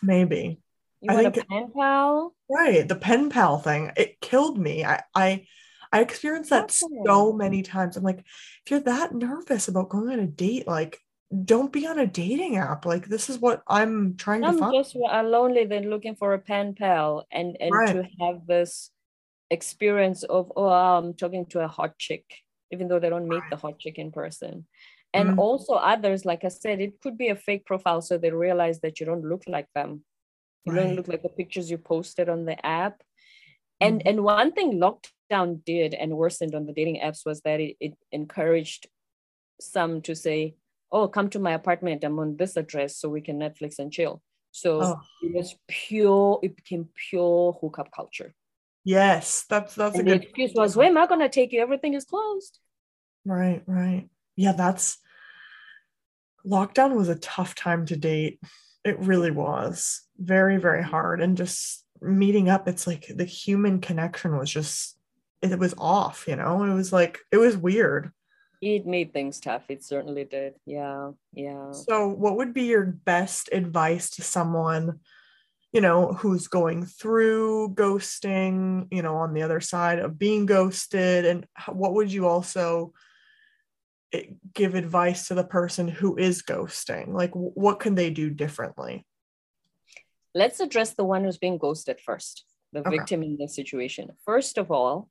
Maybe. 0.02 0.60
You 1.00 1.10
I 1.10 1.16
think 1.16 1.36
a 1.38 1.44
pen 1.46 1.72
pal? 1.74 2.34
Right 2.50 2.86
the 2.86 2.96
pen 2.96 3.30
pal 3.30 3.58
thing. 3.58 3.92
It 3.96 4.20
killed 4.20 4.58
me. 4.58 4.84
I 4.84 5.02
i 5.14 5.46
I 5.90 6.00
experienced 6.00 6.50
that 6.50 6.72
so 6.72 7.32
many 7.32 7.62
times. 7.62 7.96
I'm 7.96 8.02
like, 8.02 8.18
if 8.18 8.70
you're 8.70 8.80
that 8.80 9.14
nervous 9.14 9.68
about 9.68 9.90
going 9.90 10.10
on 10.10 10.18
a 10.18 10.26
date, 10.26 10.66
like 10.66 11.00
don't 11.42 11.72
be 11.72 11.86
on 11.86 11.98
a 11.98 12.06
dating 12.06 12.56
app. 12.56 12.84
Like 12.86 13.06
this 13.06 13.28
is 13.28 13.38
what 13.38 13.62
I'm 13.66 14.16
trying 14.16 14.44
I'm 14.44 14.54
to 14.54 14.58
find. 14.60 14.76
I'm 14.76 14.82
just 14.82 14.94
lonely 14.96 15.64
than 15.64 15.90
looking 15.90 16.14
for 16.14 16.34
a 16.34 16.38
pen 16.38 16.74
pal 16.74 17.26
and 17.32 17.56
and 17.60 17.74
right. 17.74 17.92
to 17.94 18.02
have 18.20 18.46
this 18.46 18.90
experience 19.50 20.22
of 20.22 20.52
oh 20.56 20.68
I'm 20.68 21.14
talking 21.14 21.46
to 21.46 21.60
a 21.60 21.68
hot 21.68 21.98
chick, 21.98 22.24
even 22.70 22.88
though 22.88 22.98
they 22.98 23.10
don't 23.10 23.28
meet 23.28 23.40
right. 23.40 23.50
the 23.50 23.56
hot 23.56 23.78
chick 23.78 23.98
in 23.98 24.12
person. 24.12 24.66
And 25.12 25.30
mm-hmm. 25.30 25.38
also 25.38 25.74
others, 25.74 26.24
like 26.24 26.44
I 26.44 26.48
said, 26.48 26.80
it 26.80 27.00
could 27.00 27.16
be 27.16 27.28
a 27.28 27.36
fake 27.36 27.64
profile, 27.64 28.02
so 28.02 28.18
they 28.18 28.32
realize 28.32 28.80
that 28.80 28.98
you 28.98 29.06
don't 29.06 29.24
look 29.24 29.44
like 29.46 29.68
them. 29.74 30.04
You 30.64 30.72
right. 30.72 30.82
don't 30.82 30.96
look 30.96 31.08
like 31.08 31.22
the 31.22 31.28
pictures 31.28 31.70
you 31.70 31.78
posted 31.78 32.28
on 32.28 32.44
the 32.44 32.58
app. 32.66 33.00
And 33.80 34.00
mm-hmm. 34.00 34.08
and 34.08 34.24
one 34.24 34.52
thing 34.52 34.80
lockdown 34.80 35.64
did 35.64 35.94
and 35.94 36.16
worsened 36.16 36.54
on 36.54 36.66
the 36.66 36.72
dating 36.72 37.00
apps 37.00 37.24
was 37.24 37.40
that 37.42 37.60
it, 37.60 37.76
it 37.80 37.94
encouraged 38.10 38.88
some 39.60 40.02
to 40.02 40.16
say, 40.16 40.56
oh, 40.94 41.08
come 41.08 41.28
to 41.30 41.40
my 41.40 41.52
apartment. 41.52 42.04
I'm 42.04 42.18
on 42.20 42.36
this 42.36 42.56
address 42.56 42.96
so 42.96 43.08
we 43.08 43.20
can 43.20 43.38
Netflix 43.38 43.78
and 43.78 43.92
chill. 43.92 44.22
So 44.52 44.80
oh. 44.80 45.00
it 45.22 45.34
was 45.34 45.56
pure, 45.66 46.38
it 46.42 46.56
became 46.56 46.88
pure 46.94 47.58
hookup 47.60 47.90
culture. 47.90 48.32
Yes, 48.84 49.44
that's 49.50 49.74
that's 49.74 49.98
and 49.98 50.08
a 50.08 50.12
good 50.12 50.20
the 50.20 50.26
excuse 50.26 50.52
was, 50.54 50.76
where 50.76 50.86
am 50.86 50.96
I 50.96 51.06
gonna 51.06 51.28
take 51.28 51.52
you? 51.52 51.60
Everything 51.60 51.94
is 51.94 52.04
closed. 52.04 52.60
Right, 53.24 53.62
right. 53.66 54.08
Yeah, 54.36 54.52
that's 54.52 54.98
lockdown 56.46 56.94
was 56.94 57.08
a 57.08 57.16
tough 57.16 57.54
time 57.54 57.86
to 57.86 57.96
date. 57.96 58.40
It 58.84 59.00
really 59.00 59.30
was. 59.30 60.02
Very, 60.18 60.58
very 60.58 60.82
hard. 60.82 61.20
And 61.20 61.36
just 61.36 61.84
meeting 62.00 62.48
up, 62.48 62.68
it's 62.68 62.86
like 62.86 63.06
the 63.08 63.24
human 63.24 63.80
connection 63.80 64.36
was 64.36 64.50
just 64.50 64.96
it 65.42 65.58
was 65.58 65.74
off, 65.76 66.26
you 66.28 66.36
know? 66.36 66.62
It 66.62 66.74
was 66.74 66.92
like 66.92 67.18
it 67.32 67.38
was 67.38 67.56
weird 67.56 68.12
it 68.64 68.86
made 68.86 69.12
things 69.12 69.40
tough. 69.40 69.64
It 69.68 69.84
certainly 69.84 70.24
did. 70.24 70.54
Yeah 70.64 71.10
yeah. 71.32 71.72
So 71.72 72.08
what 72.08 72.36
would 72.36 72.54
be 72.54 72.64
your 72.64 72.84
best 72.84 73.50
advice 73.52 74.10
to 74.10 74.22
someone 74.22 75.00
you 75.72 75.80
know 75.80 76.12
who's 76.12 76.46
going 76.46 76.86
through 76.86 77.74
ghosting 77.74 78.86
you 78.92 79.02
know 79.02 79.16
on 79.16 79.34
the 79.34 79.42
other 79.42 79.60
side 79.60 79.98
of 79.98 80.18
being 80.18 80.46
ghosted? 80.46 81.26
And 81.26 81.46
what 81.68 81.94
would 81.94 82.12
you 82.12 82.26
also 82.26 82.92
eh, 84.12 84.26
give 84.54 84.74
advice 84.74 85.28
to 85.28 85.34
the 85.34 85.44
person 85.44 85.88
who 85.88 86.16
is 86.16 86.42
ghosting? 86.42 87.08
Like 87.08 87.32
what 87.34 87.80
can 87.80 87.94
they 87.94 88.10
do 88.10 88.30
differently? 88.30 89.04
Let's 90.34 90.60
address 90.60 90.94
the 90.94 91.04
one 91.04 91.24
who's 91.24 91.38
being 91.38 91.58
ghosted 91.58 92.00
first 92.00 92.44
the 92.72 92.80
okay. 92.80 92.98
victim 92.98 93.22
in 93.22 93.36
the 93.38 93.48
situation. 93.48 94.10
First 94.24 94.58
of 94.58 94.70
all 94.70 95.08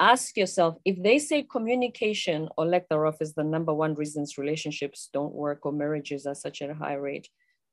ask 0.00 0.36
yourself 0.36 0.76
if 0.84 1.00
they 1.02 1.18
say 1.18 1.42
communication 1.42 2.48
or 2.56 2.64
lack 2.64 2.88
thereof 2.88 3.16
is 3.20 3.34
the 3.34 3.44
number 3.44 3.72
one 3.72 3.94
reasons 3.94 4.38
relationships 4.38 5.10
don't 5.12 5.34
work 5.34 5.66
or 5.66 5.72
marriages 5.72 6.26
are 6.26 6.34
such 6.34 6.62
a 6.62 6.74
high 6.74 6.94
rate, 6.94 7.28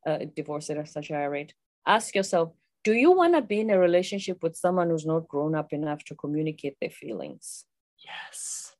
uh, 0.05 0.19
divorce 0.35 0.69
at 0.69 0.87
such 0.89 1.09
a 1.09 1.15
high 1.15 1.23
rate. 1.23 1.53
Ask 1.87 2.13
yourself, 2.13 2.51
do 2.83 2.93
you 2.93 3.11
want 3.13 3.33
to 3.33 3.41
be 3.41 3.61
in 3.61 3.69
a 3.69 3.79
relationship 3.79 4.43
with 4.43 4.57
someone 4.57 4.89
who's 4.89 5.05
not 5.05 5.27
grown 5.27 5.55
up 5.55 5.71
enough 5.71 6.03
to 6.05 6.15
communicate 6.15 6.75
their 6.81 6.89
feelings? 6.89 7.65
Yes. 8.05 8.75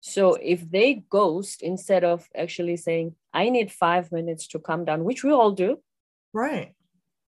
So 0.00 0.34
if 0.34 0.70
they 0.70 1.04
ghost 1.10 1.62
instead 1.62 2.02
of 2.02 2.28
actually 2.34 2.76
saying, 2.78 3.14
I 3.34 3.50
need 3.50 3.70
five 3.70 4.10
minutes 4.10 4.46
to 4.48 4.58
calm 4.58 4.84
down, 4.84 5.04
which 5.04 5.22
we 5.22 5.32
all 5.32 5.52
do. 5.52 5.82
Right 6.32 6.75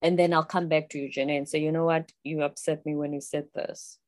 and 0.03 0.18
then 0.18 0.32
I'll 0.32 0.44
come 0.44 0.68
back 0.68 0.90
to 0.90 0.99
you, 0.99 1.11
Jenny, 1.11 1.36
and 1.36 1.49
say, 1.49 1.61
you 1.61 1.72
know 1.72 1.84
what, 1.84 2.12
you 2.22 2.42
upset 2.42 2.86
me 2.86 2.94
when 2.94 3.12
you 3.12 3.20
said 3.20 3.46
this. 3.55 3.99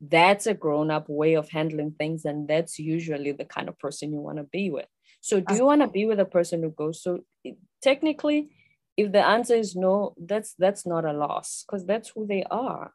That's 0.00 0.46
a 0.46 0.54
grown 0.54 0.90
up 0.90 1.08
way 1.08 1.34
of 1.34 1.50
handling 1.50 1.92
things, 1.92 2.24
and 2.24 2.48
that's 2.48 2.78
usually 2.78 3.32
the 3.32 3.44
kind 3.44 3.68
of 3.68 3.78
person 3.78 4.12
you 4.12 4.20
want 4.20 4.38
to 4.38 4.44
be 4.44 4.70
with. 4.70 4.86
So, 5.20 5.40
do 5.40 5.54
you 5.54 5.64
want 5.64 5.80
to 5.80 5.88
be 5.88 6.04
with 6.04 6.20
a 6.20 6.26
person 6.26 6.62
who 6.62 6.70
goes? 6.70 7.02
So, 7.02 7.20
eh, 7.46 7.52
technically, 7.80 8.50
if 8.96 9.12
the 9.12 9.24
answer 9.24 9.54
is 9.54 9.74
no, 9.74 10.14
that's 10.18 10.54
that's 10.58 10.86
not 10.86 11.04
a 11.04 11.12
loss 11.12 11.64
because 11.66 11.86
that's 11.86 12.10
who 12.10 12.26
they 12.26 12.44
are. 12.50 12.92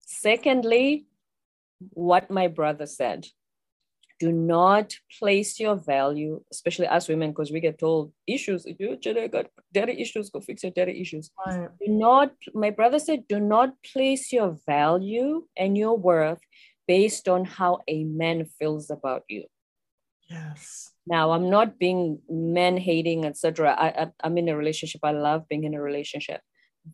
Secondly, 0.00 1.06
what 1.90 2.30
my 2.30 2.48
brother 2.48 2.86
said 2.86 3.26
do 4.20 4.30
not 4.30 4.94
place 5.18 5.58
your 5.58 5.74
value, 5.74 6.42
especially 6.52 6.86
as 6.86 7.08
women, 7.08 7.30
because 7.30 7.50
we 7.50 7.58
get 7.58 7.78
told 7.78 8.12
issues, 8.26 8.66
if 8.66 8.78
you 8.78 8.96
got 9.28 9.46
daddy 9.72 10.00
issues, 10.00 10.28
go 10.28 10.40
fix 10.40 10.62
your 10.62 10.72
daddy 10.72 11.00
issues. 11.00 11.30
Right. 11.44 11.68
Do 11.80 11.92
not, 11.92 12.32
my 12.52 12.70
brother 12.70 12.98
said, 12.98 13.26
do 13.26 13.40
not 13.40 13.70
place 13.92 14.30
your 14.30 14.58
value 14.66 15.46
and 15.56 15.76
your 15.76 15.96
worth 15.96 16.40
based 16.86 17.28
on 17.28 17.46
how 17.46 17.80
a 17.88 18.04
man 18.04 18.44
feels 18.58 18.90
about 18.90 19.24
you. 19.28 19.44
Yes. 20.28 20.92
Now, 21.06 21.32
I'm 21.32 21.50
not 21.50 21.78
being 21.78 22.20
man 22.28 22.76
hating, 22.76 23.24
etc. 23.24 23.74
I, 23.76 23.88
I 24.02 24.06
I'm 24.22 24.38
in 24.38 24.48
a 24.48 24.56
relationship. 24.56 25.00
I 25.02 25.12
love 25.12 25.48
being 25.48 25.64
in 25.64 25.74
a 25.74 25.82
relationship, 25.82 26.40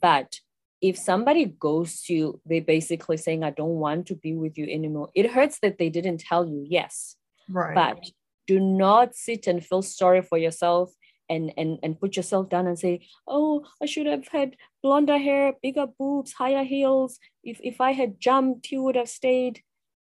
but 0.01 0.39
if 0.81 0.99
somebody 0.99 1.47
goes 1.47 2.03
to 2.03 2.14
you, 2.14 2.41
they're 2.45 2.61
basically 2.61 3.16
saying, 3.16 3.45
I 3.45 3.51
don't 3.51 3.81
want 3.81 4.07
to 4.09 4.14
be 4.14 4.35
with 4.35 4.59
you 4.59 4.66
anymore. 4.66 5.11
It 5.14 5.31
hurts 5.31 5.59
that 5.61 5.79
they 5.79 5.89
didn't 5.89 6.20
tell 6.20 6.47
you, 6.47 6.64
yes. 6.68 7.16
Right. 7.49 7.74
But 7.74 8.11
do 8.47 8.61
not 8.61 9.14
sit 9.14 9.47
and 9.47 9.64
feel 9.64 9.83
sorry 9.83 10.22
for 10.22 10.39
yourself 10.39 10.93
and 11.29 11.53
and 11.57 11.81
and 11.83 11.99
put 11.99 12.16
yourself 12.16 12.49
down 12.49 12.68
and 12.68 12.79
say, 12.79 13.07
oh, 13.27 13.64
I 13.83 13.87
should 13.87 14.07
have 14.07 14.29
had 14.29 14.57
blonder 14.83 15.18
hair, 15.18 15.55
bigger 15.62 15.87
boobs, 15.87 16.33
higher 16.33 16.62
heels. 16.62 17.18
If 17.43 17.61
if 17.62 17.81
I 17.81 17.93
had 17.93 18.20
jumped, 18.20 18.66
he 18.66 18.79
would 18.79 18.97
have 18.97 19.09
stayed. 19.09 19.62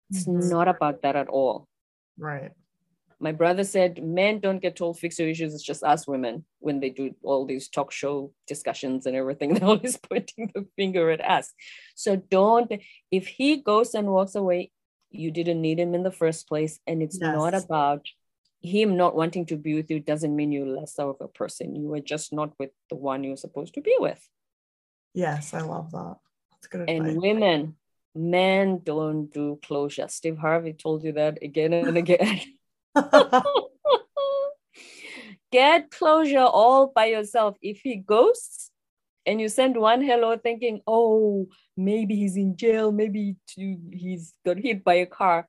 It's 0.10 0.26
mm-hmm. 0.26 0.50
not 0.50 0.68
about 0.68 1.04
that 1.04 1.16
at 1.16 1.28
all. 1.28 1.68
Right 2.18 2.52
my 3.22 3.32
brother 3.32 3.64
said 3.64 4.04
men 4.04 4.40
don't 4.40 4.62
get 4.62 4.76
told 4.76 4.98
fix 4.98 5.20
your 5.20 5.30
issues 5.30 5.54
it's 5.54 5.64
just 5.64 5.84
us 5.84 6.08
women 6.08 6.44
when 6.60 6.80
they 6.80 6.90
do 6.90 7.14
all 7.22 7.46
these 7.46 7.70
talk 7.70 7.92
show 7.92 8.34
discussions 8.48 9.06
and 9.06 9.16
everything 9.16 9.54
they're 9.54 9.70
always 9.70 9.98
pointing 9.98 10.52
the 10.54 10.66
finger 10.76 11.12
at 11.12 11.24
us. 11.24 11.54
So 11.96 12.16
don't 12.16 12.72
if 13.12 13.28
he 13.28 13.58
goes 13.58 13.94
and 13.94 14.08
walks 14.08 14.36
away 14.36 14.72
you 15.12 15.30
didn't 15.30 15.62
need 15.62 15.80
him 15.80 15.94
in 15.94 16.04
the 16.04 16.12
first 16.12 16.48
place 16.48 16.80
and 16.88 17.02
it's 17.04 17.20
yes. 17.22 17.36
not 17.36 17.54
about 17.54 18.08
him 18.62 18.98
not 18.98 19.16
wanting 19.16 19.46
to 19.48 19.58
be 19.58 19.76
with 19.76 19.90
you 19.92 20.00
doesn't 20.00 20.36
mean 20.36 20.52
you're 20.52 20.66
less 20.66 20.98
of 20.98 21.18
a 21.20 21.28
person 21.28 21.76
you 21.76 21.88
were 21.88 22.00
just 22.00 22.34
not 22.34 22.52
with 22.60 22.72
the 22.90 22.96
one 22.96 23.24
you're 23.24 23.38
supposed 23.38 23.76
to 23.76 23.82
be 23.82 23.96
with. 24.00 24.28
Yes 25.14 25.54
i 25.54 25.62
love 25.62 25.92
that. 25.92 26.18
That's 26.52 26.68
good 26.68 26.90
and 26.90 27.08
advice. 27.08 27.22
women 27.22 27.76
men 28.16 28.82
don't 28.84 29.28
do 29.32 29.60
closure. 29.64 30.08
Steve 30.08 30.38
harvey 30.38 30.74
told 30.74 31.04
you 31.04 31.12
that 31.14 31.38
again 31.44 31.74
and 31.74 31.98
again 32.04 32.42
Get 35.52 35.92
closure 35.92 36.40
all 36.40 36.92
by 36.94 37.06
yourself. 37.08 37.58
If 37.62 37.82
he 37.84 37.98
ghosts 37.98 38.72
and 39.26 39.42
you 39.42 39.50
send 39.50 39.78
one 39.78 40.02
hello 40.02 40.38
thinking, 40.38 40.82
oh, 40.88 41.48
maybe 41.76 42.16
he's 42.16 42.38
in 42.38 42.56
jail, 42.56 42.92
maybe 42.92 43.36
he's 43.56 44.34
got 44.46 44.58
hit 44.58 44.84
by 44.84 44.96
a 44.96 45.06
car, 45.06 45.48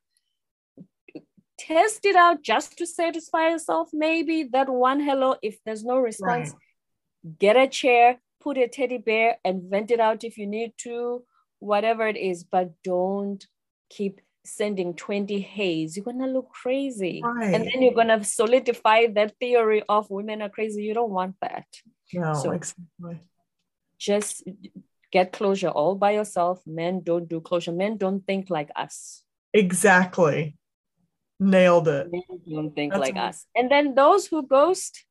test 1.59 2.05
it 2.05 2.16
out 2.16 2.43
just 2.43 2.76
to 2.78 2.86
satisfy 2.86 3.49
yourself. 3.51 3.90
Maybe 3.93 4.49
that 4.53 4.68
one 4.68 5.01
hello, 5.01 5.36
if 5.43 5.59
there's 5.64 5.84
no 5.84 5.99
response, 5.99 6.51
right. 6.51 7.38
get 7.38 7.57
a 7.57 7.68
chair, 7.68 8.18
put 8.40 8.59
a 8.59 8.68
teddy 8.68 8.99
bear, 8.99 9.36
and 9.45 9.70
vent 9.70 9.90
it 9.90 10.01
out 10.01 10.24
if 10.24 10.36
you 10.36 10.47
need 10.47 10.72
to, 10.78 11.24
whatever 11.61 12.07
it 12.09 12.16
is, 12.16 12.45
but 12.45 12.72
don't 12.82 13.47
keep 13.88 14.20
sending 14.45 14.95
20 14.95 15.40
haze, 15.40 15.97
you're 15.97 16.05
gonna 16.05 16.26
look 16.26 16.51
crazy. 16.51 17.20
Right. 17.24 17.55
And 17.55 17.64
then 17.64 17.82
you're 17.82 17.95
gonna 17.95 18.24
solidify 18.24 19.07
that 19.14 19.38
theory 19.38 19.82
of 19.88 20.11
women 20.11 20.43
are 20.43 20.49
crazy. 20.49 20.82
You 20.82 20.95
don't 20.95 21.11
want 21.11 21.36
that. 21.40 21.66
No, 22.12 22.34
so 22.34 22.51
exactly. 22.51 23.20
Just 23.99 24.43
get 25.11 25.32
closure 25.32 25.68
all 25.68 25.95
by 25.95 26.12
yourself. 26.12 26.61
Men 26.66 27.03
don't 27.03 27.28
do 27.28 27.40
closure. 27.40 27.72
Men 27.72 27.97
don't 27.97 28.26
think 28.26 28.51
like 28.51 28.70
us. 28.74 29.22
Exactly. 29.55 30.57
Nailed 31.38 31.88
it. 31.88 32.11
Men 32.11 32.22
don't 32.51 32.74
think 32.74 32.93
That's 32.93 33.01
like 33.01 33.12
amazing. 33.12 33.28
us. 33.28 33.47
And 33.55 33.70
then 33.70 33.95
those 33.95 34.26
who 34.26 34.47
ghost, 34.47 35.05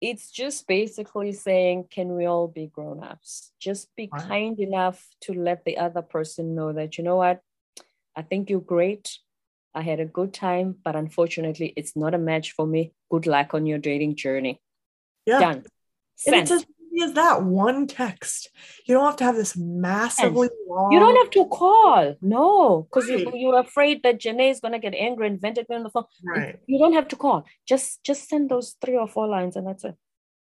it's 0.00 0.30
just 0.30 0.66
basically 0.66 1.32
saying, 1.32 1.86
can 1.90 2.14
we 2.14 2.26
all 2.26 2.46
be 2.46 2.68
grown-ups? 2.68 3.52
Just 3.58 3.88
be 3.96 4.08
right. 4.12 4.22
kind 4.22 4.60
enough 4.60 5.04
to 5.22 5.32
let 5.32 5.64
the 5.64 5.78
other 5.78 6.02
person 6.02 6.54
know 6.54 6.72
that, 6.72 6.98
you 6.98 7.04
know 7.04 7.16
what, 7.16 7.40
I 8.18 8.22
think 8.22 8.50
you're 8.50 8.60
great. 8.60 9.16
I 9.76 9.82
had 9.82 10.00
a 10.00 10.04
good 10.04 10.34
time, 10.34 10.74
but 10.84 10.96
unfortunately, 10.96 11.72
it's 11.76 11.94
not 11.94 12.14
a 12.14 12.18
match 12.18 12.50
for 12.50 12.66
me. 12.66 12.92
Good 13.12 13.28
luck 13.28 13.54
on 13.54 13.64
your 13.64 13.78
dating 13.78 14.16
journey. 14.16 14.60
Yeah. 15.24 15.38
Done. 15.38 15.64
Sent. 16.16 16.34
And 16.34 16.42
it's 16.42 16.50
as 16.50 16.66
easy 16.92 17.04
as 17.04 17.12
that 17.12 17.44
one 17.44 17.86
text. 17.86 18.50
You 18.86 18.96
don't 18.96 19.04
have 19.04 19.16
to 19.18 19.24
have 19.24 19.36
this 19.36 19.56
massively 19.56 20.48
long. 20.68 20.90
You 20.90 20.98
don't 20.98 21.14
have 21.14 21.30
to 21.30 21.44
call. 21.44 22.16
No, 22.20 22.82
because 22.82 23.08
right. 23.08 23.20
you, 23.20 23.32
you're 23.34 23.60
afraid 23.60 24.02
that 24.02 24.20
Jenay 24.20 24.50
is 24.50 24.58
going 24.58 24.72
to 24.72 24.80
get 24.80 24.94
angry 24.94 25.28
and 25.28 25.40
vent 25.40 25.58
at 25.58 25.70
me 25.70 25.76
on 25.76 25.84
the 25.84 25.90
phone. 25.90 26.06
Right. 26.24 26.58
You 26.66 26.80
don't 26.80 26.94
have 26.94 27.06
to 27.08 27.16
call. 27.16 27.44
Just 27.68 28.02
just 28.02 28.28
send 28.28 28.50
those 28.50 28.74
three 28.84 28.96
or 28.96 29.06
four 29.06 29.28
lines 29.28 29.54
and 29.54 29.64
that's 29.64 29.84
it. 29.84 29.94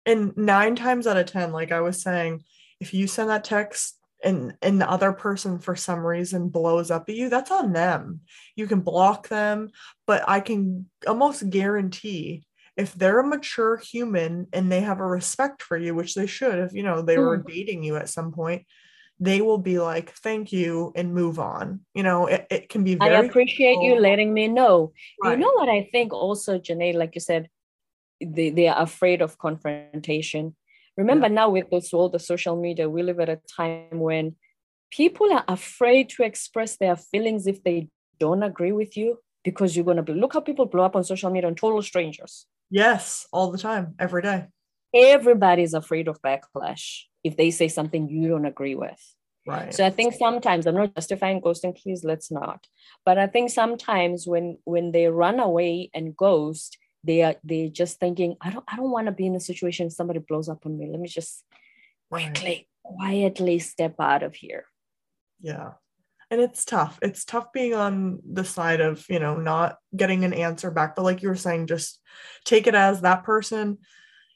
And 0.08 0.36
nine 0.36 0.76
times 0.76 1.06
out 1.06 1.18
of 1.18 1.28
10, 1.28 1.52
like 1.52 1.72
I 1.72 1.82
was 1.82 2.02
saying, 2.02 2.44
if 2.80 2.96
you 2.96 3.06
send 3.06 3.30
that 3.30 3.44
text 3.44 3.97
and 4.24 4.56
and 4.62 4.82
the 4.82 4.90
other 4.90 5.12
person 5.12 5.60
for 5.60 5.76
some 5.76 6.00
reason 6.00 6.50
blows 6.50 6.90
up 6.92 7.06
at 7.08 7.16
you 7.16 7.30
that's 7.30 7.52
on 7.52 7.74
them 7.74 8.22
you 8.56 8.68
can 8.68 8.82
block 8.82 9.28
them 9.28 9.70
but 10.06 10.24
i 10.28 10.40
can 10.40 10.90
almost 11.08 11.50
guarantee 11.50 12.44
if 12.76 12.94
they're 12.94 13.20
a 13.20 13.28
mature 13.28 13.78
human 13.78 14.48
and 14.54 14.72
they 14.72 14.82
have 14.82 15.00
a 15.00 15.06
respect 15.06 15.62
for 15.62 15.78
you 15.78 15.94
which 15.94 16.16
they 16.16 16.28
should 16.28 16.60
if 16.60 16.74
you 16.74 16.84
know 16.84 17.02
they 17.02 17.16
mm. 17.16 17.26
were 17.26 17.38
hmm. 17.38 17.48
dating 17.48 17.84
you 17.84 17.96
at 17.96 18.10
some 18.10 18.32
point 18.32 18.66
they 19.20 19.42
will 19.42 19.58
be 19.58 19.80
like 19.80 20.12
thank 20.12 20.52
you 20.52 20.92
and 20.96 21.14
move 21.14 21.40
on 21.40 21.82
you 21.94 22.04
know 22.04 22.28
it, 22.28 22.46
it 22.50 22.70
can 22.70 22.84
be 22.84 22.96
very 22.96 23.16
i 23.16 23.20
appreciate 23.20 23.82
you 23.82 24.00
letting 24.00 24.34
me 24.34 24.48
know 24.48 24.94
right. 25.24 25.32
you 25.32 25.38
know 25.38 25.52
what 25.54 25.70
i 25.70 25.88
think 25.92 26.14
also 26.14 26.60
Jenay, 26.60 26.94
like 26.94 27.16
you 27.16 27.22
said 27.22 27.50
they, 28.20 28.50
they 28.50 28.68
are 28.68 28.82
afraid 28.82 29.22
of 29.22 29.38
confrontation 29.38 30.56
Remember 30.98 31.28
yeah. 31.28 31.34
now 31.34 31.50
with 31.50 31.70
this 31.70 31.94
all 31.94 32.10
the 32.10 32.20
social 32.20 32.60
media, 32.60 32.90
we 32.90 33.04
live 33.04 33.20
at 33.20 33.30
a 33.30 33.40
time 33.56 34.00
when 34.00 34.36
people 34.92 35.32
are 35.32 35.46
afraid 35.48 36.10
to 36.10 36.24
express 36.24 36.78
their 36.78 36.96
feelings 36.96 37.46
if 37.48 37.64
they 37.64 37.90
don't 38.20 38.44
agree 38.44 38.72
with 38.72 38.98
you 38.98 39.20
because 39.44 39.76
you're 39.76 39.86
going 39.86 39.98
to 39.98 40.04
be 40.04 40.14
look 40.14 40.34
how 40.34 40.42
people 40.42 40.66
blow 40.66 40.84
up 40.84 40.96
on 40.96 41.04
social 41.04 41.30
media 41.30 41.48
on 41.48 41.56
total 41.56 41.82
strangers. 41.82 42.48
Yes, 42.70 43.28
all 43.32 43.52
the 43.52 43.58
time, 43.58 43.96
every 44.00 44.22
day. 44.22 44.48
Everybody's 44.94 45.74
afraid 45.74 46.08
of 46.08 46.22
backlash 46.22 47.04
if 47.24 47.38
they 47.38 47.52
say 47.52 47.68
something 47.68 48.10
you 48.10 48.28
don't 48.30 48.46
agree 48.46 48.76
with. 48.76 49.00
Right. 49.46 49.74
So 49.74 49.86
I 49.86 49.90
think 49.90 50.14
sometimes 50.14 50.66
I'm 50.66 50.76
not 50.76 50.94
justifying 50.96 51.40
ghosting, 51.40 51.78
please 51.78 52.04
let's 52.04 52.30
not. 52.30 52.68
But 53.06 53.18
I 53.18 53.28
think 53.28 53.50
sometimes 53.50 54.28
when 54.28 54.58
when 54.66 54.92
they 54.92 55.08
run 55.08 55.40
away 55.40 55.90
and 55.94 56.16
ghost, 56.18 56.78
they 57.04 57.22
are 57.22 57.36
they 57.44 57.70
just 57.70 58.00
thinking 58.00 58.36
i 58.42 58.50
don't 58.50 58.66
i 58.68 58.76
don't 58.76 58.92
want 58.92 59.06
to 59.06 59.12
be 59.12 59.26
in 59.26 59.36
a 59.36 59.40
situation 59.40 59.90
somebody 59.90 60.20
blows 60.20 60.50
up 60.50 60.66
on 60.66 60.78
me. 60.78 60.88
Let 60.90 61.00
me 61.00 61.08
just 61.08 61.44
quickly 62.10 62.68
quietly 62.88 63.60
step 63.60 63.96
out 64.00 64.24
of 64.24 64.36
here. 64.36 64.66
Yeah. 65.42 65.72
And 66.30 66.42
it's 66.42 66.66
tough. 66.66 67.00
It's 67.02 67.24
tough 67.24 67.54
being 67.54 67.74
on 67.74 68.20
the 68.30 68.44
side 68.44 68.82
of 68.82 69.06
you 69.10 69.20
know 69.20 69.38
not 69.38 69.78
getting 69.96 70.26
an 70.26 70.34
answer 70.34 70.72
back. 70.72 70.96
But 70.96 71.04
like 71.04 71.22
you 71.22 71.30
were 71.30 71.36
saying 71.36 71.68
just 71.68 72.02
take 72.44 72.68
it 72.68 72.76
as 72.76 73.02
that 73.02 73.24
person. 73.24 73.78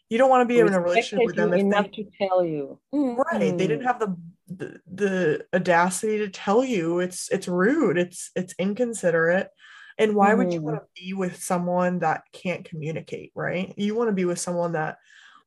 You 0.09 0.17
don't 0.17 0.29
want 0.29 0.47
to 0.47 0.53
be 0.53 0.59
in 0.59 0.73
a 0.73 0.81
relationship 0.81 1.25
with 1.25 1.35
them 1.37 1.53
enough 1.53 1.87
they, 1.95 2.03
to 2.03 2.09
tell 2.17 2.43
you. 2.43 2.79
Right. 2.91 3.41
Mm-hmm. 3.41 3.57
they 3.57 3.67
didn't 3.67 3.85
have 3.85 3.99
the, 3.99 4.17
the 4.47 4.81
the 4.91 5.45
audacity 5.53 6.17
to 6.19 6.29
tell 6.29 6.63
you. 6.63 6.99
It's 6.99 7.29
it's 7.29 7.47
rude. 7.47 7.97
It's 7.97 8.31
it's 8.35 8.53
inconsiderate 8.59 9.49
and 9.97 10.15
why 10.15 10.31
mm. 10.31 10.37
would 10.37 10.53
you 10.53 10.59
mm-hmm. 10.59 10.71
want 10.71 10.77
to 10.79 11.01
be 11.01 11.13
with 11.13 11.41
someone 11.41 11.99
that 11.99 12.23
can't 12.33 12.65
communicate, 12.65 13.31
right? 13.35 13.73
You 13.77 13.95
want 13.95 14.09
to 14.09 14.15
be 14.15 14.25
with 14.25 14.39
someone 14.39 14.73
that 14.73 14.97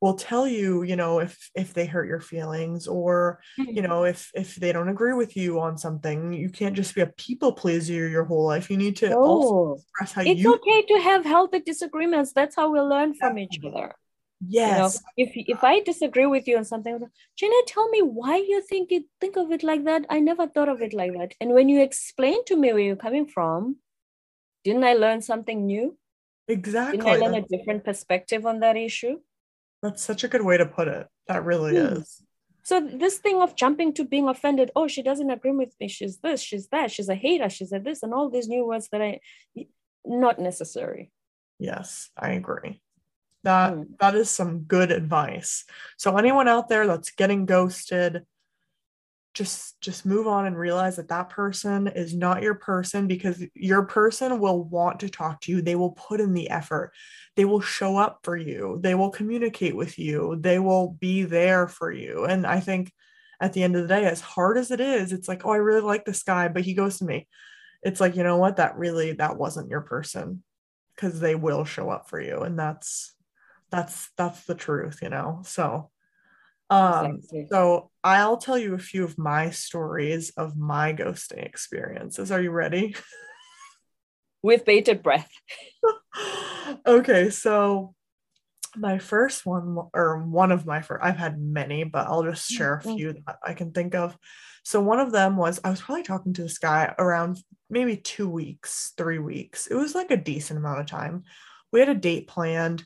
will 0.01 0.15
tell 0.15 0.47
you, 0.47 0.83
you 0.83 0.97
know, 0.97 1.21
if 1.21 1.51
if 1.55 1.73
they 1.73 1.87
hurt 1.87 2.07
your 2.07 2.21
feelings 2.21 2.87
or, 2.87 3.41
you 3.57 3.67
mm-hmm. 3.67 3.87
know, 3.87 4.05
if 4.05 4.31
if 4.35 4.57
they 4.57 4.73
don't 4.73 4.89
agree 4.89 5.15
with 5.15 5.37
you 5.37 5.61
on 5.61 5.79
something. 5.79 6.33
You 6.33 6.51
can't 6.51 6.77
just 6.77 6.95
be 6.95 7.01
a 7.01 7.07
people 7.07 7.53
pleaser 7.53 8.09
your 8.09 8.25
whole 8.25 8.47
life. 8.47 8.71
You 8.71 8.77
need 8.77 8.97
to 8.97 9.13
oh. 9.15 9.25
also 9.25 9.75
express 9.75 10.13
how 10.13 10.23
it's 10.23 10.41
you 10.41 10.55
It's 10.55 10.63
okay 10.63 10.83
to 10.93 11.01
have 11.01 11.25
healthy 11.25 11.61
disagreements. 11.61 12.33
That's 12.33 12.57
how 12.57 12.71
we 12.71 12.81
learn 12.81 13.15
from 13.15 13.39
each 13.39 13.59
other. 13.67 13.95
Yes. 14.47 15.01
You 15.17 15.25
know, 15.25 15.31
if 15.31 15.31
if 15.57 15.65
I 15.65 15.81
disagree 15.81 16.27
with 16.27 16.47
you 16.47 16.59
on 16.59 16.65
something, 16.65 16.99
Jenna, 17.39 17.63
tell 17.67 17.89
me 17.89 18.01
why 18.03 18.37
you 18.37 18.63
think 18.63 18.93
it 18.93 19.05
think 19.21 19.37
of 19.37 19.53
it 19.53 19.63
like 19.63 19.85
that. 19.85 20.05
I 20.11 20.21
never 20.21 20.47
thought 20.47 20.69
of 20.69 20.83
it 20.83 20.93
like 20.93 21.13
that. 21.13 21.35
And 21.41 21.55
when 21.55 21.69
you 21.69 21.81
explain 21.83 22.45
to 22.47 22.57
me 22.57 22.73
where 22.73 22.83
you're 22.83 22.97
coming 22.97 23.27
from, 23.27 23.77
didn't 24.65 24.85
I 24.85 24.95
learn 24.95 25.21
something 25.21 25.67
new? 25.67 25.97
Exactly. 26.49 26.99
Didn't 26.99 27.13
I 27.13 27.17
learn 27.17 27.35
a 27.35 27.43
different 27.43 27.85
perspective 27.85 28.45
on 28.47 28.61
that 28.61 28.77
issue? 28.77 29.21
That's 29.83 30.03
such 30.03 30.25
a 30.25 30.29
good 30.29 30.43
way 30.43 30.57
to 30.57 30.67
put 30.67 30.89
it. 30.89 31.07
That 31.29 31.45
really 31.45 31.73
hmm. 31.73 31.99
is. 31.99 32.23
So 32.63 32.81
this 32.81 33.19
thing 33.19 33.43
of 33.43 33.55
jumping 33.57 33.93
to 33.95 34.05
being 34.05 34.27
offended, 34.27 34.71
oh, 34.75 34.89
she 34.89 35.03
doesn't 35.03 35.31
agree 35.31 35.51
with 35.51 35.75
me. 35.79 35.87
She's 35.87 36.19
this, 36.19 36.41
she's 36.41 36.69
that, 36.69 36.91
she's 36.91 37.11
a 37.11 37.15
hater, 37.15 37.51
she's 37.51 37.73
a 37.73 37.79
this, 37.79 38.03
and 38.03 38.15
all 38.15 38.31
these 38.31 38.49
new 38.49 38.67
words 38.67 38.89
that 38.91 39.03
I 39.03 39.21
not 40.05 40.39
necessary. 40.39 41.13
Yes, 41.59 42.11
I 42.17 42.31
agree. 42.33 42.81
That 43.43 43.75
hmm. 43.75 43.83
that 44.01 44.15
is 44.15 44.31
some 44.31 44.61
good 44.61 44.91
advice. 44.91 45.65
So 45.99 46.17
anyone 46.17 46.49
out 46.49 46.69
there 46.69 46.87
that's 46.87 47.11
getting 47.11 47.45
ghosted, 47.45 48.25
just 49.35 49.81
just 49.81 50.07
move 50.07 50.29
on 50.29 50.47
and 50.47 50.57
realize 50.57 50.97
that 50.97 51.09
that 51.09 51.29
person 51.29 51.89
is 51.89 52.15
not 52.15 52.43
your 52.43 52.55
person 52.55 53.09
because 53.09 53.43
your 53.55 53.83
person 53.83 54.39
will 54.39 54.63
want 54.63 55.01
to 55.01 55.09
talk 55.09 55.41
to 55.43 55.53
you. 55.53 55.61
They 55.61 55.75
will 55.75 55.91
put 55.91 56.21
in 56.21 56.33
the 56.33 56.49
effort. 56.51 56.93
They 57.35 57.45
will 57.45 57.61
show 57.61 57.97
up 57.97 58.21
for 58.23 58.37
you. 58.37 58.79
They 58.81 58.95
will 58.95 59.11
communicate 59.11 59.75
with 59.75 59.99
you. 59.99 60.37
They 60.41 60.61
will 60.61 60.93
be 61.01 61.25
there 61.25 61.67
for 61.67 61.91
you. 61.91 62.25
And 62.25 62.47
i 62.47 62.61
think 62.61 62.93
at 63.41 63.53
the 63.53 63.65
end 63.65 63.75
of 63.75 63.83
the 63.83 63.89
day 63.89 64.05
as 64.05 64.21
hard 64.21 64.57
as 64.57 64.71
it 64.71 64.81
is 64.81 65.13
it's 65.13 65.27
like 65.27 65.45
oh 65.45 65.51
i 65.51 65.57
really 65.57 65.81
like 65.81 66.05
this 66.05 66.23
guy 66.23 66.47
but 66.49 66.65
he 66.65 66.75
goes 66.75 66.99
to 66.99 67.05
me. 67.05 67.27
It's 67.83 68.01
like 68.01 68.17
you 68.17 68.23
know 68.23 68.39
what? 68.39 68.57
That 68.57 68.79
really 68.79 69.13
that 69.15 69.37
wasn't 69.37 69.69
your 69.69 69.83
person 69.83 70.43
because 70.95 71.21
they 71.21 71.35
will 71.35 71.65
show 71.65 71.91
up 71.91 72.09
for 72.09 72.21
you. 72.21 72.41
And 72.41 72.59
that's 72.59 73.15
that's 73.71 74.11
that's 74.17 74.45
the 74.45 74.55
truth 74.55 75.01
you 75.03 75.09
know? 75.09 75.43
So 75.45 75.91
um 76.71 77.17
Exactly. 77.17 77.47
so 77.51 77.91
i'll 78.03 78.37
tell 78.39 78.57
you 78.59 78.75
a 78.75 78.79
few 78.79 79.05
of 79.05 79.19
my 79.19 79.51
stories 79.51 80.31
of 80.37 80.57
my 80.57 80.93
ghosting 80.93 81.45
experiences 81.45 82.31
are 82.33 82.41
you 82.43 82.51
ready 82.51 82.95
With 84.43 84.67
bated 84.67 85.03
breath. 85.03 85.31
okay 86.87 87.31
so 87.31 87.95
my 88.77 88.99
first 88.99 89.47
one 89.47 89.77
or 89.95 90.19
one 90.19 90.53
of 90.53 90.67
my 90.67 90.83
first 90.83 91.03
i've 91.05 91.17
had 91.17 91.41
many 91.41 91.85
but 91.85 92.07
i'll 92.09 92.25
just 92.25 92.51
share 92.51 92.75
a 92.75 92.83
Mm. 92.83 92.97
few 92.97 93.13
that 93.13 93.39
i 93.45 93.55
can 93.55 93.71
think 93.73 93.95
of 93.95 94.17
so 94.65 94.81
one 94.81 94.99
of 95.01 95.13
them 95.13 95.37
was 95.37 95.61
i 95.65 95.71
was 95.71 95.81
probably 95.81 96.03
talking 96.03 96.33
to 96.35 96.43
this 96.43 96.59
guy 96.59 96.93
around 96.99 97.39
maybe 97.71 97.97
two 97.97 98.29
weeks 98.29 98.93
three 98.97 99.19
weeks 99.19 99.67
it 99.67 99.75
was 99.77 99.95
like 99.95 100.11
a 100.11 100.17
decent 100.17 100.59
amount 100.59 100.81
of 100.81 100.87
time 100.87 101.23
we 101.73 101.81
had 101.81 101.89
a 101.89 101.95
date 101.95 102.27
planned 102.27 102.85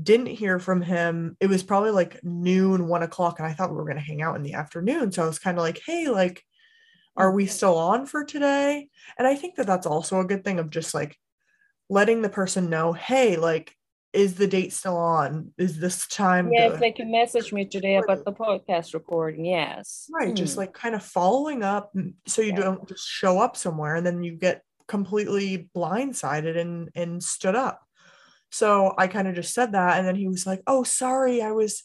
didn't 0.00 0.26
hear 0.26 0.58
from 0.58 0.82
him 0.82 1.36
it 1.40 1.46
was 1.46 1.62
probably 1.62 1.90
like 1.90 2.18
noon 2.24 2.88
one 2.88 3.02
o'clock 3.02 3.38
and 3.38 3.46
i 3.46 3.52
thought 3.52 3.70
we 3.70 3.76
were 3.76 3.84
going 3.84 3.96
to 3.96 4.02
hang 4.02 4.22
out 4.22 4.36
in 4.36 4.42
the 4.42 4.54
afternoon 4.54 5.12
so 5.12 5.22
i 5.22 5.26
was 5.26 5.38
kind 5.38 5.56
of 5.56 5.62
like 5.62 5.80
hey 5.86 6.08
like 6.08 6.42
are 7.16 7.30
we 7.30 7.46
still 7.46 7.78
on 7.78 8.04
for 8.06 8.24
today 8.24 8.88
and 9.18 9.26
i 9.26 9.34
think 9.36 9.54
that 9.54 9.66
that's 9.66 9.86
also 9.86 10.18
a 10.20 10.24
good 10.24 10.42
thing 10.44 10.58
of 10.58 10.70
just 10.70 10.94
like 10.94 11.16
letting 11.88 12.22
the 12.22 12.28
person 12.28 12.68
know 12.68 12.92
hey 12.92 13.36
like 13.36 13.74
is 14.12 14.34
the 14.34 14.46
date 14.46 14.72
still 14.72 14.96
on 14.96 15.52
is 15.58 15.78
this 15.78 16.06
time 16.08 16.50
Yeah, 16.52 16.66
good? 16.66 16.72
it's 16.72 16.80
like 16.80 16.98
you 16.98 17.04
messaged 17.04 17.52
me 17.52 17.64
today 17.64 17.96
about 17.96 18.24
the 18.24 18.32
podcast 18.32 18.94
recording. 18.94 19.44
Yes. 19.44 20.08
right 20.12 20.34
just 20.34 20.54
Mm. 20.54 20.58
like 20.58 20.72
kind 20.72 20.94
of 20.94 21.02
following 21.04 21.62
up 21.62 21.92
so 22.26 22.42
you 22.42 22.48
Yeah. 22.48 22.56
don't 22.62 22.88
just 22.88 23.06
show 23.06 23.38
up 23.38 23.56
somewhere 23.56 23.94
and 23.96 24.06
then 24.06 24.22
you 24.22 24.32
get 24.36 24.62
completely 24.88 25.68
blindsided 25.74 26.56
and 26.58 26.90
and 26.94 27.22
stood 27.22 27.54
up 27.54 27.80
so 28.54 28.94
i 28.98 29.08
kind 29.08 29.26
of 29.26 29.34
just 29.34 29.52
said 29.52 29.72
that 29.72 29.98
and 29.98 30.06
then 30.06 30.14
he 30.14 30.28
was 30.28 30.46
like 30.46 30.62
oh 30.68 30.84
sorry 30.84 31.42
i 31.42 31.50
was 31.50 31.82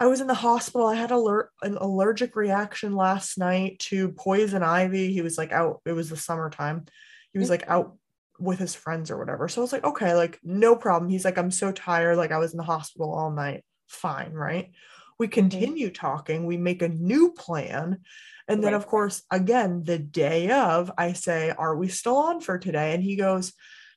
i 0.00 0.06
was 0.06 0.20
in 0.20 0.26
the 0.26 0.34
hospital. 0.34 0.86
I 0.86 0.96
had 0.96 1.10
alert 1.10 1.50
an 1.62 1.76
allergic 1.76 2.36
reaction 2.36 2.94
last 2.94 3.38
night 3.38 3.78
to 3.90 4.10
poison 4.10 4.62
ivy. 4.62 5.12
He 5.12 5.22
was 5.22 5.38
like 5.38 5.52
out 5.52 5.80
it 5.86 5.92
was 5.92 6.10
the 6.10 6.16
summertime. 6.16 6.84
He 7.32 7.38
was 7.38 7.48
mm. 7.48 7.52
like 7.52 7.68
out 7.68 7.96
with 8.38 8.58
his 8.58 8.74
friends 8.74 9.10
or 9.10 9.18
whatever. 9.18 9.48
So 9.48 9.60
i 9.60 9.64
was 9.64 9.72
like 9.72 9.84
okay 9.84 10.14
like 10.14 10.38
no 10.42 10.76
problem. 10.76 11.10
He's 11.10 11.24
like 11.24 11.38
i'm 11.38 11.50
so 11.50 11.72
tired. 11.72 12.16
Like 12.16 12.32
i 12.32 12.38
was 12.38 12.52
in 12.52 12.58
the 12.58 12.64
hospital 12.64 13.14
all 13.14 13.30
night. 13.30 13.64
Fine 13.88 14.32
right? 14.32 14.72
We 15.18 15.26
mm-hmm. 15.26 15.32
continue 15.32 15.90
talking. 15.90 16.44
We 16.44 16.56
make 16.56 16.82
a 16.82 16.88
new 16.88 17.32
plan. 17.32 18.00
And 18.48 18.62
then 18.62 18.72
Right. 18.72 18.82
of 18.82 18.86
course 18.86 19.22
again 19.30 19.84
the 19.84 19.98
day 19.98 20.50
of 20.50 20.92
i 20.98 21.14
say 21.14 21.50
are 21.50 21.76
we 21.76 21.88
still 21.88 22.16
on 22.16 22.40
for 22.40 22.58
today? 22.58 22.94
And 22.94 23.02
he 23.02 23.16
goes 23.16 23.52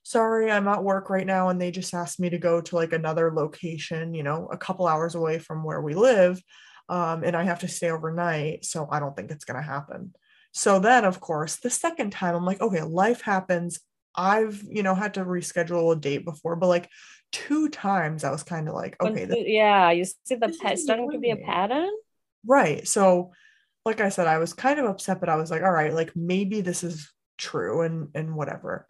sorry 0.08 0.50
i'm 0.52 0.68
at 0.68 0.84
work 0.84 1.10
right 1.10 1.28
now 1.28 1.50
and 1.50 1.60
they 1.60 1.72
just 1.72 1.94
asked 1.94 2.20
me 2.20 2.30
to 2.30 2.38
go 2.38 2.62
to 2.62 2.76
like 2.76 2.94
another 2.94 3.34
location 3.34 4.14
you 4.14 4.24
know 4.24 4.48
a 4.52 4.58
couple 4.58 4.88
hours 4.88 5.16
away 5.16 5.38
from 5.40 5.64
where 5.64 5.82
we 5.82 5.94
live 5.94 6.42
um, 6.90 7.24
and 7.24 7.36
i 7.36 7.44
have 7.44 7.60
to 7.60 7.68
stay 7.68 7.92
overnight 7.92 8.64
so 8.64 8.88
i 8.92 9.00
don't 9.00 9.16
think 9.16 9.32
it's 9.32 9.46
going 9.46 9.62
to 9.62 9.68
happen 9.68 10.14
so 10.54 10.80
then 10.80 11.04
of 11.04 11.20
course 11.20 11.58
the 11.58 11.70
second 11.70 12.12
time 12.12 12.36
i'm 12.36 12.46
like 12.46 12.62
okay 12.62 12.82
life 12.82 13.22
happens 13.22 13.80
i've 14.16 14.64
you 14.70 14.82
know 14.82 14.96
had 14.96 15.16
to 15.16 15.26
reschedule 15.26 15.92
a 15.92 16.00
date 16.00 16.24
before 16.24 16.56
but 16.56 16.68
like 16.68 16.90
two 17.34 17.68
times 17.68 18.24
i 18.24 18.32
was 18.32 18.44
kind 18.44 18.70
of 18.70 18.74
like 18.74 18.96
okay 19.02 19.26
this 19.26 19.38
yeah, 19.46 19.92
you 19.92 20.06
see 20.06 20.36
the 20.36 20.56
pa- 20.62 20.76
starting 20.76 21.12
to 21.12 21.20
be 21.20 21.32
a 21.32 21.36
pattern. 21.36 21.90
Right. 22.46 22.88
So, 22.88 23.32
like 23.86 24.02
I 24.02 24.10
said, 24.10 24.28
I 24.28 24.38
was 24.38 24.54
kind 24.54 24.80
of 24.80 24.86
upset, 24.86 25.20
but 25.20 25.30
I 25.30 25.36
was 25.36 25.52
like, 25.52 25.64
all 25.64 25.72
right, 25.72 25.94
like 25.94 26.16
maybe 26.16 26.62
this 26.62 26.84
is 26.84 27.12
true 27.38 27.82
and 27.82 28.10
and 28.16 28.36
whatever. 28.36 28.88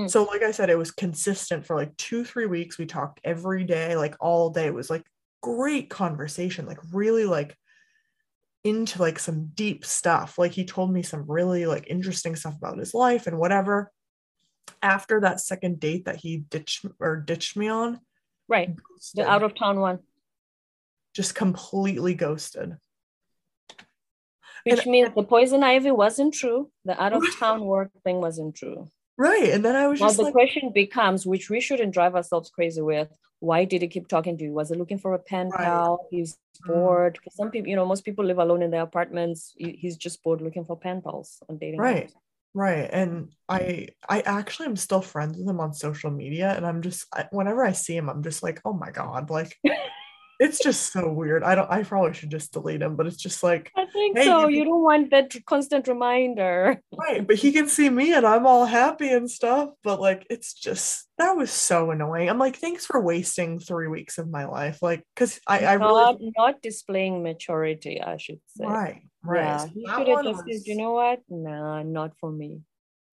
Mm. 0.00 0.10
So, 0.10 0.24
like 0.24 0.42
I 0.42 0.50
said, 0.50 0.70
it 0.70 0.78
was 0.78 0.90
consistent 0.90 1.66
for 1.66 1.76
like 1.76 1.96
two, 1.96 2.24
three 2.24 2.46
weeks. 2.46 2.78
We 2.78 2.86
talked 2.86 3.20
every 3.24 3.64
day, 3.64 3.96
like 3.96 4.16
all 4.20 4.50
day. 4.50 4.66
It 4.66 4.74
was 4.74 4.90
like 4.90 5.04
great 5.42 5.90
conversation, 5.90 6.66
like 6.66 6.78
really 6.92 7.24
like 7.24 7.56
into 8.64 9.00
like 9.00 9.18
some 9.18 9.50
deep 9.54 9.84
stuff. 9.84 10.38
Like 10.38 10.52
he 10.52 10.64
told 10.64 10.92
me 10.92 11.02
some 11.02 11.24
really 11.26 11.66
like 11.66 11.86
interesting 11.88 12.36
stuff 12.36 12.56
about 12.56 12.78
his 12.78 12.94
life 12.94 13.26
and 13.26 13.38
whatever. 13.38 13.90
After 14.82 15.20
that 15.20 15.40
second 15.40 15.80
date 15.80 16.06
that 16.06 16.16
he 16.16 16.38
ditched 16.38 16.86
or 17.00 17.16
ditched 17.16 17.56
me 17.56 17.68
on, 17.68 18.00
Right. 18.50 18.74
The 19.14 19.28
out 19.30 19.44
of 19.44 19.54
town 19.54 19.78
one. 19.78 20.00
just 21.14 21.36
completely 21.36 22.14
ghosted. 22.14 22.76
Which 24.64 24.86
means 24.86 25.10
the 25.14 25.22
poison 25.22 25.62
ivy 25.62 25.92
wasn't 25.92 26.34
true. 26.34 26.70
The 26.84 27.00
out 27.00 27.12
of 27.12 27.22
town 27.38 27.64
work 27.64 27.90
thing 28.04 28.20
wasn't 28.20 28.56
true. 28.56 28.90
Right. 29.20 29.50
And 29.50 29.62
then 29.62 29.76
I 29.76 29.86
was 29.86 30.00
Now 30.00 30.06
just 30.06 30.16
the 30.16 30.22
like, 30.24 30.32
question 30.32 30.72
becomes, 30.72 31.26
which 31.26 31.50
we 31.50 31.60
shouldn't 31.60 31.92
drive 31.92 32.14
ourselves 32.14 32.48
crazy 32.48 32.80
with. 32.80 33.08
Why 33.40 33.66
did 33.66 33.82
he 33.82 33.88
keep 33.88 34.08
talking 34.08 34.38
to 34.38 34.44
you? 34.44 34.52
Was 34.52 34.70
he 34.70 34.76
looking 34.76 34.96
for 34.98 35.12
a 35.12 35.18
pen 35.18 35.50
Right. 35.50 35.66
pal? 35.66 36.08
He's 36.10 36.38
Mm. 36.64 36.68
bored. 36.68 37.12
Because 37.18 37.36
some 37.36 37.50
people, 37.50 37.68
you 37.68 37.76
know, 37.76 37.84
most 37.84 38.04
people 38.04 38.24
live 38.24 38.38
alone 38.38 38.62
in 38.62 38.70
their 38.70 38.82
apartments. 38.82 39.54
He's 39.58 39.96
just 39.98 40.22
bored 40.22 40.40
looking 40.40 40.64
for 40.64 40.74
pen 40.76 41.02
pals 41.02 41.42
on 41.50 41.58
dating. 41.58 41.80
Right. 41.80 42.06
apps. 42.08 42.14
Right. 42.54 42.88
And 42.90 43.32
I 43.48 43.88
I 44.08 44.20
actually 44.22 44.66
am 44.66 44.76
still 44.76 45.02
friends 45.02 45.36
with 45.38 45.46
him 45.48 45.60
on 45.60 45.72
social 45.74 46.10
media 46.10 46.48
and 46.56 46.66
I'm 46.66 46.80
just 46.82 47.06
I, 47.14 47.28
whenever 47.30 47.62
I 47.64 47.72
see 47.72 47.96
him 47.96 48.08
I'm 48.08 48.22
just 48.22 48.42
like, 48.42 48.58
"Oh 48.64 48.72
my 48.72 48.90
God." 48.90 49.28
Like 49.30 49.52
it's 50.40 50.58
just 50.58 50.92
so 50.92 51.12
weird. 51.12 51.44
I 51.44 51.54
don't 51.54 51.70
I 51.70 51.82
probably 51.84 52.14
should 52.14 52.30
just 52.30 52.52
delete 52.52 52.82
him, 52.82 52.96
but 52.96 53.06
it's 53.06 53.16
just 53.20 53.42
like, 53.42 53.70
I 53.76 53.84
think 53.86 54.18
Hey, 54.18 54.24
so. 54.24 54.48
you 54.48 54.58
You, 54.58 54.64
don't 54.64 54.82
want 54.82 55.10
that 55.12 55.30
constant 55.46 55.86
reminder. 55.86 56.80
right, 56.96 57.26
but 57.26 57.36
he 57.36 57.52
can 57.52 57.68
see 57.68 57.88
me 57.90 58.12
and 58.14 58.26
I'm 58.26 58.46
all 58.46 58.64
happy 58.66 59.08
and 59.12 59.30
stuff, 59.30 59.70
but 59.84 60.00
like 60.00 60.26
it's 60.30 60.54
just 60.54 61.06
that 61.18 61.36
was 61.36 61.50
so 61.50 61.90
annoying. 61.90 62.28
I'm 62.28 62.38
like, 62.40 62.56
"Thanks 62.56 62.86
for 62.86 62.98
wasting 63.00 63.58
3 63.60 63.86
weeks 63.88 64.16
of 64.18 64.28
my 64.28 64.46
life." 64.46 64.80
Like 64.82 65.04
cuz 65.14 65.38
I 65.46 65.64
I 65.66 65.76
not, 65.76 66.16
really 66.18 66.32
not 66.36 66.62
displaying 66.62 67.22
maturity, 67.22 68.00
I 68.00 68.16
should 68.16 68.40
say. 68.56 68.64
right, 68.66 69.02
right. 69.22 69.44
Yeah, 69.44 69.56
So 69.58 69.68
he 69.74 69.84
should 69.86 70.08
have 70.08 70.24
just 70.24 70.44
said, 70.48 70.62
you 70.66 70.76
know 70.80 70.92
what? 70.92 71.20
Nah, 71.28 71.82
not 71.84 72.16
for 72.18 72.32
me. 72.32 72.62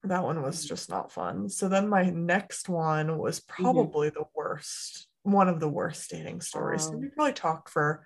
that 0.04 0.24
one 0.24 0.40
was 0.42 0.64
Mhm. 0.64 0.68
just 0.72 0.90
not 0.90 1.12
fun. 1.12 1.50
So 1.50 1.68
then 1.68 1.90
my 1.90 2.04
next 2.10 2.70
one 2.70 3.18
was 3.20 3.42
Mm-hmm. 3.42 3.62
probably 3.62 4.10
the 4.10 4.24
worst, 4.34 5.08
one 5.32 5.50
of 5.50 5.60
the 5.60 5.68
worst 5.70 6.10
dating 6.10 6.42
stories. 6.42 6.90
Wow. 6.92 7.00
we 7.00 7.08
probably 7.10 7.34
talked 7.34 7.70
for, 7.70 8.06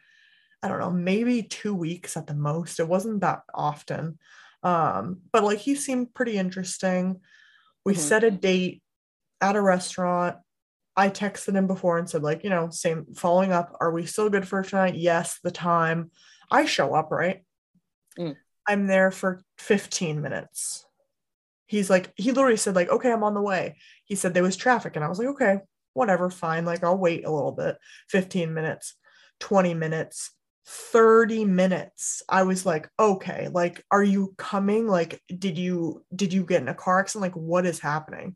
I 0.63 0.67
don't 0.67 0.79
know, 0.79 0.89
maybe 0.91 1.43
two 1.43 1.73
weeks 1.75 2.17
at 2.17 2.27
the 2.27 2.33
most. 2.33 2.79
It 2.79 2.87
wasn't 2.87 3.21
that 3.21 3.43
often. 3.53 4.17
Um, 4.63 5.21
but 5.31 5.43
like 5.43 5.59
he 5.59 5.75
seemed 5.75 6.13
pretty 6.13 6.37
interesting. 6.37 7.21
We 7.85 7.93
Mhm. 7.93 7.97
set 7.99 8.23
a 8.23 8.31
date 8.31 8.83
at 9.39 9.55
a 9.55 9.61
restaurant. 9.61 10.37
I 10.95 11.09
texted 11.09 11.55
him 11.55 11.67
before 11.67 11.97
and 11.97 12.09
said, 12.09 12.21
like, 12.21 12.43
you 12.43 12.49
know, 12.49 12.69
same 12.69 13.13
following 13.15 13.51
up, 13.51 13.75
are 13.79 13.91
we 13.91 14.05
still 14.05 14.29
good 14.29 14.47
for 14.47 14.61
tonight? 14.61 14.95
Yes, 14.95 15.39
the 15.43 15.51
time. 15.51 16.11
I 16.51 16.65
show 16.65 16.93
up, 16.93 17.11
right? 17.11 17.43
Mm. 18.19 18.35
I'm 18.67 18.87
there 18.87 19.09
for 19.11 19.41
15 19.57 20.21
minutes 20.21 20.85
he's 21.67 21.89
like 21.89 22.11
he 22.17 22.33
literally 22.33 22.57
said 22.57 22.75
like 22.75 22.89
okay 22.89 23.09
i'm 23.09 23.23
on 23.23 23.33
the 23.33 23.41
way 23.41 23.77
he 24.03 24.13
said 24.13 24.33
there 24.33 24.43
was 24.43 24.57
traffic 24.57 24.97
and 24.97 25.05
i 25.05 25.07
was 25.07 25.17
like 25.17 25.29
okay 25.29 25.59
whatever 25.93 26.29
fine 26.29 26.65
like 26.65 26.83
i'll 26.83 26.97
wait 26.97 27.25
a 27.25 27.31
little 27.31 27.51
bit 27.51 27.77
15 28.09 28.53
minutes 28.53 28.95
20 29.39 29.73
minutes 29.73 30.31
30 30.67 31.45
minutes 31.45 32.21
i 32.29 32.43
was 32.43 32.65
like 32.65 32.87
okay 32.99 33.49
like 33.51 33.83
are 33.91 34.03
you 34.03 34.33
coming 34.37 34.87
like 34.87 35.19
did 35.37 35.57
you 35.57 36.03
did 36.15 36.31
you 36.31 36.45
get 36.45 36.61
in 36.61 36.67
a 36.69 36.73
car 36.73 36.99
accident 36.99 37.23
like 37.23 37.35
what 37.35 37.65
is 37.65 37.79
happening 37.79 38.35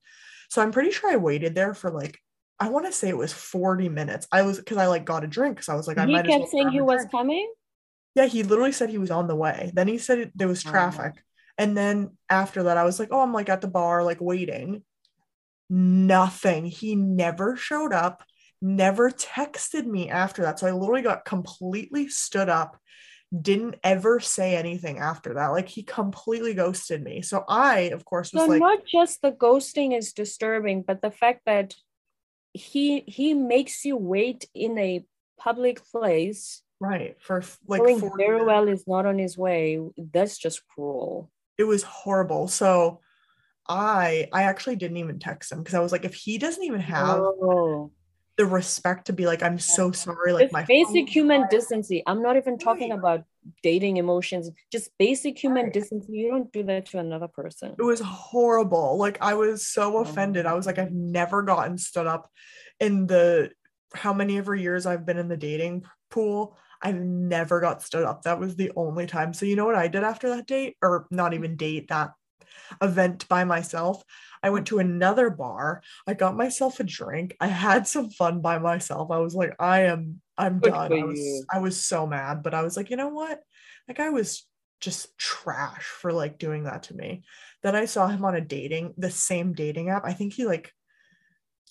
so 0.50 0.62
i'm 0.62 0.72
pretty 0.72 0.92
sure 0.92 1.12
i 1.12 1.16
waited 1.16 1.54
there 1.54 1.74
for 1.74 1.92
like 1.92 2.18
i 2.60 2.68
want 2.70 2.86
to 2.86 2.92
say 2.92 3.10
it 3.10 3.18
was 3.18 3.32
40 3.32 3.90
minutes 3.90 4.28
i 4.32 4.42
was 4.42 4.58
because 4.58 4.78
i 4.78 4.88
like 4.88 5.06
got 5.06 5.24
a 5.24 5.28
drink 5.28 5.56
because 5.56 5.70
i 5.70 5.76
was 5.76 5.88
like 5.88 5.98
i 6.00 6.06
he 6.06 6.12
might 6.14 6.26
as 6.26 6.32
kept 6.32 6.40
well 6.42 6.52
saying 6.52 6.70
he 6.70 6.82
was 6.82 7.02
drink. 7.02 7.12
coming. 7.12 7.54
Yeah, 8.16 8.28
he 8.28 8.44
literally 8.44 8.72
said 8.72 8.90
he 8.90 8.98
was 8.98 9.12
on 9.12 9.28
the 9.28 9.36
way. 9.36 9.72
Then 9.74 9.90
he 9.90 9.98
said 9.98 10.20
it, 10.20 10.32
there 10.36 10.48
was 10.48 10.66
Oh. 10.66 10.70
traffic. 10.70 11.22
And 11.58 11.76
then 11.76 12.12
after 12.30 12.64
that, 12.64 12.78
I 12.78 12.86
was 12.86 12.98
like, 12.98 13.10
oh, 13.12 13.20
I'm 13.20 13.34
like 13.34 13.50
at 13.50 13.60
the 13.60 13.68
bar, 13.68 14.04
like 14.06 14.22
waiting. 14.22 14.86
Nothing. 15.70 16.66
He 16.66 16.96
never 16.96 17.56
showed 17.56 17.94
up, 17.94 18.24
never 18.62 19.10
texted 19.10 19.86
me 19.86 20.10
after 20.10 20.44
that. 20.44 20.60
So 20.60 20.68
I 20.68 20.72
literally 20.72 21.02
got 21.02 21.26
completely 21.26 22.08
stood 22.08 22.50
up, 22.50 22.80
didn't 23.42 23.76
ever 23.84 24.20
say 24.20 24.56
anything 24.56 25.00
after 25.00 25.34
that. 25.36 25.48
Like 25.48 25.68
he 25.68 25.84
completely 25.84 26.54
ghosted 26.54 27.04
me. 27.04 27.22
So 27.22 27.44
I, 27.48 27.92
of 27.94 28.06
course, 28.06 28.32
was 28.32 28.44
So 28.44 28.48
like, 28.48 28.60
not 28.60 28.86
just 28.86 29.22
the 29.22 29.32
ghosting 29.32 29.98
is 29.98 30.14
disturbing, 30.14 30.84
but 30.84 31.02
the 31.02 31.12
fact 31.12 31.42
that 31.46 31.74
he 32.54 33.04
he 33.08 33.34
makes 33.34 33.84
you 33.84 33.98
wait 33.98 34.48
in 34.54 34.78
a 34.78 35.04
public 35.38 35.84
place, 35.84 36.62
right, 36.80 37.18
for 37.20 37.44
like 37.68 37.82
knowing 37.82 38.12
very 38.18 38.46
well 38.46 38.68
is 38.68 38.86
not 38.88 39.06
on 39.06 39.18
his 39.18 39.38
way. 39.38 39.82
That's 39.98 40.38
just 40.38 40.62
cruel. 40.68 41.30
it 41.58 41.66
was 41.66 41.84
horrible. 41.84 42.48
So 42.48 43.02
I 43.68 44.28
I 44.32 44.44
actually 44.44 44.76
didn't 44.76 44.98
even 44.98 45.20
text 45.20 45.52
him 45.52 45.60
because 45.60 45.74
I 45.74 45.80
was 45.80 45.92
like, 45.92 46.06
if 46.06 46.14
he 46.14 46.38
doesn't 46.38 46.64
even 46.64 46.82
have 46.82 47.20
Oh, 47.20 47.92
the 48.38 48.46
respect 48.46 49.08
to 49.08 49.14
be 49.14 49.26
like, 49.26 49.42
I'm 49.42 49.60
so 49.60 49.92
sorry, 49.92 50.34
like 50.34 50.46
it's 50.46 50.54
my 50.54 50.64
basic 50.64 51.10
human 51.10 51.42
died." 51.42 51.50
decency. 51.50 52.04
I'm 52.06 52.22
not 52.22 52.38
even 52.38 52.58
talking 52.58 52.90
Right. 52.90 53.00
about 53.00 53.24
dating 53.64 53.98
emotions, 53.98 54.50
just 54.72 54.92
basic 54.98 55.42
human 55.42 55.66
Right. 55.66 55.74
decency. 55.74 56.12
You 56.14 56.30
don't 56.32 56.52
do 56.52 56.64
that 56.64 56.86
to 56.88 57.00
another 57.00 57.28
person. 57.28 57.76
It 57.78 57.84
was 57.84 58.02
horrible. 58.02 58.98
Like 58.98 59.18
I 59.22 59.36
was 59.36 59.66
so 59.68 60.00
offended. 60.00 60.46
I 60.46 60.52
oh. 60.52 60.58
was 60.58 60.66
like, 60.66 60.80
I've 60.80 60.92
never 60.92 61.42
gotten 61.44 61.78
stood 61.78 62.08
up 62.08 62.30
in 62.80 63.08
the 63.08 63.52
how 63.94 64.14
many 64.14 64.38
ever 64.38 64.54
years 64.54 64.86
I've 64.86 65.06
been 65.06 65.18
in 65.18 65.30
the 65.30 65.38
dating 65.38 65.86
pool. 66.10 66.58
I've 66.82 67.00
never 67.00 67.62
got 67.62 67.82
stood 67.82 68.04
up. 68.04 68.24
That 68.24 68.40
was 68.40 68.56
the 68.56 68.72
only 68.76 69.08
time. 69.08 69.34
So 69.34 69.46
you 69.46 69.56
know 69.56 69.66
what 69.66 69.76
I 69.76 69.88
did 69.88 70.04
after 70.04 70.30
that 70.30 70.46
date, 70.46 70.76
or 70.82 71.08
not 71.10 71.34
even 71.34 71.56
date 71.56 71.88
that 71.88 72.12
event 72.82 73.28
by 73.28 73.44
myself. 73.44 74.04
I 74.44 74.50
went 74.50 74.68
to 74.68 74.80
another 74.80 75.30
bar. 75.30 75.82
I 76.08 76.14
got 76.14 76.38
myself 76.38 76.80
a 76.80 76.84
drink. 76.84 77.36
I 77.40 77.48
had 77.48 77.88
some 77.88 78.10
fun 78.10 78.42
by 78.42 78.60
myself. 78.60 79.12
I 79.12 79.20
was 79.20 79.34
like, 79.34 79.56
I 79.60 79.84
am, 79.84 80.22
I'm 80.38 80.60
Good 80.60 80.72
done. 80.74 80.94
I 80.94 81.04
was, 81.04 81.20
you. 81.20 81.46
I 81.52 81.60
was 81.60 81.84
so 81.84 82.06
mad, 82.06 82.44
but 82.44 82.54
I 82.54 82.62
was 82.62 82.78
like, 82.78 82.90
you 82.90 82.98
know 82.98 83.10
what? 83.10 83.42
Like 83.88 84.00
I 84.00 84.10
was 84.10 84.46
just 84.82 85.18
trash 85.18 85.84
for 85.84 86.12
like 86.14 86.38
doing 86.38 86.66
that 86.66 86.84
to 86.84 86.96
me. 86.96 87.24
Then 87.64 87.76
I 87.76 87.86
saw 87.86 88.08
him 88.08 88.24
on 88.24 88.36
a 88.36 88.42
dating, 88.42 88.94
the 88.98 89.10
same 89.10 89.54
dating 89.54 89.90
app. 89.90 90.04
I 90.06 90.14
think 90.14 90.34
he 90.34 90.46
like 90.46 90.72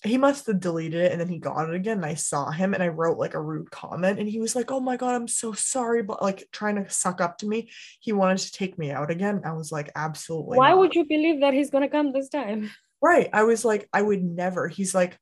he 0.05 0.17
must 0.17 0.45
have 0.47 0.59
deleted 0.59 1.01
it 1.01 1.11
and 1.11 1.19
then 1.19 1.27
he 1.27 1.39
got 1.39 1.69
it 1.69 1.75
again. 1.75 1.97
And 1.97 2.05
I 2.05 2.15
saw 2.15 2.51
him 2.51 2.73
and 2.73 2.83
I 2.83 2.89
wrote 2.89 3.17
like 3.17 3.33
a 3.33 3.41
rude 3.41 3.71
comment 3.71 4.19
and 4.19 4.27
he 4.29 4.39
was 4.39 4.55
like, 4.55 4.71
Oh 4.71 4.79
my 4.79 4.97
god, 4.97 5.15
I'm 5.15 5.27
so 5.27 5.53
sorry, 5.53 6.03
but 6.03 6.21
like 6.21 6.47
trying 6.51 6.75
to 6.83 6.89
suck 6.89 7.21
up 7.21 7.37
to 7.39 7.47
me. 7.47 7.69
He 7.99 8.11
wanted 8.13 8.39
to 8.39 8.51
take 8.51 8.77
me 8.77 8.91
out 8.91 9.11
again. 9.11 9.41
I 9.45 9.53
was 9.53 9.71
like, 9.71 9.91
absolutely. 9.95 10.57
Why 10.57 10.69
not." 10.69 10.79
would 10.79 10.95
you 10.95 11.05
believe 11.05 11.41
that 11.41 11.53
he's 11.53 11.69
gonna 11.69 11.89
come 11.89 12.11
this 12.11 12.29
time? 12.29 12.71
Right. 13.01 13.29
I 13.33 13.43
was 13.43 13.63
like, 13.65 13.87
I 13.93 14.01
would 14.01 14.23
never. 14.23 14.67
He's 14.67 14.95
like, 14.95 15.17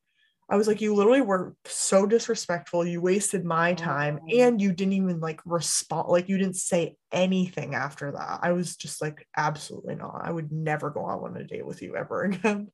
I 0.50 0.58
was 0.58 0.68
like, 0.68 0.82
you 0.82 0.94
literally 0.94 1.22
were 1.22 1.56
so 1.66 2.06
disrespectful. 2.06 2.86
You 2.86 3.02
wasted 3.02 3.46
my 3.46 3.74
time 3.74 4.20
Oh. 4.22 4.38
and 4.40 4.62
you 4.62 4.72
didn't 4.74 4.94
even 4.94 5.20
like 5.20 5.42
respond. 5.46 6.10
Like, 6.10 6.30
you 6.30 6.38
didn't 6.38 6.58
say 6.58 6.96
anything 7.12 7.76
after 7.76 8.12
that. 8.12 8.40
I 8.44 8.52
was 8.52 8.76
just 8.76 9.02
like, 9.02 9.26
absolutely 9.36 9.96
not. 9.96 10.22
I 10.24 10.32
would 10.32 10.52
never 10.52 10.90
go 10.90 11.10
out 11.10 11.24
on 11.24 11.38
a 11.38 11.44
date 11.44 11.66
with 11.66 11.82
you 11.82 11.96
ever 11.96 12.24
again. 12.26 12.68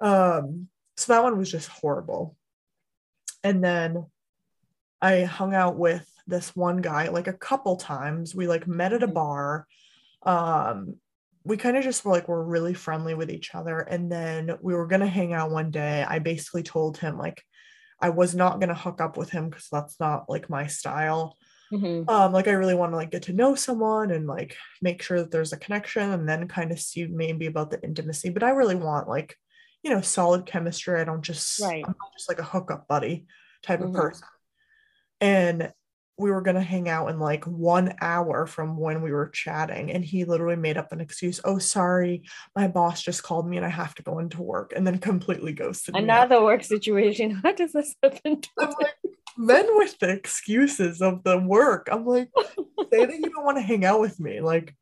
Um, 0.00 0.68
so 0.96 1.12
that 1.12 1.22
one 1.22 1.36
was 1.38 1.50
just 1.50 1.68
horrible. 1.68 2.36
And 3.42 3.62
then 3.62 4.06
I 5.02 5.22
hung 5.22 5.54
out 5.54 5.76
with 5.76 6.08
this 6.26 6.56
one 6.56 6.78
guy 6.78 7.08
like 7.08 7.26
a 7.26 7.32
couple 7.32 7.76
times. 7.76 8.34
We 8.34 8.46
like 8.46 8.66
met 8.66 8.92
at 8.92 9.02
a 9.02 9.06
Mhm. 9.08 9.14
bar. 9.14 9.66
Um, 10.22 10.96
we 11.44 11.58
kind 11.58 11.76
of 11.76 11.84
just 11.84 12.04
were 12.04 12.12
like 12.12 12.26
we're 12.26 12.42
really 12.42 12.72
friendly 12.72 13.12
with 13.14 13.30
each 13.30 13.54
other 13.54 13.80
and 13.80 14.10
then 14.10 14.56
we 14.62 14.72
were 14.74 14.86
gonna 14.86 15.06
hang 15.06 15.34
out 15.34 15.50
one 15.50 15.70
day 15.70 16.02
i 16.08 16.18
basically 16.18 16.62
told 16.62 16.96
him 16.96 17.18
like 17.18 17.42
i 18.00 18.08
was 18.08 18.34
not 18.34 18.60
gonna 18.60 18.74
hook 18.74 19.02
up 19.02 19.18
with 19.18 19.28
him 19.28 19.50
because 19.50 19.68
that's 19.70 20.00
not 20.00 20.24
like 20.30 20.48
my 20.48 20.66
style 20.66 21.36
Mhm. 21.70 22.08
um 22.08 22.32
like 22.32 22.48
i 22.48 22.52
really 22.52 22.74
want 22.74 22.92
to 22.92 22.96
like 22.96 23.10
get 23.10 23.24
to 23.24 23.34
know 23.34 23.54
someone 23.54 24.10
and 24.10 24.26
like 24.26 24.56
make 24.80 25.02
sure 25.02 25.18
that 25.20 25.30
there's 25.30 25.52
a 25.52 25.58
connection 25.58 26.12
and 26.12 26.26
then 26.26 26.48
kind 26.48 26.72
of 26.72 26.80
see 26.80 27.06
maybe 27.06 27.44
about 27.44 27.70
the 27.70 27.82
intimacy 27.84 28.30
but 28.30 28.42
i 28.42 28.48
really 28.48 28.74
want 28.74 29.06
like 29.06 29.36
you 29.84 29.90
know 29.90 30.00
solid 30.00 30.46
chemistry 30.46 30.98
i 31.00 31.04
don't 31.04 31.22
just 31.22 31.60
Right. 31.60 31.84
i'm 31.86 31.94
not 32.00 32.12
just 32.16 32.28
like 32.28 32.38
a 32.40 32.42
hookup 32.44 32.88
buddy 32.88 33.26
type 33.62 33.80
Mhm. 33.80 33.88
of 33.88 33.92
person 33.92 34.26
and 35.20 35.72
we 36.16 36.30
were 36.30 36.42
going 36.42 36.54
to 36.54 36.62
hang 36.62 36.88
out 36.88 37.08
in 37.08 37.18
like 37.18 37.44
one 37.44 37.92
hour 38.00 38.46
from 38.46 38.76
when 38.76 39.02
we 39.02 39.10
were 39.10 39.28
chatting 39.30 39.90
and 39.92 40.04
he 40.04 40.24
literally 40.24 40.56
made 40.56 40.76
up 40.76 40.92
an 40.92 41.00
excuse 41.00 41.40
oh 41.44 41.58
sorry 41.58 42.22
my 42.56 42.66
boss 42.68 43.02
just 43.02 43.22
called 43.22 43.46
me 43.48 43.56
and 43.58 43.66
i 43.66 43.68
have 43.68 43.94
to 43.96 44.02
go 44.02 44.18
into 44.20 44.40
work 44.42 44.72
and 44.74 44.86
then 44.86 44.98
completely 44.98 45.52
ghosted 45.52 45.94
me 45.94 46.00
Another 46.02 46.42
work 46.42 46.62
situation. 46.64 47.38
What 47.42 47.56
does 47.56 47.72
this 47.72 47.94
happen 48.02 48.40
to? 48.40 48.48
I'm 48.60 48.68
like, 48.80 48.94
men 49.36 49.66
with 49.76 49.98
the 49.98 50.10
excuses 50.10 51.02
of 51.02 51.24
the 51.24 51.38
work. 51.38 51.88
I'm 51.90 52.06
like, 52.06 52.30
say 52.92 53.04
that 53.04 53.14
you 53.18 53.30
don't 53.30 53.44
want 53.44 53.58
to 53.58 53.62
hang 53.62 53.84
out 53.84 54.00
with 54.00 54.18
me. 54.20 54.40
Like, 54.40 54.74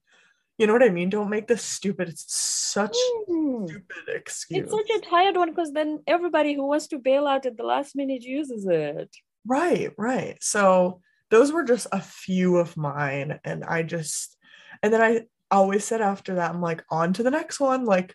you 0.58 0.66
know 0.66 0.72
what 0.72 0.82
I 0.82 0.90
mean? 0.90 1.10
Don't 1.10 1.30
make 1.30 1.48
this 1.48 1.62
stupid. 1.62 2.08
It's 2.08 2.24
such 2.32 2.96
Hmm. 3.28 3.66
stupid 3.66 4.08
excuse. 4.08 4.62
It's 4.62 4.72
such 4.72 4.90
a 4.98 5.00
tired 5.10 5.36
one 5.36 5.50
because 5.50 5.72
then 5.72 6.02
everybody 6.06 6.54
who 6.54 6.66
wants 6.66 6.86
to 6.88 6.98
bail 6.98 7.26
out 7.26 7.46
at 7.46 7.56
the 7.56 7.64
last 7.64 7.96
minute 7.96 8.22
uses 8.22 8.66
it. 8.66 9.14
right, 9.46 9.92
right. 9.98 10.36
So 10.40 11.00
those 11.30 11.50
were 11.50 11.64
just 11.64 11.86
a 11.90 12.00
few 12.00 12.58
of 12.58 12.76
mine. 12.76 13.40
And 13.44 13.64
I 13.64 13.82
just, 13.82 14.36
and 14.82 14.92
then 14.92 15.00
I 15.02 15.22
always 15.50 15.84
said 15.84 16.00
after 16.00 16.36
that, 16.36 16.50
I'm 16.54 16.60
like, 16.60 16.84
on 16.90 17.12
to 17.14 17.22
the 17.22 17.30
next 17.30 17.58
one. 17.58 17.84
Like, 17.84 18.14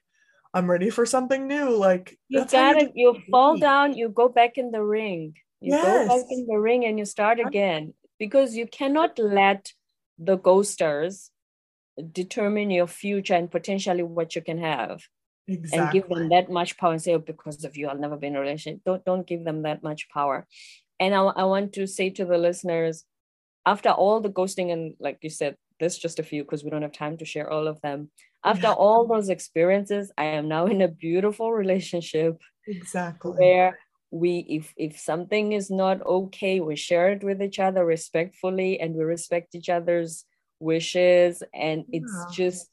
I'm 0.53 0.69
ready 0.69 0.89
for 0.89 1.05
something 1.05 1.47
new. 1.47 1.75
Like, 1.75 2.17
You 2.29 2.45
gotta, 2.45 2.85
do 2.85 2.91
you 2.95 3.17
fall 3.31 3.57
down, 3.57 3.93
you 3.97 4.09
go 4.09 4.29
back 4.29 4.57
in 4.57 4.71
the 4.71 4.83
ring. 4.83 5.35
You 5.59 5.71
go 5.73 6.07
back 6.07 6.25
in 6.29 6.45
the 6.47 6.57
ring 6.57 6.85
and 6.85 6.99
you 6.99 7.05
start 7.05 7.39
again 7.39 7.93
because 8.19 8.55
you 8.55 8.67
cannot 8.67 9.17
let 9.19 9.73
the 10.17 10.37
ghosters 10.37 11.29
determine 12.11 12.69
your 12.71 12.87
future 12.87 13.33
and 13.33 13.49
potentially 13.51 14.03
what 14.03 14.35
you 14.35 14.41
can 14.41 14.59
have 14.59 15.01
Exactly. 15.47 15.79
and 15.79 15.91
give 15.91 16.09
them 16.09 16.29
that 16.29 16.51
much 16.51 16.77
power 16.77 16.91
and 16.93 17.01
say, 17.01 17.13
oh, 17.13 17.19
because 17.19 17.63
of 17.63 17.77
you, 17.77 17.87
I'll 17.87 17.97
never 17.97 18.17
be 18.17 18.27
in 18.27 18.35
a 18.35 18.39
relationship. 18.39 18.81
Don't, 18.85 19.03
don't 19.05 19.25
give 19.25 19.43
them 19.43 19.63
that 19.63 19.83
much 19.83 20.09
power. 20.09 20.45
And 20.99 21.13
I, 21.15 21.19
I 21.21 21.43
want 21.45 21.73
to 21.73 21.87
say 21.87 22.09
to 22.11 22.25
the 22.25 22.37
listeners, 22.37 23.03
after 23.65 23.89
all 23.89 24.21
the 24.21 24.29
ghosting, 24.29 24.71
and 24.71 24.95
like 24.99 25.19
you 25.21 25.29
said, 25.29 25.55
there's 25.79 25.97
just 25.97 26.19
a 26.19 26.23
few 26.23 26.43
because 26.43 26.63
we 26.63 26.69
don't 26.69 26.81
have 26.81 26.91
time 26.91 27.17
to 27.17 27.25
share 27.25 27.49
all 27.51 27.67
of 27.67 27.79
them. 27.81 28.09
After 28.43 28.67
Yeah. 28.67 28.73
all 28.73 29.07
those 29.07 29.29
experiences, 29.29 30.11
I 30.17 30.25
am 30.25 30.47
now 30.47 30.65
in 30.67 30.81
a 30.81 30.87
beautiful 30.87 31.51
relationship 31.51 32.37
exactly. 32.67 33.31
where 33.31 33.79
we 34.09 34.45
if 34.47 34.73
if 34.77 34.97
something 34.97 35.51
is 35.51 35.69
not 35.69 36.01
okay 36.05 36.61
we 36.61 36.77
share 36.77 37.09
it 37.11 37.25
with 37.25 37.41
each 37.41 37.59
other 37.59 37.85
respectfully 37.85 38.79
and 38.79 38.95
we 38.95 39.03
respect 39.03 39.53
each 39.53 39.67
other's 39.67 40.23
wishes 40.59 41.43
and 41.53 41.85
it's 41.91 42.25
Yeah. 42.29 42.33
just 42.35 42.69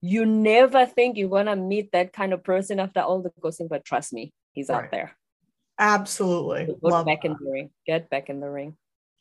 you 0.00 0.26
never 0.26 0.84
think 0.86 1.16
you're 1.16 1.28
gonna 1.28 1.56
meet 1.56 1.92
that 1.92 2.12
kind 2.12 2.32
of 2.32 2.42
person 2.42 2.80
after 2.80 3.00
all 3.00 3.22
the 3.22 3.30
ghosting 3.40 3.68
but 3.68 3.84
trust 3.84 4.12
me 4.12 4.32
he's 4.52 4.68
Right. 4.68 4.84
out 4.84 4.90
there 4.90 5.16
Absolutely. 5.78 6.66
So 6.66 6.78
Love 6.82 7.06
back 7.06 7.22
that. 7.22 7.30
in 7.30 7.36
the 7.40 7.50
ring 7.50 7.70
get 7.86 8.08
back 8.10 8.28
in 8.30 8.40
the 8.40 8.48
ring 8.48 8.76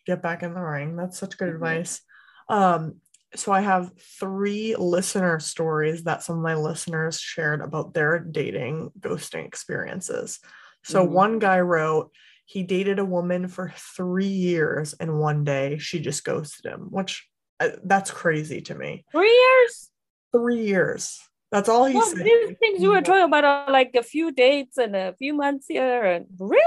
get 0.05 0.21
back 0.21 0.41
in 0.43 0.53
the 0.53 0.61
ring. 0.61 0.95
That's 0.95 1.17
such 1.19 1.37
good 1.37 1.49
Mhm. 1.49 1.55
advice. 1.55 2.01
Um, 2.49 3.01
so 3.35 3.51
I 3.51 3.61
have 3.61 3.91
three 4.19 4.75
listener 4.75 5.39
stories 5.39 6.03
that 6.03 6.23
some 6.23 6.37
of 6.37 6.41
my 6.41 6.55
listeners 6.55 7.19
shared 7.19 7.61
about 7.61 7.93
their 7.93 8.19
dating 8.19 8.91
ghosting 8.99 9.45
experiences. 9.45 10.39
So 10.83 11.05
Mhm. 11.05 11.11
one 11.11 11.39
guy 11.39 11.59
wrote 11.61 12.11
he 12.45 12.63
dated 12.63 12.99
a 12.99 13.05
woman 13.05 13.47
for 13.47 13.73
three 13.77 14.25
years 14.25 14.93
and 14.93 15.19
one 15.19 15.43
day 15.43 15.77
she 15.77 15.99
just 15.99 16.25
ghosted 16.25 16.65
him, 16.65 16.87
which 16.91 17.29
Uh, 17.61 17.77
that's 17.83 18.11
crazy 18.11 18.61
to 18.61 18.75
me. 18.75 19.05
three 19.11 19.29
years 19.29 19.91
Three 20.33 20.65
years. 20.65 21.19
That's 21.51 21.67
all 21.67 21.85
he 21.85 21.95
well, 21.95 22.05
said. 22.05 22.25
these 22.25 22.55
things 22.59 22.81
you 22.81 22.91
were 22.91 23.01
talking 23.01 23.25
about 23.25 23.43
are 23.43 23.71
like 23.71 23.91
a 23.95 24.03
few 24.03 24.31
dates 24.31 24.77
and 24.77 24.95
a 24.95 25.13
few 25.19 25.33
months 25.33 25.65
here 25.67 26.05
and 26.05 26.25
really 26.39 26.63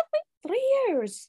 three 0.47 0.85
years 0.87 1.29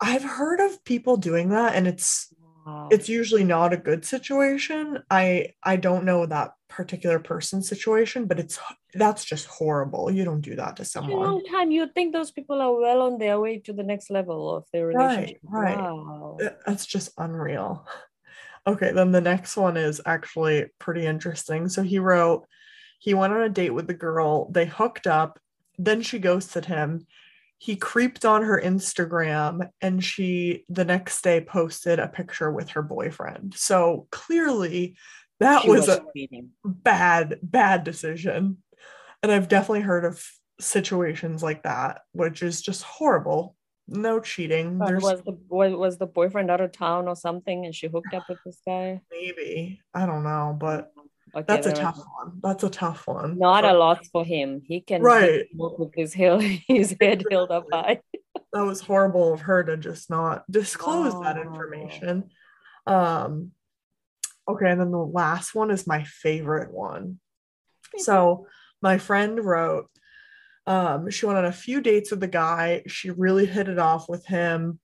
I've 0.00 0.24
heard 0.24 0.60
of 0.60 0.84
people 0.84 1.16
doing 1.16 1.50
that 1.50 1.76
and 1.76 1.86
it's 1.86 2.34
wow. 2.66 2.88
it's 2.90 3.08
usually 3.08 3.44
not 3.44 3.72
a 3.72 3.76
good 3.76 4.04
situation 4.04 5.04
i 5.08 5.54
i 5.62 5.76
don't 5.76 6.04
know 6.04 6.26
that 6.26 6.54
particular 6.68 7.20
person's 7.20 7.68
situation 7.68 8.26
but 8.26 8.40
it's 8.40 8.58
that's 8.94 9.24
just 9.24 9.46
horrible 9.46 10.10
you 10.10 10.24
don't 10.24 10.40
do 10.40 10.56
that 10.56 10.74
to 10.76 10.84
someone 10.84 11.20
long 11.20 11.44
time. 11.44 11.70
You'd 11.70 11.94
think 11.94 12.12
those 12.12 12.32
people 12.32 12.60
are 12.60 12.74
well 12.74 13.02
on 13.02 13.18
their 13.18 13.38
way 13.38 13.58
to 13.60 13.72
the 13.72 13.84
next 13.84 14.10
level 14.10 14.54
of 14.56 14.64
their 14.72 14.88
relationship. 14.88 15.38
right. 15.44 15.78
Wow. 15.78 16.38
That's 16.66 16.86
just 16.86 17.12
unreal 17.16 17.86
okay 18.66 18.92
then 18.92 19.12
the 19.12 19.20
next 19.20 19.56
one 19.56 19.76
is 19.76 20.00
actually 20.04 20.66
pretty 20.78 21.06
interesting. 21.06 21.68
So 21.68 21.82
he 21.82 21.98
wrote 21.98 22.46
he 22.98 23.14
went 23.14 23.32
on 23.32 23.42
a 23.42 23.48
date 23.48 23.70
with 23.70 23.86
the 23.86 23.94
girl 23.94 24.50
they 24.50 24.66
hooked 24.66 25.06
up 25.06 25.38
then 25.78 26.00
she 26.00 26.18
ghosted 26.18 26.64
him. 26.64 27.06
He 27.58 27.76
creeped 27.76 28.24
on 28.24 28.42
her 28.42 28.60
instagram 28.62 29.68
and 29.80 30.02
she 30.02 30.64
the 30.68 30.84
next 30.84 31.22
day 31.22 31.40
posted 31.40 31.98
a 31.98 32.08
picture 32.08 32.50
with 32.50 32.70
her 32.70 32.82
boyfriend. 32.82 33.54
So 33.54 34.08
clearly 34.10 34.96
that 35.40 35.62
She 35.62 35.70
was 35.70 35.88
a 35.88 36.02
bad 36.64 37.38
bad 37.42 37.84
decision. 37.84 38.58
And 39.22 39.32
i've 39.32 39.48
definitely 39.48 39.80
heard 39.80 40.04
of 40.04 40.24
situations 40.60 41.42
like 41.42 41.62
that 41.64 42.00
which 42.12 42.42
is 42.42 42.62
just 42.62 42.82
horrible 42.82 43.56
no 43.88 44.20
cheating 44.20 44.78
But 44.78 44.88
there's 44.88 45.02
was 45.02 45.22
the 45.22 45.38
was, 45.48 45.72
was 45.74 45.98
the 45.98 46.06
boyfriend 46.06 46.50
out 46.50 46.60
of 46.60 46.72
town 46.72 47.08
or 47.08 47.16
something 47.16 47.64
and 47.64 47.74
she 47.74 47.86
hooked 47.88 48.12
up 48.14 48.24
with 48.28 48.42
this 48.44 48.60
guy? 48.66 49.00
maybe 49.10 49.80
i 49.94 50.06
don't 50.06 50.24
know 50.24 50.56
but 50.58 50.92
Okay, 51.34 51.44
that's 51.48 51.66
a 51.66 51.72
tough 51.72 51.98
one 52.18 52.40
that's 52.42 52.64
a 52.64 52.70
tough 52.70 53.06
one 53.06 53.38
Not 53.38 53.64
For- 53.64 53.70
a 53.70 53.74
loss 53.74 54.08
for 54.10 54.24
him. 54.24 54.62
He 54.64 54.80
can 54.80 55.02
Right. 55.02 55.44
with 55.52 55.92
his 55.94 56.14
hill, 56.14 56.38
his 56.68 56.96
head 57.00 57.24
held 57.30 57.50
up 57.50 57.66
high. 57.70 58.00
that 58.52 58.62
was 58.64 58.80
horrible 58.80 59.34
of 59.34 59.42
her 59.42 59.62
to 59.64 59.76
just 59.76 60.08
not 60.08 60.44
disclose 60.50 61.12
that 61.20 61.36
information 61.36 62.30
um 62.86 63.50
okay 64.48 64.70
and 64.70 64.80
then 64.80 64.92
the 64.92 64.98
last 64.98 65.54
one 65.54 65.70
is 65.70 65.86
my 65.86 66.04
favorite 66.04 66.72
one 66.72 67.18
So 67.98 68.46
my 68.82 68.98
friend 68.98 69.44
wrote, 69.44 69.90
um, 70.66 71.10
she 71.10 71.26
went 71.26 71.38
on 71.38 71.44
a 71.44 71.52
few 71.52 71.80
dates 71.80 72.10
with 72.10 72.20
the 72.20 72.26
guy. 72.28 72.82
She 72.86 73.10
really 73.10 73.46
hit 73.46 73.68
it 73.68 73.78
off 73.78 74.08
with 74.08 74.26
him. 74.26 74.80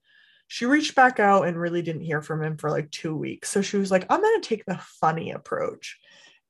she 0.47 0.67
reached 0.67 0.95
back 0.95 1.19
out 1.19 1.47
and 1.47 1.59
really 1.59 1.83
didn't 1.83 2.03
hear 2.03 2.21
from 2.21 2.43
him 2.43 2.57
for 2.59 2.71
like 2.71 2.91
two 2.91 3.17
weeks. 3.17 3.49
So 3.51 3.63
she 3.63 3.79
was 3.79 3.91
like, 3.91 4.05
I'm 4.11 4.21
going 4.21 4.41
to 4.41 4.49
take 4.49 4.65
the 4.67 4.79
funny 5.01 5.33
approach. 5.33 5.99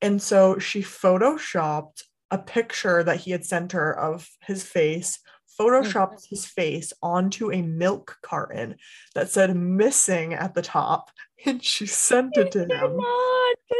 And 0.00 0.20
so 0.20 0.58
she 0.58 0.82
photoshopped 0.82 2.02
a 2.30 2.38
picture 2.38 3.04
that 3.04 3.20
he 3.20 3.30
had 3.30 3.44
sent 3.44 3.72
her 3.72 3.96
of 3.96 4.28
his 4.40 4.64
face, 4.64 5.20
photoshopped 5.58 6.14
mm-hmm. 6.14 6.30
his 6.30 6.46
face 6.46 6.92
onto 7.02 7.52
a 7.52 7.62
milk 7.62 8.18
carton 8.22 8.76
that 9.14 9.30
said 9.30 9.56
missing 9.56 10.34
at 10.34 10.54
the 10.54 10.62
top. 10.62 11.10
And 11.44 11.62
she 11.62 11.86
sent 11.86 12.36
it 12.36 12.52
to 12.52 12.60
him. 12.70 13.00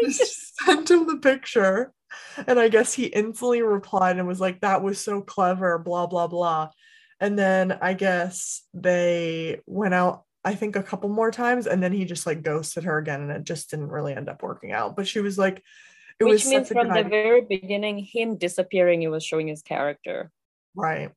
She 0.04 0.12
sent 0.14 0.90
him 0.90 1.06
the 1.06 1.18
picture. 1.18 1.92
And 2.46 2.58
I 2.58 2.68
guess 2.68 2.92
he 2.92 3.06
instantly 3.06 3.62
replied 3.62 4.18
and 4.18 4.26
was 4.26 4.40
like, 4.40 4.60
that 4.60 4.82
was 4.82 5.00
so 5.00 5.20
clever, 5.20 5.78
blah, 5.78 6.06
blah, 6.06 6.26
blah. 6.26 6.70
And 7.20 7.38
then 7.38 7.78
I 7.80 7.94
guess 7.94 8.62
they 8.74 9.60
went 9.66 9.94
out, 9.94 10.24
I 10.44 10.54
think, 10.54 10.74
a 10.76 10.82
couple 10.82 11.08
more 11.08 11.30
times. 11.30 11.66
And 11.66 11.82
then 11.82 11.92
he 11.92 12.04
just 12.04 12.26
like 12.26 12.42
ghosted 12.42 12.84
her 12.84 12.98
again. 12.98 13.20
And 13.22 13.30
it 13.30 13.44
just 13.44 13.70
didn't 13.70 13.90
really 13.90 14.14
end 14.14 14.28
up 14.28 14.42
working 14.42 14.72
out. 14.72 14.96
But 14.96 15.06
she 15.06 15.20
was 15.20 15.38
like, 15.38 15.62
it 16.18 16.24
Which 16.24 16.46
means 16.46 16.68
from 16.68 16.88
the 16.88 16.94
idea. 16.94 17.10
very 17.10 17.40
beginning, 17.42 17.98
him 17.98 18.36
disappearing, 18.36 19.02
it 19.02 19.08
was 19.08 19.24
showing 19.24 19.48
his 19.48 19.62
character. 19.62 20.30
Right. 20.74 21.10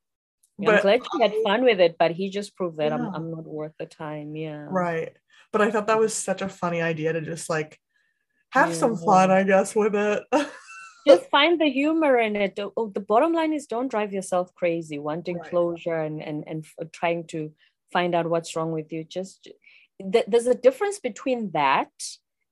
But, 0.57 0.75
I'm 0.75 0.81
glad 0.81 1.01
she 1.03 1.21
had 1.21 1.33
fun 1.43 1.63
with 1.63 1.79
it, 1.79 1.95
but 1.97 2.11
he 2.11 2.29
just 2.29 2.55
proved 2.55 2.77
that 2.77 2.91
yeah. 2.91 2.95
I'm, 2.95 3.13
I'm 3.13 3.31
not 3.31 3.45
worth 3.45 3.73
the 3.77 3.85
time. 3.85 4.35
Yeah. 4.35 4.65
Right. 4.69 5.13
But 5.51 5.61
I 5.61 5.71
thought 5.71 5.87
that 5.87 5.99
was 5.99 6.13
such 6.13 6.41
a 6.41 6.49
funny 6.49 6.81
idea 6.81 7.13
to 7.13 7.21
just 7.21 7.49
like 7.49 7.79
have 8.51 8.69
yeah. 8.69 8.75
some 8.75 8.97
fun, 8.97 9.31
I 9.31 9.43
guess, 9.43 9.75
with 9.75 9.95
it. 9.95 10.23
just 11.07 11.29
find 11.29 11.59
the 11.59 11.69
humor 11.69 12.17
in 12.17 12.35
it. 12.35 12.59
Oh, 12.77 12.87
the 12.87 12.99
bottom 12.99 13.33
line 13.33 13.53
is 13.53 13.67
don't 13.67 13.89
drive 13.89 14.13
yourself 14.13 14.53
crazy, 14.55 14.97
wanting 14.97 15.37
right. 15.37 15.49
closure 15.49 15.97
and, 15.97 16.21
and, 16.21 16.43
and 16.47 16.65
trying 16.91 17.25
to 17.27 17.51
find 17.91 18.15
out 18.15 18.29
what's 18.29 18.55
wrong 18.55 18.71
with 18.71 18.91
you. 18.91 19.03
Just 19.03 19.49
th- 20.01 20.25
there's 20.27 20.47
a 20.47 20.55
difference 20.55 20.99
between 20.99 21.51
that 21.51 21.91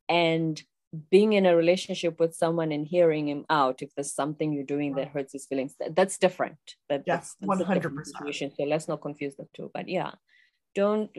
and 0.10 0.62
being 1.10 1.34
in 1.34 1.46
a 1.46 1.56
relationship 1.56 2.20
with 2.20 2.36
someone 2.36 2.72
and 2.72 2.86
hearing 2.86 3.28
him 3.28 3.46
out 3.50 3.82
if 3.82 3.94
there's 3.96 4.14
something 4.14 4.54
you're 4.54 4.64
doing 4.64 4.96
that 4.96 5.08
hurts 5.08 5.34
his 5.34 5.46
feelings 5.46 5.76
that, 5.80 5.96
that's 5.96 6.18
different. 6.18 6.58
That, 6.89 7.04
yes, 7.08 7.36
that's, 7.39 7.62
100% 7.62 8.06
situation. 8.06 8.52
So 8.56 8.64
let's 8.64 8.88
not 8.88 9.02
confuse 9.02 9.36
the 9.36 9.48
two 9.54 9.72
but 9.74 9.89
yeah 9.89 10.12
don't 10.76 11.10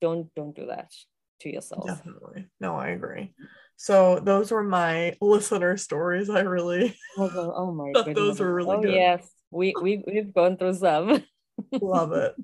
don't 0.00 0.34
don't 0.34 0.54
do 0.54 0.66
that 0.66 0.92
to 1.40 1.52
yourself. 1.52 1.86
Definitely. 1.86 2.46
No 2.60 2.76
i 2.76 2.88
agree. 2.88 3.32
So 3.76 4.18
those 4.18 4.50
were 4.50 4.64
my 4.64 5.16
listener 5.20 5.76
stories. 5.76 6.30
I 6.30 6.40
really 6.40 6.96
oh, 7.16 7.52
oh 7.56 7.72
my 7.72 7.92
god 7.94 8.14
those 8.14 8.40
were 8.40 8.52
really 8.52 8.76
oh, 8.76 8.82
good. 8.82 8.94
yes. 8.94 9.30
We, 9.50 9.74
we 9.80 10.02
we've 10.06 10.34
gone 10.34 10.56
through 10.56 10.74
some. 10.74 11.24
Love 11.72 12.12
it. 12.12 12.34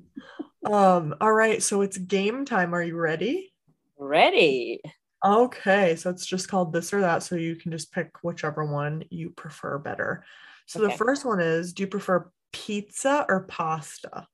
Um 0.65 1.15
all 1.21 1.33
right. 1.33 1.63
So 1.63 1.83
it's 1.83 1.99
game 1.99 2.45
time. 2.45 2.75
Are 2.75 2.83
you 2.83 2.97
ready? 2.97 3.53
Ready 3.99 4.81
Okay, 5.25 5.97
so 5.97 6.11
it's 6.11 6.27
just 6.27 6.49
called 6.49 6.73
this 6.73 6.93
or 6.93 7.01
that. 7.01 7.23
So 7.23 7.37
you 7.37 7.57
can 7.57 7.73
just 7.73 7.93
pick 7.93 8.11
whichever 8.23 8.65
one 8.65 9.05
you 9.11 9.31
prefer 9.31 9.79
better. 9.79 10.25
So 10.67 10.83
okay. 10.83 10.93
the 10.93 10.99
first 10.99 11.25
one 11.25 11.41
is 11.41 11.73
do 11.73 11.85
you 11.85 11.87
prefer 11.87 12.31
pizza 12.53 13.25
or 13.29 13.45
pasta? 13.45 14.29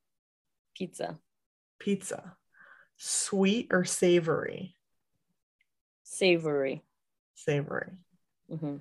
Pizza. 0.74 1.18
Pizza. 1.78 2.36
Sweet 2.96 3.68
or 3.70 3.84
savory? 3.84 4.76
Savory. 6.02 6.82
Savory. 7.34 7.92
Mm-hmm. 8.52 8.76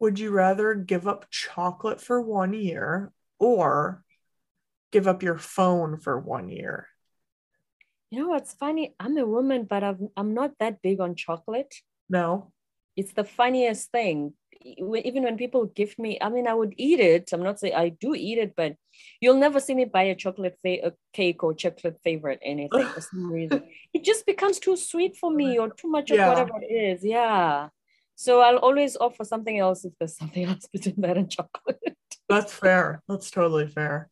Would 0.00 0.18
you 0.18 0.30
rather 0.32 0.74
give 0.74 1.06
up 1.06 1.30
chocolate 1.30 2.00
for 2.00 2.20
one 2.20 2.52
year 2.52 3.12
or 3.38 4.02
give 4.90 5.06
up 5.06 5.22
your 5.22 5.38
phone 5.38 5.98
for 5.98 6.18
one 6.18 6.48
year? 6.48 6.88
You 8.12 8.20
know 8.20 8.28
what's 8.28 8.52
funny? 8.52 8.94
I'm 9.00 9.16
a 9.16 9.24
woman, 9.24 9.64
but 9.64 9.82
I'm, 9.82 10.10
I'm 10.18 10.34
not 10.34 10.52
that 10.60 10.82
big 10.82 11.00
on 11.00 11.14
chocolate. 11.14 11.74
No. 12.10 12.52
It's 12.94 13.14
the 13.14 13.24
funniest 13.24 13.90
thing. 13.90 14.34
Even 14.62 15.22
when 15.22 15.38
people 15.38 15.64
give 15.64 15.98
me, 15.98 16.18
I 16.20 16.28
mean, 16.28 16.46
I 16.46 16.52
would 16.52 16.74
eat 16.76 17.00
it. 17.00 17.30
I'm 17.32 17.42
not 17.42 17.58
saying 17.58 17.74
I 17.74 17.88
do 17.88 18.14
eat 18.14 18.36
it, 18.36 18.52
but 18.54 18.76
you'll 19.18 19.38
never 19.38 19.58
see 19.60 19.74
me 19.74 19.86
buy 19.86 20.02
a 20.02 20.14
chocolate 20.14 20.58
fa- 20.62 20.88
a 20.88 20.92
cake 21.14 21.42
or 21.42 21.54
chocolate 21.54 22.00
favorite 22.04 22.38
anything 22.42 22.86
for 22.86 23.00
some 23.00 23.32
reason. 23.32 23.64
It 23.94 24.04
just 24.04 24.26
becomes 24.26 24.58
too 24.58 24.76
sweet 24.76 25.16
for 25.16 25.30
me 25.30 25.58
or 25.58 25.70
too 25.70 25.88
much 25.88 26.10
of 26.10 26.18
yeah. 26.18 26.28
whatever 26.28 26.60
it 26.60 26.70
is. 26.70 27.02
Yeah. 27.02 27.68
So 28.14 28.40
I'll 28.40 28.58
always 28.58 28.94
offer 28.94 29.24
something 29.24 29.58
else 29.58 29.86
if 29.86 29.94
there's 29.98 30.18
something 30.18 30.44
else 30.50 30.68
between 30.70 30.96
that 30.98 31.16
and 31.16 31.30
chocolate. 31.30 31.96
That's 32.28 32.52
fair. 32.52 33.02
That's 33.08 33.30
totally 33.30 33.68
fair. 33.68 34.10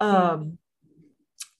Um, 0.00 0.58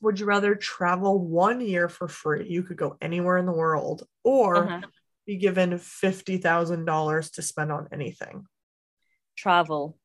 would 0.02 0.18
you 0.18 0.26
rather 0.26 0.54
travel 0.56 1.18
one 1.18 1.60
year 1.60 1.88
for 1.88 2.08
free? 2.08 2.48
You 2.48 2.64
could 2.64 2.76
go 2.76 2.96
anywhere 3.00 3.38
in 3.38 3.46
the 3.46 3.52
world, 3.52 4.02
or 4.24 4.56
uh-huh. 4.56 4.80
be 5.26 5.36
given 5.36 5.70
$50,000 5.70 7.32
to 7.34 7.42
spend 7.42 7.72
on 7.72 7.88
anything. 7.92 8.44
Travel. 9.36 9.96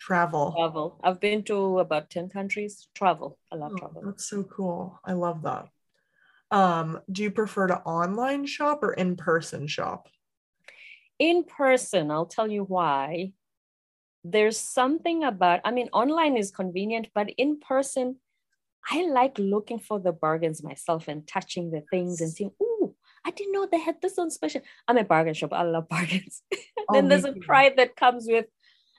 Travel. 0.00 0.52
Travel. 0.52 1.00
I've 1.02 1.20
been 1.20 1.44
to 1.44 1.78
about 1.78 2.10
10 2.10 2.28
countries. 2.28 2.88
Travel. 2.94 3.38
I 3.52 3.56
love 3.56 3.72
oh, 3.74 3.78
travel. 3.78 4.02
That's 4.04 4.28
so 4.28 4.42
cool. 4.42 5.00
I 5.04 5.12
love 5.12 5.42
that. 5.42 5.68
Um, 6.50 7.00
do 7.10 7.22
you 7.22 7.30
prefer 7.30 7.68
to 7.68 7.78
online 7.78 8.46
shop 8.46 8.82
or 8.82 8.92
in 8.92 9.16
person 9.16 9.68
shop? 9.68 10.08
In 11.20 11.44
person, 11.44 12.10
I'll 12.10 12.26
tell 12.26 12.50
you 12.50 12.64
why. 12.64 13.32
There's 14.24 14.58
something 14.58 15.22
about, 15.22 15.60
I 15.64 15.70
mean, 15.70 15.88
online 15.92 16.36
is 16.36 16.50
convenient, 16.50 17.08
but 17.14 17.30
in 17.38 17.60
person, 17.60 18.16
I 18.88 19.06
like 19.06 19.38
looking 19.38 19.78
for 19.80 19.98
the 19.98 20.12
bargains 20.12 20.62
myself 20.62 21.08
and 21.08 21.26
touching 21.26 21.70
the 21.70 21.82
things 21.90 22.20
and 22.20 22.32
saying, 22.32 22.52
oh, 22.62 22.94
I 23.24 23.32
didn't 23.32 23.52
know 23.52 23.66
they 23.66 23.80
had 23.80 24.00
this 24.00 24.18
on 24.18 24.30
special. 24.30 24.60
I'm 24.86 24.98
a 24.98 25.04
bargain 25.04 25.34
shop. 25.34 25.52
I 25.52 25.62
love 25.62 25.88
bargains. 25.88 26.42
Oh, 26.88 26.94
then 26.94 27.08
there's 27.08 27.24
a 27.24 27.32
pride 27.32 27.78
that 27.78 27.96
comes 27.96 28.26
with, 28.28 28.46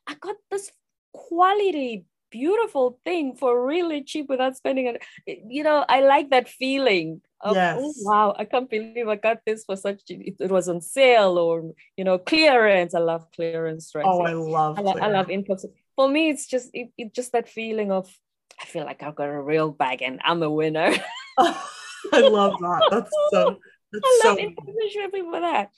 I 0.06 0.16
got 0.16 0.36
this 0.52 0.74
quality, 1.14 2.04
beautiful 2.30 3.00
thing 3.06 3.38
for 3.38 3.66
really 3.66 4.04
cheap 4.04 4.28
without 4.28 4.58
spending 4.58 4.88
it. 4.88 5.02
Eh, 5.26 5.36
you 5.48 5.64
know, 5.64 5.86
I 5.88 6.02
like 6.02 6.32
that 6.32 6.50
feeling 6.50 7.22
of, 7.40 7.56
oh, 7.56 7.56
yes. 7.56 7.78
oh, 7.80 7.94
wow, 8.00 8.36
I 8.38 8.44
can't 8.44 8.70
believe 8.70 9.08
I 9.08 9.16
got 9.16 9.38
this 9.46 9.64
for 9.64 9.78
such, 9.78 10.02
it 10.10 10.52
was 10.52 10.68
on 10.68 10.82
sale 10.82 11.38
or, 11.38 11.72
you 11.96 12.04
know, 12.04 12.18
clearance. 12.18 12.94
I 12.94 13.00
love 13.00 13.32
clearance. 13.32 13.96
Right? 13.96 14.06
Oh, 14.06 14.20
I 14.20 14.34
love, 14.34 14.80
I, 14.80 14.82
I 15.06 15.08
love 15.08 15.30
impulse. 15.30 15.66
For 15.96 16.10
me, 16.10 16.28
it's 16.28 16.46
just, 16.46 16.70
it, 16.74 16.90
it 16.98 17.14
just 17.14 17.32
that 17.32 17.48
feeling 17.48 17.90
of, 17.90 18.14
I 18.60 18.66
feel 18.66 18.86
like 18.86 19.04
I've 19.04 19.16
got 19.16 19.30
a 19.30 19.42
real 19.42 19.72
bag 19.72 20.02
and 20.02 20.20
I'm 20.24 20.44
a 20.44 20.50
winner. 20.50 20.94
I 21.38 22.22
love 22.22 22.54
that. 22.60 22.88
That's 22.92 23.12
so. 23.32 23.58
That's 23.92 24.04
I 24.06 24.28
love 24.28 24.38
so... 24.38 24.90
shopping 24.90 25.32
for 25.32 25.40
that. 25.40 25.70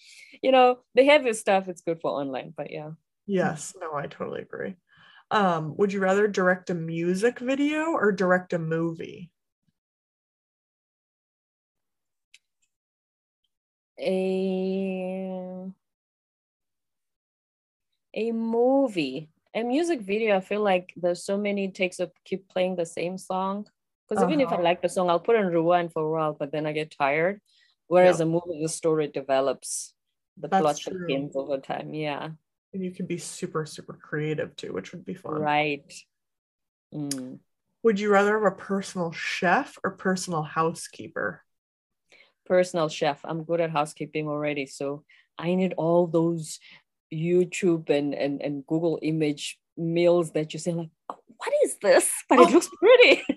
You 0.41 0.51
know, 0.51 0.79
the 0.95 1.05
heavy 1.05 1.33
stuff 1.33 1.67
it's 1.67 1.81
good 1.81 1.99
for 2.01 2.11
online, 2.11 2.53
but 2.55 2.71
yeah. 2.71 2.91
Yes, 3.27 3.75
no, 3.79 3.93
I 3.93 4.07
totally 4.07 4.41
agree. 4.41 4.75
Um, 5.31 5.75
would 5.77 5.93
you 5.93 5.99
rather 5.99 6.27
direct 6.27 6.71
a 6.71 6.73
music 6.73 7.39
video 7.39 7.91
or 7.91 8.11
direct 8.11 8.53
a 8.53 8.59
movie? 8.59 9.29
A 13.99 15.71
a 18.13 18.31
movie 18.31 19.29
a 19.53 19.63
music 19.63 20.01
video, 20.01 20.37
I 20.37 20.41
feel 20.41 20.61
like 20.61 20.93
there's 20.95 21.23
so 21.23 21.37
many 21.37 21.69
takes 21.71 21.99
of 21.99 22.11
keep 22.25 22.49
playing 22.49 22.75
the 22.75 22.85
same 22.85 23.17
song. 23.17 23.67
Because 24.07 24.23
uh-huh. 24.23 24.31
even 24.31 24.41
if 24.41 24.49
I 24.49 24.55
uh-huh. 24.55 24.63
like 24.63 24.81
the 24.81 24.89
song, 24.89 25.09
I'll 25.09 25.19
put 25.19 25.35
on 25.35 25.47
rewind 25.47 25.93
for 25.93 26.03
a 26.03 26.09
while, 26.09 26.33
but 26.33 26.51
then 26.51 26.65
I 26.65 26.71
get 26.71 26.95
tired. 26.95 27.41
Whereas 27.87 28.19
a 28.19 28.25
movie, 28.25 28.59
the 28.61 28.69
story 28.69 29.07
develops, 29.07 29.93
the 30.37 30.47
That's 30.47 30.61
plot 30.83 30.99
begins 31.07 31.35
over 31.35 31.57
time. 31.57 31.93
Yeah. 31.93 32.29
And 32.73 32.83
you 32.83 32.91
can 32.91 33.07
be 33.07 33.17
super, 33.17 33.65
super 33.65 33.93
creative 33.93 34.55
too, 34.55 34.73
which 34.73 34.91
would 34.91 35.05
be 35.05 35.15
fun. 35.15 35.41
Right. 35.41 35.91
Mm. 36.93 37.39
Would 37.81 37.99
you 37.99 38.11
rather 38.11 38.33
have 38.33 38.51
a 38.51 38.55
personal 38.55 39.11
chef 39.11 39.77
or 39.83 39.91
personal 39.91 40.43
housekeeper? 40.43 41.43
Personal 42.45 42.89
chef. 42.89 43.21
I'm 43.23 43.43
good 43.43 43.61
at 43.61 43.71
housekeeping 43.71 44.27
already. 44.27 44.67
So 44.67 45.03
I 45.37 45.55
need 45.55 45.73
all 45.77 46.05
those 46.05 46.59
YouTube 47.13 47.89
and, 47.89 48.13
and, 48.13 48.41
and 48.41 48.65
Google 48.67 48.99
image 49.01 49.59
meals 49.77 50.31
that 50.31 50.53
you 50.53 50.59
say 50.59 50.73
like, 50.73 50.89
oh, 51.09 51.17
what 51.37 51.53
is 51.63 51.77
this? 51.81 52.09
But 52.29 52.39
it 52.39 52.51
looks 52.51 52.69
pretty. 52.79 53.23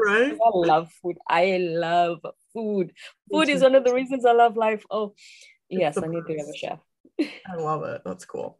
Right. 0.00 0.32
I 0.32 0.50
love 0.54 0.92
food. 1.02 1.16
I 1.28 1.56
love 1.58 2.20
food. 2.54 2.92
Food 3.32 3.48
is 3.48 3.62
one 3.62 3.74
of 3.74 3.82
the 3.82 3.92
reasons 3.92 4.24
I 4.24 4.30
love 4.30 4.56
life. 4.56 4.84
Oh, 4.90 5.14
yes, 5.68 5.98
I 5.98 6.06
need 6.06 6.22
to 6.24 6.36
have 6.36 6.46
a 6.46 6.56
chef. 6.56 6.78
I 7.20 7.56
love 7.56 7.82
it. 7.82 8.02
That's 8.04 8.24
cool. 8.24 8.56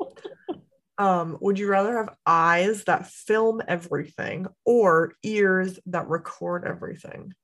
um, 0.98 1.38
would 1.40 1.58
you 1.58 1.68
rather 1.68 1.96
have 1.96 2.10
eyes 2.26 2.84
that 2.84 3.06
film 3.06 3.62
everything 3.68 4.46
or 4.64 5.14
ears 5.22 5.78
that 5.86 6.08
record 6.08 6.64
everything? 6.66 7.34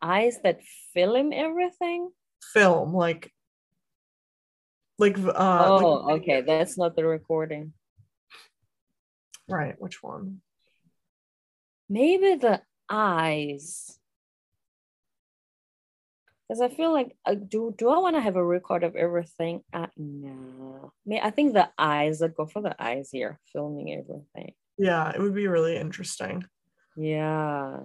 Eyes 0.00 0.40
that 0.42 0.62
film 0.94 1.32
everything? 1.32 2.10
Film, 2.52 2.92
like 2.92 3.32
like 5.02 5.18
uh 5.18 5.66
oh 5.68 6.04
like, 6.06 6.22
okay 6.22 6.40
that's 6.40 6.78
not 6.78 6.96
the 6.96 7.04
recording 7.04 7.72
right 9.48 9.74
which 9.78 10.02
one 10.02 10.40
maybe 11.88 12.36
the 12.36 12.62
eyes 12.88 13.98
because 16.52 16.60
I 16.60 16.68
feel 16.68 16.92
like 16.92 17.16
uh, 17.24 17.34
do 17.34 17.74
do 17.78 17.88
I 17.88 17.98
want 17.98 18.14
to 18.16 18.20
have 18.20 18.36
a 18.36 18.44
record 18.44 18.84
of 18.84 18.94
everything? 18.94 19.62
Uh, 19.72 19.86
no. 19.96 20.92
I, 20.92 21.08
mean, 21.08 21.20
I 21.22 21.30
think 21.30 21.54
the 21.54 21.70
eyes. 21.78 22.20
I'd 22.20 22.34
go 22.34 22.44
for 22.44 22.60
the 22.60 22.76
eyes 22.78 23.08
here, 23.10 23.40
filming 23.54 23.90
everything. 23.90 24.52
Yeah, 24.76 25.12
it 25.14 25.20
would 25.20 25.34
be 25.34 25.48
really 25.48 25.78
interesting. 25.78 26.44
Yeah. 26.94 27.78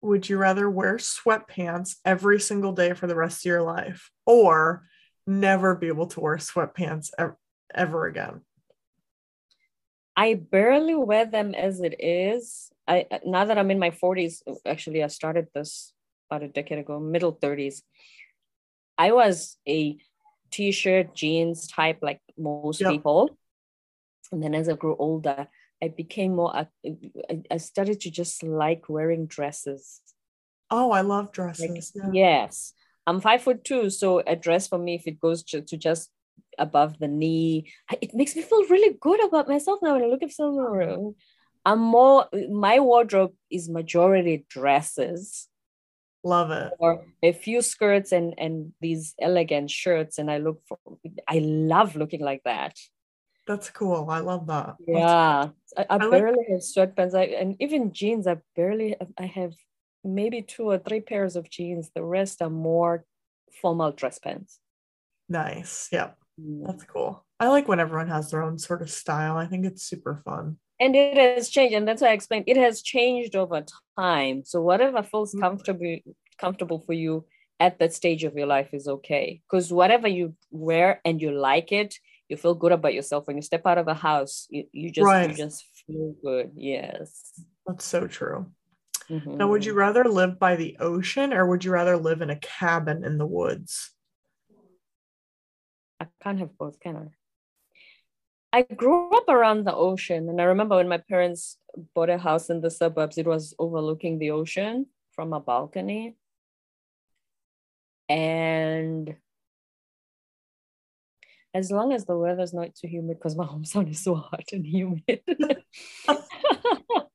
Would 0.00 0.30
you 0.30 0.38
rather 0.38 0.70
wear 0.70 0.96
sweatpants 0.96 1.96
every 2.06 2.40
single 2.40 2.72
day 2.72 2.94
for 2.94 3.06
the 3.06 3.14
rest 3.14 3.44
of 3.44 3.50
your 3.50 3.62
life, 3.62 4.10
or 4.24 4.86
never 5.30 5.74
be 5.74 5.88
able 5.88 6.06
to 6.08 6.20
wear 6.20 6.36
sweatpants 6.36 7.10
ever, 7.16 7.38
ever 7.74 8.06
again? 8.06 8.42
I 10.16 10.34
barely 10.34 10.94
wear 10.94 11.24
them 11.24 11.54
as 11.54 11.80
it 11.80 11.94
is. 11.98 12.70
I 12.86 13.06
uh, 13.10 13.20
now 13.24 13.44
that 13.44 13.56
I'm 13.56 13.70
in 13.70 13.78
my 13.78 13.90
40s, 13.90 14.42
actually, 14.66 15.02
I 15.02 15.06
started 15.06 15.46
this 15.54 15.92
about 16.28 16.42
a 16.42 16.48
decade 16.48 16.78
ago, 16.78 16.98
middle 16.98 17.34
30s. 17.34 17.82
I 18.98 19.12
was 19.12 19.56
a 19.66 19.96
t-shirt, 20.50 21.14
jeans 21.14 21.68
type, 21.68 22.00
like 22.02 22.20
most 22.36 22.80
yep. 22.80 22.90
people. 22.90 23.38
And 24.32 24.42
then 24.42 24.54
as 24.54 24.68
I 24.68 24.74
grew 24.74 24.96
older, 24.96 25.48
I 25.82 25.88
became 25.88 26.36
more. 26.36 26.54
I, 26.54 26.66
I 27.50 27.56
started 27.56 28.00
to 28.00 28.10
just 28.10 28.42
like 28.42 28.88
wearing 28.88 29.26
dresses. 29.26 30.00
Oh, 30.70 30.90
I 30.90 31.00
love 31.00 31.32
dresses. 31.32 31.92
Like, 31.94 32.04
yeah. 32.04 32.10
Yes, 32.12 32.74
I'm 33.06 33.20
five 33.20 33.42
foot 33.42 33.64
two, 33.64 33.90
so 33.90 34.20
a 34.26 34.36
dress 34.36 34.68
for 34.68 34.78
me, 34.78 34.94
if 34.94 35.06
it 35.06 35.20
goes 35.20 35.42
to, 35.44 35.62
to 35.62 35.76
just 35.76 36.10
above 36.58 36.98
the 36.98 37.08
knee, 37.08 37.72
it 38.00 38.14
makes 38.14 38.36
me 38.36 38.42
feel 38.42 38.64
really 38.68 38.96
good 39.00 39.24
about 39.24 39.48
myself 39.48 39.80
now 39.82 39.94
when 39.94 40.04
I 40.04 40.06
look 40.06 40.22
at 40.22 40.32
someone 40.32 40.70
room. 40.72 41.14
I'm 41.64 41.80
more. 41.80 42.26
My 42.50 42.80
wardrobe 42.80 43.34
is 43.50 43.68
majority 43.68 44.46
dresses. 44.48 45.48
Love 46.22 46.50
it. 46.50 46.72
Or 46.78 47.04
a 47.22 47.32
few 47.32 47.62
skirts 47.62 48.12
and 48.12 48.34
and 48.38 48.72
these 48.80 49.14
elegant 49.20 49.70
shirts, 49.70 50.18
and 50.18 50.30
I 50.30 50.38
look 50.38 50.62
for. 50.66 50.78
I 51.28 51.38
love 51.38 51.96
looking 51.96 52.20
like 52.20 52.42
that. 52.44 52.78
That's 53.46 53.70
cool. 53.70 54.08
I 54.08 54.20
love 54.20 54.46
that. 54.46 54.76
Yeah, 54.86 55.48
I, 55.76 55.82
I, 55.82 55.86
I, 55.88 55.98
barely 55.98 56.38
like... 56.38 56.48
have 56.48 56.60
sweatpants. 56.60 57.14
I, 57.14 57.24
and 57.24 57.56
even 57.60 57.92
jeans. 57.92 58.26
I 58.26 58.36
barely. 58.54 58.96
I 59.18 59.26
have 59.26 59.54
maybe 60.04 60.42
two 60.42 60.64
or 60.64 60.78
three 60.78 61.00
pairs 61.00 61.36
of 61.36 61.50
jeans. 61.50 61.90
The 61.94 62.02
rest 62.02 62.42
are 62.42 62.50
more 62.50 63.04
formal 63.60 63.92
dress 63.92 64.18
pants. 64.18 64.58
Nice. 65.28 65.88
Yeah, 65.92 66.10
mm. 66.40 66.66
that's 66.66 66.84
cool. 66.84 67.24
I 67.38 67.48
like 67.48 67.68
when 67.68 67.80
everyone 67.80 68.08
has 68.08 68.30
their 68.30 68.42
own 68.42 68.58
sort 68.58 68.82
of 68.82 68.90
style. 68.90 69.36
I 69.36 69.46
think 69.46 69.64
it's 69.64 69.82
super 69.82 70.16
fun 70.16 70.58
and 70.80 70.96
it 70.96 71.16
has 71.16 71.48
changed 71.50 71.74
and 71.74 71.86
that's 71.86 72.02
why 72.02 72.08
i 72.08 72.12
explained 72.12 72.44
it 72.48 72.56
has 72.56 72.82
changed 72.82 73.36
over 73.36 73.64
time 73.98 74.42
so 74.44 74.60
whatever 74.60 75.02
feels 75.02 75.32
mm-hmm. 75.32 75.42
comfortable 75.42 75.98
comfortable 76.38 76.80
for 76.80 76.94
you 76.94 77.24
at 77.60 77.78
that 77.78 77.92
stage 77.92 78.24
of 78.24 78.34
your 78.34 78.46
life 78.46 78.70
is 78.72 78.88
okay 78.88 79.40
because 79.48 79.72
whatever 79.72 80.08
you 80.08 80.34
wear 80.50 81.00
and 81.04 81.20
you 81.20 81.30
like 81.30 81.70
it 81.70 81.94
you 82.28 82.36
feel 82.36 82.54
good 82.54 82.72
about 82.72 82.94
yourself 82.94 83.26
when 83.26 83.36
you 83.36 83.42
step 83.42 83.66
out 83.66 83.76
of 83.76 83.86
the 83.86 83.94
house 83.94 84.46
you, 84.48 84.64
you 84.72 84.90
just 84.90 85.04
right. 85.04 85.30
you 85.30 85.36
just 85.36 85.64
feel 85.86 86.14
good 86.24 86.50
yes 86.54 87.32
that's 87.66 87.84
so 87.84 88.06
true 88.06 88.46
mm-hmm. 89.10 89.36
now 89.36 89.48
would 89.48 89.64
you 89.64 89.74
rather 89.74 90.04
live 90.04 90.38
by 90.38 90.56
the 90.56 90.76
ocean 90.78 91.32
or 91.32 91.46
would 91.46 91.64
you 91.64 91.70
rather 91.70 91.96
live 91.96 92.22
in 92.22 92.30
a 92.30 92.36
cabin 92.36 93.04
in 93.04 93.18
the 93.18 93.26
woods 93.26 93.90
i 95.98 96.06
can't 96.22 96.38
have 96.38 96.56
both 96.56 96.78
can 96.80 96.96
i 96.96 97.06
I 98.52 98.62
grew 98.62 99.16
up 99.16 99.28
around 99.28 99.64
the 99.64 99.74
ocean, 99.74 100.28
and 100.28 100.40
I 100.40 100.44
remember 100.44 100.76
when 100.76 100.88
my 100.88 100.98
parents 100.98 101.56
bought 101.94 102.10
a 102.10 102.18
house 102.18 102.50
in 102.50 102.60
the 102.60 102.70
suburbs, 102.70 103.16
it 103.16 103.26
was 103.26 103.54
overlooking 103.58 104.18
the 104.18 104.32
ocean 104.32 104.86
from 105.12 105.32
a 105.32 105.40
balcony. 105.40 106.16
And 108.08 109.14
as 111.54 111.70
long 111.70 111.92
as 111.92 112.06
the 112.06 112.16
weather's 112.16 112.52
not 112.52 112.74
too 112.74 112.88
humid, 112.88 113.18
because 113.18 113.36
my 113.36 113.44
hometown 113.52 113.88
is 113.90 114.02
so 114.02 114.16
hot 114.16 114.50
and 114.52 114.66
humid. 114.66 115.20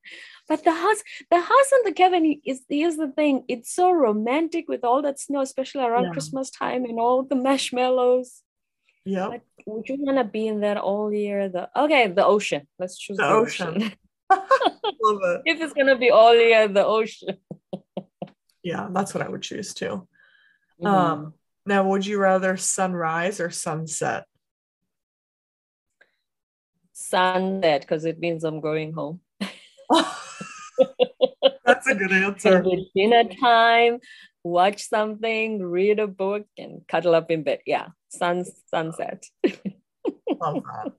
but 0.48 0.64
the 0.64 0.72
house, 0.72 1.02
the 1.30 1.40
house 1.40 1.72
and 1.72 1.86
the 1.86 1.92
cabin 1.92 2.40
is 2.44 2.62
here's 2.68 2.96
the 2.96 3.08
thing, 3.08 3.44
it's 3.48 3.72
so 3.74 3.90
romantic 3.92 4.68
with 4.68 4.84
all 4.84 5.02
that 5.02 5.18
snow, 5.18 5.40
especially 5.40 5.84
around 5.84 6.04
yeah. 6.04 6.10
Christmas 6.10 6.50
time 6.50 6.84
and 6.84 7.00
all 7.00 7.22
the 7.22 7.34
marshmallows. 7.34 8.42
Yeah. 9.04 9.38
Would 9.66 9.88
you 9.88 9.96
want 10.00 10.18
to 10.18 10.24
be 10.24 10.46
in 10.48 10.60
that 10.60 10.76
all 10.76 11.12
year? 11.12 11.48
The 11.48 11.68
okay, 11.76 12.08
the 12.08 12.24
ocean. 12.24 12.66
Let's 12.78 12.98
choose 12.98 13.16
the, 13.16 13.24
the 13.24 13.28
ocean. 13.30 13.68
ocean. 13.76 13.92
Love 14.30 15.20
it. 15.22 15.42
If 15.44 15.60
it's 15.60 15.72
gonna 15.72 15.96
be 15.96 16.10
all 16.10 16.34
year, 16.34 16.66
the 16.66 16.84
ocean. 16.84 17.36
yeah, 18.62 18.88
that's 18.90 19.14
what 19.14 19.24
I 19.24 19.28
would 19.28 19.42
choose 19.42 19.74
too. 19.74 20.08
Mm-hmm. 20.82 20.86
Um, 20.86 21.34
now, 21.64 21.88
would 21.88 22.06
you 22.06 22.18
rather 22.18 22.56
sunrise 22.56 23.40
or 23.40 23.50
sunset? 23.50 24.24
Sunset, 26.92 27.82
because 27.82 28.04
it 28.04 28.18
means 28.18 28.44
I'm 28.44 28.60
going 28.60 28.92
home. 28.92 29.20
That's 31.64 31.86
a 31.88 31.94
good 31.94 32.12
answer. 32.12 32.64
dinner 32.94 33.24
time, 33.40 33.98
watch 34.44 34.88
something, 34.88 35.62
read 35.62 35.98
a 35.98 36.06
book, 36.06 36.46
and 36.56 36.86
cuddle 36.86 37.14
up 37.14 37.30
in 37.30 37.42
bed. 37.42 37.60
Yeah, 37.66 37.88
sun 38.08 38.44
sunset. 38.70 39.24
Love 40.40 40.62
that. 40.64 40.92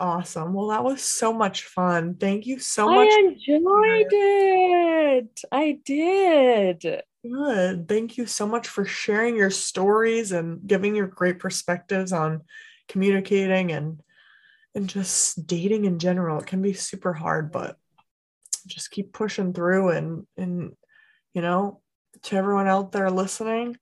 Awesome. 0.00 0.54
Well, 0.54 0.68
that 0.68 0.84
was 0.84 1.02
so 1.02 1.32
much 1.32 1.64
fun. 1.64 2.14
Thank 2.14 2.46
you 2.46 2.60
so 2.60 2.88
much. 2.88 3.08
I 3.10 3.18
enjoyed 3.26 4.12
it. 4.12 5.40
I 5.50 5.78
did. 5.84 7.02
Good. 7.24 7.88
Thank 7.88 8.16
you 8.16 8.26
so 8.26 8.46
much 8.46 8.68
for 8.68 8.84
sharing 8.84 9.36
your 9.36 9.50
stories 9.50 10.30
and 10.30 10.64
giving 10.66 10.94
your 10.94 11.08
great 11.08 11.40
perspectives 11.40 12.12
on 12.12 12.42
communicating 12.88 13.72
and 13.72 14.00
and 14.74 14.88
just 14.88 15.46
dating 15.46 15.84
in 15.84 15.98
general. 15.98 16.38
It 16.38 16.46
can 16.46 16.62
be 16.62 16.74
super 16.74 17.12
hard, 17.12 17.50
but 17.50 17.76
just 18.68 18.90
keep 18.90 19.12
pushing 19.12 19.52
through 19.52 19.90
and 19.90 20.26
and 20.36 20.72
you 21.34 21.42
know, 21.42 21.80
to 22.24 22.36
everyone 22.36 22.66
out 22.66 22.92
there 22.92 23.10
listening, 23.10 23.76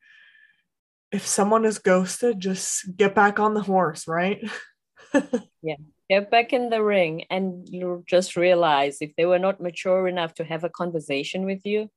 if 1.12 1.26
someone 1.26 1.64
is 1.64 1.78
ghosted, 1.78 2.40
just 2.40 2.96
get 2.96 3.14
back 3.14 3.38
on 3.38 3.54
the 3.54 3.62
horse, 3.62 4.06
right? 4.06 4.44
yeah. 5.62 5.76
Get 6.10 6.30
back 6.30 6.52
in 6.52 6.70
the 6.70 6.82
ring 6.82 7.24
and 7.30 7.68
you 7.68 8.04
just 8.06 8.36
realize 8.36 8.98
if 9.00 9.16
they 9.16 9.26
were 9.26 9.38
not 9.38 9.60
mature 9.60 10.06
enough 10.06 10.34
to 10.34 10.44
have 10.44 10.62
a 10.64 10.68
conversation 10.68 11.44
with 11.46 11.64
you 11.64 11.90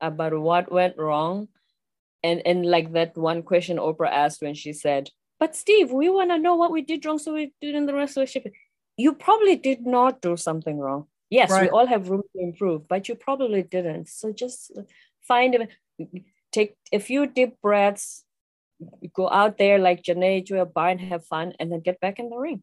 about 0.00 0.36
what 0.38 0.72
went 0.72 0.96
wrong. 0.98 1.48
And 2.24 2.40
and 2.46 2.64
like 2.64 2.92
that 2.92 3.16
one 3.16 3.42
question 3.42 3.78
Oprah 3.78 4.10
asked 4.10 4.42
when 4.42 4.54
she 4.54 4.72
said, 4.72 5.10
But 5.38 5.54
Steve, 5.56 5.92
we 5.92 6.08
want 6.08 6.30
to 6.30 6.38
know 6.38 6.56
what 6.56 6.72
we 6.72 6.82
did 6.82 7.04
wrong 7.04 7.18
so 7.18 7.34
we 7.34 7.52
did 7.60 7.74
in 7.74 7.86
the 7.86 7.94
rest 7.94 8.16
of 8.16 8.22
the 8.22 8.26
ship. 8.26 8.46
You 8.96 9.14
probably 9.14 9.56
did 9.56 9.86
not 9.86 10.20
do 10.20 10.36
something 10.36 10.78
wrong. 10.78 11.06
Yes, 11.32 11.50
right. 11.50 11.62
we 11.62 11.70
all 11.70 11.86
have 11.86 12.10
room 12.10 12.24
to 12.36 12.42
improve, 12.42 12.86
but 12.86 13.08
you 13.08 13.14
probably 13.14 13.62
didn't. 13.62 14.08
So 14.08 14.34
just 14.34 14.70
find 15.22 15.54
a 15.54 15.68
take 16.52 16.76
a 16.92 16.98
few 16.98 17.26
deep 17.26 17.58
breaths, 17.62 18.24
go 19.14 19.30
out 19.30 19.56
there 19.56 19.78
like 19.78 20.02
Jenay 20.02 20.44
bar 20.74 20.90
and 20.90 21.00
have 21.00 21.24
fun, 21.24 21.54
and 21.58 21.72
then 21.72 21.80
get 21.80 22.00
back 22.00 22.18
in 22.18 22.28
the 22.28 22.36
ring. 22.36 22.62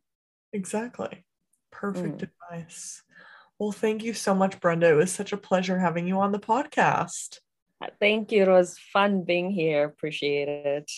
Exactly. 0.53 1.25
Perfect 1.71 2.19
mm. 2.19 2.29
advice. 2.29 3.01
Well, 3.57 3.71
thank 3.71 4.03
you 4.03 4.13
so 4.13 4.35
much, 4.35 4.59
Brenda. 4.59 4.91
It 4.91 4.93
was 4.93 5.11
such 5.11 5.33
a 5.33 5.37
pleasure 5.37 5.79
having 5.79 6.07
you 6.07 6.19
on 6.19 6.31
the 6.31 6.39
podcast. 6.39 7.39
Thank 7.99 8.31
you. 8.31 8.43
It 8.43 8.49
was 8.49 8.77
fun 8.77 9.23
being 9.23 9.49
here. 9.49 9.83
Appreciate 9.85 10.47
it. 10.47 10.91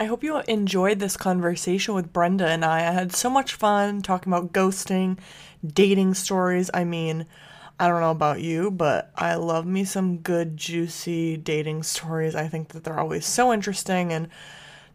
I 0.00 0.06
hope 0.06 0.24
you 0.24 0.40
enjoyed 0.48 0.98
this 0.98 1.18
conversation 1.18 1.92
with 1.92 2.10
Brenda 2.10 2.46
and 2.46 2.64
I. 2.64 2.78
I 2.78 2.92
had 2.92 3.14
so 3.14 3.28
much 3.28 3.52
fun 3.52 4.00
talking 4.00 4.32
about 4.32 4.50
ghosting, 4.50 5.18
dating 5.62 6.14
stories. 6.14 6.70
I 6.72 6.84
mean, 6.84 7.26
I 7.78 7.86
don't 7.86 8.00
know 8.00 8.10
about 8.10 8.40
you, 8.40 8.70
but 8.70 9.10
I 9.14 9.34
love 9.34 9.66
me 9.66 9.84
some 9.84 10.16
good, 10.16 10.56
juicy 10.56 11.36
dating 11.36 11.82
stories. 11.82 12.34
I 12.34 12.48
think 12.48 12.68
that 12.68 12.82
they're 12.82 12.98
always 12.98 13.26
so 13.26 13.52
interesting 13.52 14.10
and 14.10 14.30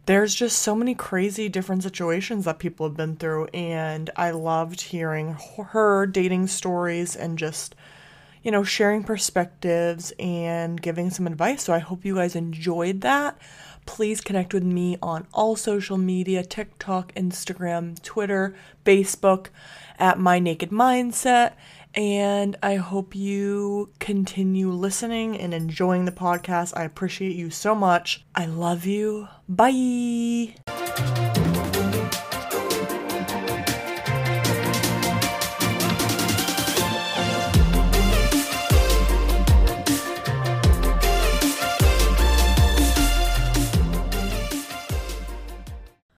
there's 0.06 0.34
just 0.34 0.58
so 0.58 0.74
many 0.74 0.96
crazy 0.96 1.48
different 1.48 1.84
situations 1.84 2.44
that 2.44 2.58
people 2.58 2.88
have 2.88 2.96
been 2.96 3.14
through 3.14 3.44
and 3.54 4.10
I 4.16 4.32
loved 4.32 4.80
hearing 4.80 5.36
her 5.68 6.06
dating 6.06 6.48
stories 6.48 7.14
and 7.14 7.38
just 7.38 7.76
you 8.42 8.50
know 8.50 8.64
sharing 8.64 9.04
perspectives 9.04 10.12
and 10.18 10.82
giving 10.82 11.10
some 11.10 11.28
advice. 11.28 11.62
So 11.62 11.72
I 11.72 11.78
hope 11.78 12.04
you 12.04 12.16
guys 12.16 12.34
enjoyed 12.34 13.02
that. 13.02 13.38
Please 13.86 14.20
connect 14.20 14.52
with 14.52 14.64
me 14.64 14.98
on 15.00 15.26
all 15.32 15.56
social 15.56 15.96
media, 15.96 16.44
TikTok, 16.44 17.14
Instagram, 17.14 18.00
Twitter, 18.02 18.54
Facebook 18.84 19.46
at 19.98 20.18
My 20.18 20.38
Naked 20.38 20.70
Mindset 20.70 21.54
and 21.96 22.56
I 22.62 22.76
hope 22.76 23.16
you 23.16 23.90
continue 23.98 24.70
listening 24.70 25.38
and 25.38 25.54
enjoying 25.54 26.04
the 26.04 26.12
podcast. 26.12 26.76
I 26.76 26.84
appreciate 26.84 27.34
you 27.34 27.48
so 27.50 27.74
much. 27.74 28.24
I 28.34 28.44
love 28.44 28.84
you. 28.84 29.28
Bye. 29.48 30.56